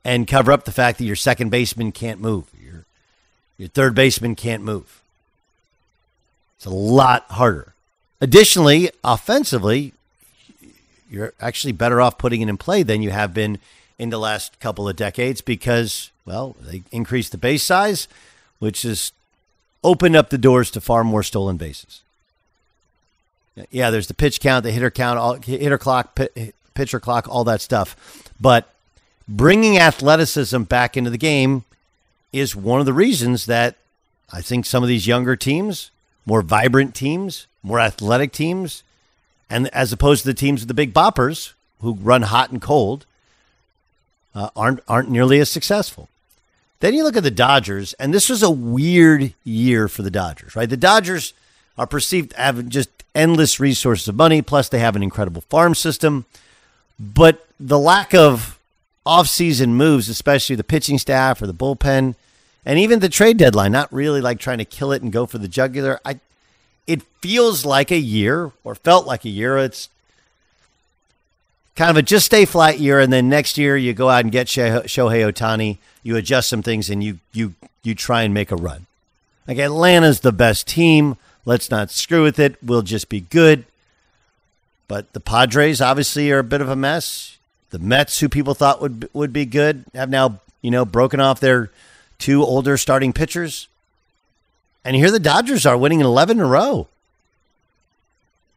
and 0.07 0.25
cover 0.25 0.53
up 0.53 0.63
the 0.63 0.71
fact 0.71 0.97
that 0.97 1.03
your 1.03 1.17
second 1.17 1.49
baseman 1.49 1.91
can't 1.91 2.21
move. 2.21 2.45
Your 2.57 2.85
your 3.57 3.67
third 3.67 3.93
baseman 3.93 4.35
can't 4.35 4.63
move. 4.63 5.01
It's 6.55 6.65
a 6.65 6.69
lot 6.69 7.25
harder. 7.31 7.73
Additionally, 8.21 8.89
offensively, 9.03 9.93
you're 11.11 11.33
actually 11.41 11.73
better 11.73 11.99
off 11.99 12.17
putting 12.17 12.41
it 12.41 12.47
in 12.47 12.57
play 12.57 12.83
than 12.83 13.01
you 13.01 13.11
have 13.11 13.33
been 13.33 13.59
in 13.99 14.09
the 14.09 14.17
last 14.17 14.59
couple 14.61 14.87
of 14.87 14.95
decades 14.95 15.41
because, 15.41 16.09
well, 16.25 16.55
they 16.61 16.83
increased 16.91 17.33
the 17.33 17.37
base 17.37 17.63
size, 17.63 18.07
which 18.59 18.83
has 18.83 19.11
opened 19.83 20.15
up 20.15 20.29
the 20.29 20.37
doors 20.37 20.71
to 20.71 20.81
far 20.81 21.03
more 21.03 21.21
stolen 21.21 21.57
bases. 21.57 22.01
Yeah, 23.71 23.89
there's 23.89 24.07
the 24.07 24.13
pitch 24.13 24.39
count, 24.39 24.63
the 24.63 24.71
hitter 24.71 24.91
count, 24.91 25.19
all, 25.19 25.33
hitter 25.33 25.77
clock, 25.77 26.17
pitcher 26.75 26.99
clock, 26.99 27.27
all 27.27 27.43
that 27.43 27.59
stuff. 27.59 27.95
But 28.39 28.71
bringing 29.27 29.77
athleticism 29.77 30.63
back 30.63 30.95
into 30.95 31.09
the 31.09 31.17
game 31.17 31.63
is 32.31 32.55
one 32.55 32.79
of 32.79 32.85
the 32.85 32.93
reasons 32.93 33.45
that 33.45 33.75
I 34.31 34.41
think 34.41 34.65
some 34.65 34.83
of 34.83 34.89
these 34.89 35.07
younger 35.07 35.35
teams, 35.35 35.91
more 36.25 36.41
vibrant 36.41 36.95
teams, 36.95 37.47
more 37.63 37.79
athletic 37.79 38.31
teams, 38.31 38.83
and 39.49 39.67
as 39.69 39.93
opposed 39.93 40.23
to 40.23 40.27
the 40.27 40.33
teams 40.33 40.61
of 40.61 40.67
the 40.67 40.73
big 40.73 40.93
boppers 40.93 41.53
who 41.81 41.93
run 41.93 42.23
hot 42.23 42.51
and 42.51 42.61
cold, 42.61 43.05
uh, 44.35 44.49
aren't 44.55 44.81
aren't 44.87 45.09
nearly 45.09 45.39
as 45.39 45.49
successful. 45.49 46.09
Then 46.79 46.93
you 46.93 47.03
look 47.03 47.17
at 47.17 47.23
the 47.23 47.31
Dodgers, 47.31 47.93
and 47.93 48.13
this 48.13 48.29
was 48.29 48.43
a 48.43 48.51
weird 48.51 49.33
year 49.43 49.87
for 49.87 50.03
the 50.03 50.11
Dodgers, 50.11 50.55
right? 50.55 50.69
The 50.69 50.77
Dodgers 50.77 51.33
are 51.77 51.87
perceived 51.87 52.31
to 52.31 52.37
have 52.37 52.69
just 52.69 52.89
endless 53.15 53.59
resources 53.59 54.07
of 54.07 54.15
money, 54.15 54.41
plus 54.41 54.69
they 54.69 54.79
have 54.79 54.95
an 54.95 55.01
incredible 55.01 55.41
farm 55.41 55.73
system. 55.73 56.25
But 56.99 57.47
the 57.59 57.79
lack 57.79 58.13
of 58.13 58.56
offseason 59.07 59.69
moves, 59.69 60.09
especially 60.09 60.55
the 60.55 60.63
pitching 60.63 60.97
staff 60.97 61.41
or 61.41 61.47
the 61.47 61.53
bullpen, 61.53 62.15
and 62.65 62.79
even 62.79 62.99
the 62.99 63.09
trade 63.09 63.37
deadline, 63.37 63.71
not 63.71 63.91
really 63.93 64.19
like 64.21 64.39
trying 64.39 64.57
to 64.57 64.65
kill 64.65 64.91
it 64.91 65.01
and 65.01 65.11
go 65.11 65.25
for 65.25 65.37
the 65.37 65.47
jugular. 65.47 65.99
I, 66.03 66.19
it 66.85 67.01
feels 67.21 67.65
like 67.65 67.91
a 67.91 67.97
year, 67.97 68.51
or 68.63 68.75
felt 68.75 69.07
like 69.07 69.23
a 69.25 69.29
year. 69.29 69.57
It's 69.57 69.89
kind 71.75 71.89
of 71.89 71.97
a 71.97 72.01
just 72.01 72.25
stay 72.25 72.45
flat 72.45 72.79
year, 72.79 72.99
and 72.99 73.13
then 73.13 73.29
next 73.29 73.57
year 73.57 73.77
you 73.77 73.93
go 73.93 74.09
out 74.09 74.25
and 74.25 74.31
get 74.31 74.47
Shohei 74.47 74.85
Ohtani, 75.31 75.77
you 76.03 76.15
adjust 76.17 76.49
some 76.49 76.61
things, 76.61 76.89
and 76.89 77.03
you 77.03 77.19
you 77.31 77.53
you 77.83 77.95
try 77.95 78.23
and 78.23 78.33
make 78.33 78.51
a 78.51 78.55
run. 78.55 78.85
Like 79.47 79.59
Atlanta's 79.59 80.19
the 80.19 80.33
best 80.33 80.67
team. 80.67 81.15
Let's 81.45 81.71
not 81.71 81.91
screw 81.91 82.23
with 82.23 82.39
it. 82.39 82.61
We'll 82.61 82.81
just 82.81 83.07
be 83.07 83.21
good. 83.21 83.63
But 84.89 85.13
the 85.13 85.19
Padres 85.19 85.81
obviously 85.81 86.31
are 86.31 86.39
a 86.39 86.43
bit 86.43 86.61
of 86.61 86.69
a 86.69 86.75
mess. 86.75 87.36
The 87.69 87.79
Mets, 87.79 88.19
who 88.19 88.29
people 88.29 88.53
thought 88.53 88.81
would 88.81 89.09
would 89.13 89.33
be 89.33 89.45
good, 89.45 89.85
have 89.93 90.09
now 90.09 90.39
you 90.61 90.71
know 90.71 90.85
broken 90.85 91.19
off 91.19 91.39
their 91.39 91.71
two 92.17 92.43
older 92.43 92.77
starting 92.77 93.13
pitchers. 93.13 93.67
And 94.85 94.95
here 94.95 95.11
the 95.11 95.19
Dodgers 95.19 95.65
are 95.65 95.77
winning 95.77 95.99
11 95.99 96.37
in 96.37 96.45
a 96.45 96.47
row. 96.47 96.87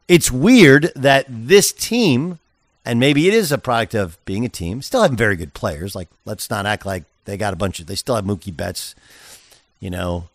It's 0.07 0.31
weird 0.31 0.93
that 0.95 1.27
this 1.29 1.73
team 1.73 2.39
and 2.85 2.99
maybe 2.99 3.29
it 3.29 3.35
is 3.35 3.53
a 3.53 3.59
product 3.59 3.95
of 3.95 4.23
being 4.25 4.45
a 4.45 4.49
team. 4.49 4.83
Still 4.83 5.03
have 5.03 5.13
very 5.13 5.37
good 5.37 5.55
players. 5.55 5.95
Like 5.95 6.09
let's 6.25 6.49
not 6.51 6.67
act 6.67 6.87
like 6.87 7.05
they 7.25 7.37
got 7.37 7.53
a 7.53 7.57
bunch 7.57 7.81
of. 7.81 7.87
They 7.87 7.95
still 7.95 8.15
have 8.17 8.25
Mookie 8.25 8.57
Betts. 8.57 8.95
You 9.81 9.91
know, 9.91 10.29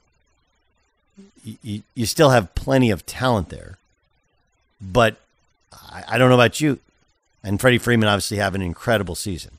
you, 1.44 1.82
you 1.94 2.06
still 2.06 2.30
have 2.30 2.54
plenty 2.56 2.92
of 2.92 3.06
talent 3.06 3.50
there. 3.50 3.78
But 4.82 5.18
I, 5.74 6.04
I 6.10 6.18
don't 6.18 6.30
know 6.30 6.36
about 6.36 6.62
you. 6.62 6.80
And 7.46 7.62
Freddie 7.62 7.78
Freeman 7.78 8.10
obviously 8.10 8.38
have 8.38 8.56
an 8.56 8.64
incredible 8.64 9.14
season. 9.14 9.52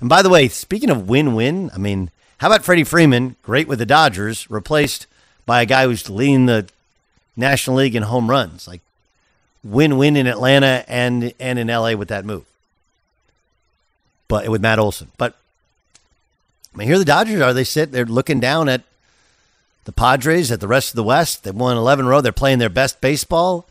And 0.00 0.08
by 0.08 0.22
the 0.22 0.28
way, 0.28 0.48
speaking 0.48 0.90
of 0.90 1.08
win-win, 1.08 1.70
I 1.72 1.78
mean, 1.78 2.10
how 2.38 2.48
about 2.48 2.64
Freddie 2.64 2.82
Freeman, 2.82 3.36
great 3.44 3.68
with 3.68 3.78
the 3.78 3.86
Dodgers, 3.86 4.50
replaced 4.50 5.06
by 5.46 5.62
a 5.62 5.66
guy 5.66 5.84
who's 5.84 6.10
leading 6.10 6.46
the 6.46 6.68
National 7.36 7.76
League 7.76 7.94
in 7.94 8.02
home 8.02 8.28
runs? 8.28 8.66
Like 8.66 8.80
win-win 9.62 10.16
in 10.16 10.26
Atlanta 10.26 10.84
and 10.88 11.32
and 11.38 11.60
in 11.60 11.68
LA 11.68 11.94
with 11.94 12.08
that 12.08 12.24
move. 12.24 12.44
But 14.26 14.48
with 14.48 14.60
Matt 14.60 14.80
Olson. 14.80 15.12
But 15.16 15.36
I 16.74 16.78
mean, 16.78 16.88
here 16.88 16.98
the 16.98 17.04
Dodgers 17.04 17.40
are. 17.40 17.54
They 17.54 17.62
sit. 17.62 17.92
They're 17.92 18.04
looking 18.04 18.40
down 18.40 18.68
at 18.68 18.82
the 19.84 19.92
Padres, 19.92 20.50
at 20.50 20.58
the 20.58 20.66
rest 20.66 20.90
of 20.90 20.96
the 20.96 21.04
West. 21.04 21.44
They've 21.44 21.54
won 21.54 21.76
11 21.76 22.06
row. 22.06 22.20
They're 22.20 22.32
playing 22.32 22.58
their 22.58 22.68
best 22.68 23.00
baseball. 23.00 23.68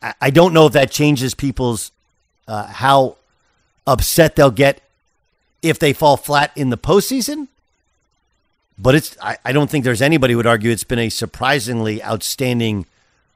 I, 0.00 0.14
I 0.22 0.30
don't 0.30 0.54
know 0.54 0.66
if 0.66 0.72
that 0.72 0.90
changes 0.90 1.34
people's 1.34 1.90
uh, 2.46 2.66
how 2.66 3.16
upset 3.86 4.36
they'll 4.36 4.50
get 4.50 4.80
if 5.62 5.78
they 5.78 5.92
fall 5.92 6.16
flat 6.16 6.52
in 6.56 6.70
the 6.70 6.78
postseason. 6.78 7.48
But 8.78 8.94
it's 8.94 9.16
I, 9.22 9.38
I 9.44 9.52
don't 9.52 9.70
think 9.70 9.84
there's 9.84 10.02
anybody 10.02 10.32
who 10.32 10.38
would 10.38 10.46
argue 10.46 10.70
it's 10.70 10.84
been 10.84 10.98
a 10.98 11.08
surprisingly 11.08 12.02
outstanding 12.02 12.86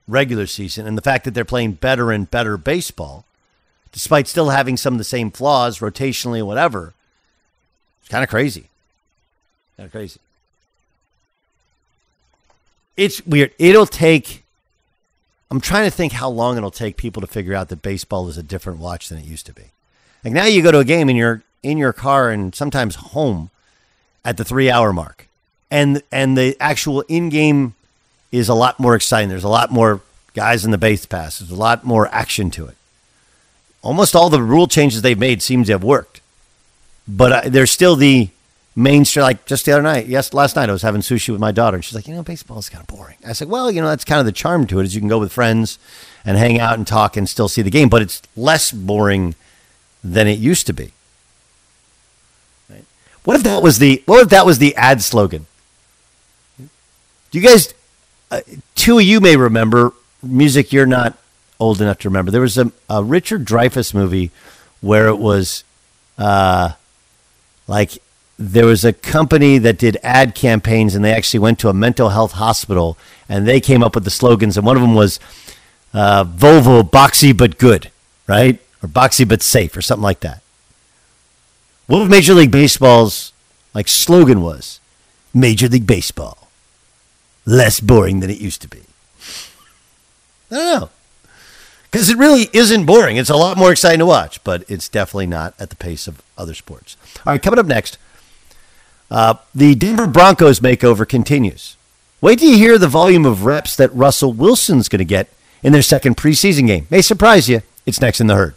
regular 0.06 0.46
season. 0.46 0.86
And 0.86 0.96
the 0.96 1.02
fact 1.02 1.24
that 1.24 1.34
they're 1.34 1.44
playing 1.44 1.72
better 1.72 2.10
and 2.10 2.30
better 2.30 2.56
baseball, 2.56 3.24
despite 3.92 4.26
still 4.26 4.50
having 4.50 4.76
some 4.76 4.94
of 4.94 4.98
the 4.98 5.04
same 5.04 5.30
flaws 5.30 5.78
rotationally 5.78 6.44
whatever, 6.44 6.94
it's 8.00 8.08
kind 8.08 8.24
of 8.24 8.30
crazy. 8.30 8.68
Kind 9.76 9.86
of 9.86 9.92
crazy. 9.92 10.20
It's 12.96 13.24
weird. 13.24 13.52
It'll 13.58 13.86
take. 13.86 14.44
I'm 15.50 15.60
trying 15.60 15.84
to 15.84 15.90
think 15.90 16.12
how 16.12 16.28
long 16.28 16.56
it'll 16.56 16.70
take 16.70 16.96
people 16.96 17.20
to 17.22 17.26
figure 17.26 17.54
out 17.54 17.68
that 17.68 17.82
baseball 17.82 18.28
is 18.28 18.36
a 18.36 18.42
different 18.42 18.78
watch 18.78 19.08
than 19.08 19.18
it 19.18 19.24
used 19.24 19.46
to 19.46 19.52
be. 19.52 19.64
Like 20.24 20.34
now, 20.34 20.44
you 20.44 20.62
go 20.62 20.72
to 20.72 20.78
a 20.78 20.84
game 20.84 21.08
and 21.08 21.16
you're 21.16 21.42
in 21.62 21.78
your 21.78 21.92
car 21.92 22.30
and 22.30 22.54
sometimes 22.54 22.96
home 22.96 23.50
at 24.24 24.36
the 24.36 24.44
three 24.44 24.70
hour 24.70 24.92
mark, 24.92 25.26
and 25.70 26.02
and 26.12 26.36
the 26.36 26.56
actual 26.60 27.02
in 27.02 27.28
game 27.28 27.74
is 28.30 28.48
a 28.48 28.54
lot 28.54 28.78
more 28.78 28.94
exciting. 28.94 29.28
There's 29.28 29.44
a 29.44 29.48
lot 29.48 29.70
more 29.70 30.00
guys 30.34 30.64
in 30.64 30.70
the 30.70 30.78
base 30.78 31.06
pass. 31.06 31.38
There's 31.38 31.50
a 31.50 31.56
lot 31.56 31.84
more 31.84 32.08
action 32.08 32.50
to 32.52 32.66
it. 32.66 32.76
Almost 33.80 34.14
all 34.14 34.28
the 34.28 34.42
rule 34.42 34.66
changes 34.66 35.02
they've 35.02 35.18
made 35.18 35.40
seem 35.40 35.64
to 35.64 35.72
have 35.72 35.84
worked, 35.84 36.20
but 37.06 37.52
there's 37.52 37.70
still 37.70 37.96
the 37.96 38.28
mainstream. 38.78 39.24
Like 39.24 39.44
just 39.44 39.66
the 39.66 39.72
other 39.72 39.82
night, 39.82 40.06
yes, 40.06 40.32
last 40.32 40.56
night 40.56 40.68
I 40.68 40.72
was 40.72 40.82
having 40.82 41.00
sushi 41.00 41.30
with 41.30 41.40
my 41.40 41.52
daughter, 41.52 41.76
and 41.76 41.84
she's 41.84 41.94
like, 41.94 42.06
you 42.06 42.14
know, 42.14 42.22
baseball 42.22 42.58
is 42.58 42.68
kind 42.68 42.80
of 42.80 42.86
boring. 42.86 43.16
I 43.26 43.32
said, 43.32 43.48
well, 43.48 43.70
you 43.70 43.80
know, 43.80 43.88
that's 43.88 44.04
kind 44.04 44.20
of 44.20 44.26
the 44.26 44.32
charm 44.32 44.66
to 44.68 44.80
it 44.80 44.84
is 44.84 44.94
you 44.94 45.00
can 45.00 45.08
go 45.08 45.18
with 45.18 45.32
friends 45.32 45.78
and 46.24 46.38
hang 46.38 46.60
out 46.60 46.78
and 46.78 46.86
talk 46.86 47.16
and 47.16 47.28
still 47.28 47.48
see 47.48 47.62
the 47.62 47.70
game, 47.70 47.88
but 47.88 48.02
it's 48.02 48.22
less 48.36 48.70
boring 48.70 49.34
than 50.02 50.26
it 50.28 50.38
used 50.38 50.66
to 50.68 50.72
be. 50.72 50.92
Right? 52.70 52.84
What 53.24 53.36
if 53.36 53.42
that 53.42 53.62
was 53.62 53.78
the 53.78 54.02
what 54.06 54.22
if 54.22 54.28
that 54.28 54.46
was 54.46 54.58
the 54.58 54.74
ad 54.76 55.02
slogan? 55.02 55.46
Do 56.58 57.38
you 57.38 57.46
guys 57.46 57.74
uh, 58.30 58.40
two 58.74 58.98
of 58.98 59.04
you 59.04 59.20
may 59.20 59.36
remember 59.36 59.92
music 60.22 60.72
you're 60.72 60.86
not 60.86 61.16
old 61.60 61.80
enough 61.80 61.98
to 61.98 62.08
remember. 62.08 62.30
There 62.30 62.40
was 62.40 62.58
a, 62.58 62.70
a 62.88 63.02
Richard 63.02 63.44
Dreyfuss 63.44 63.92
movie 63.94 64.30
where 64.80 65.08
it 65.08 65.16
was 65.16 65.64
uh, 66.16 66.72
like 67.66 67.98
there 68.38 68.66
was 68.66 68.84
a 68.84 68.92
company 68.92 69.58
that 69.58 69.78
did 69.78 69.96
ad 70.02 70.34
campaigns 70.34 70.94
and 70.94 71.04
they 71.04 71.12
actually 71.12 71.40
went 71.40 71.58
to 71.58 71.68
a 71.68 71.74
mental 71.74 72.10
health 72.10 72.32
hospital 72.32 72.96
and 73.28 73.46
they 73.46 73.60
came 73.60 73.82
up 73.82 73.94
with 73.94 74.04
the 74.04 74.10
slogans 74.10 74.56
and 74.56 74.64
one 74.64 74.76
of 74.76 74.82
them 74.82 74.94
was 74.94 75.18
uh, 75.92 76.24
Volvo 76.24 76.88
boxy 76.88 77.36
but 77.36 77.58
good, 77.58 77.90
right? 78.26 78.60
Or 78.82 78.88
boxy 78.88 79.26
but 79.26 79.42
safe 79.42 79.76
or 79.76 79.82
something 79.82 80.04
like 80.04 80.20
that. 80.20 80.42
What 81.86 82.00
was 82.00 82.08
Major 82.08 82.34
League 82.34 82.52
Baseball's 82.52 83.32
like 83.74 83.88
slogan 83.88 84.40
was? 84.40 84.80
Major 85.34 85.68
League 85.68 85.86
Baseball 85.86 86.48
less 87.48 87.80
boring 87.80 88.20
than 88.20 88.30
it 88.30 88.38
used 88.38 88.60
to 88.62 88.68
be. 88.68 88.82
I 90.50 90.54
don't 90.54 90.80
know. 90.80 90.90
Because 91.90 92.10
it 92.10 92.18
really 92.18 92.48
isn't 92.52 92.84
boring. 92.84 93.16
It's 93.16 93.30
a 93.30 93.36
lot 93.36 93.56
more 93.56 93.72
exciting 93.72 94.00
to 94.00 94.06
watch, 94.06 94.44
but 94.44 94.62
it's 94.68 94.88
definitely 94.88 95.26
not 95.26 95.54
at 95.58 95.70
the 95.70 95.76
pace 95.76 96.06
of 96.06 96.22
other 96.36 96.52
sports. 96.52 96.98
All 97.24 97.32
right, 97.32 97.42
coming 97.42 97.58
up 97.58 97.64
next, 97.64 97.96
uh, 99.10 99.34
the 99.54 99.74
Denver 99.74 100.06
Broncos 100.06 100.60
makeover 100.60 101.08
continues. 101.08 101.76
Wait 102.20 102.38
till 102.40 102.50
you 102.50 102.56
hear 102.56 102.78
the 102.78 102.88
volume 102.88 103.24
of 103.24 103.44
reps 103.44 103.76
that 103.76 103.94
Russell 103.94 104.32
Wilson's 104.32 104.88
going 104.88 104.98
to 104.98 105.04
get 105.04 105.28
in 105.62 105.72
their 105.72 105.82
second 105.82 106.16
preseason 106.16 106.66
game. 106.66 106.86
May 106.90 107.00
surprise 107.00 107.48
you. 107.48 107.62
It's 107.86 108.00
next 108.00 108.20
in 108.20 108.26
the 108.26 108.34
herd. 108.34 108.54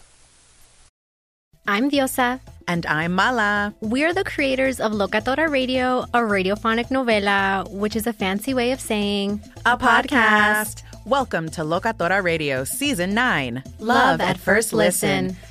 I'm 1.68 1.90
Diosa. 1.90 2.40
And 2.68 2.86
I'm 2.86 3.14
Mala. 3.14 3.74
We're 3.82 4.14
the 4.14 4.24
creators 4.24 4.80
of 4.80 4.94
Locatora 4.94 5.50
Radio, 5.50 6.04
a 6.14 6.20
radiophonic 6.20 6.88
novela, 6.88 7.70
which 7.70 7.96
is 7.96 8.08
a 8.08 8.14
fancy 8.14 8.54
way 8.54 8.72
of 8.72 8.80
saying 8.80 9.42
a, 9.66 9.78
podcast. 9.78 10.84
Welcome 11.06 11.50
to 11.50 11.62
Locatora 11.62 12.24
Radio 12.24 12.64
Season 12.64 13.14
9 13.14 13.64
Love, 13.80 13.80
Love 13.80 14.22
at 14.22 14.38
First 14.38 14.74
listen. 14.74 15.28
listen. 15.28 15.51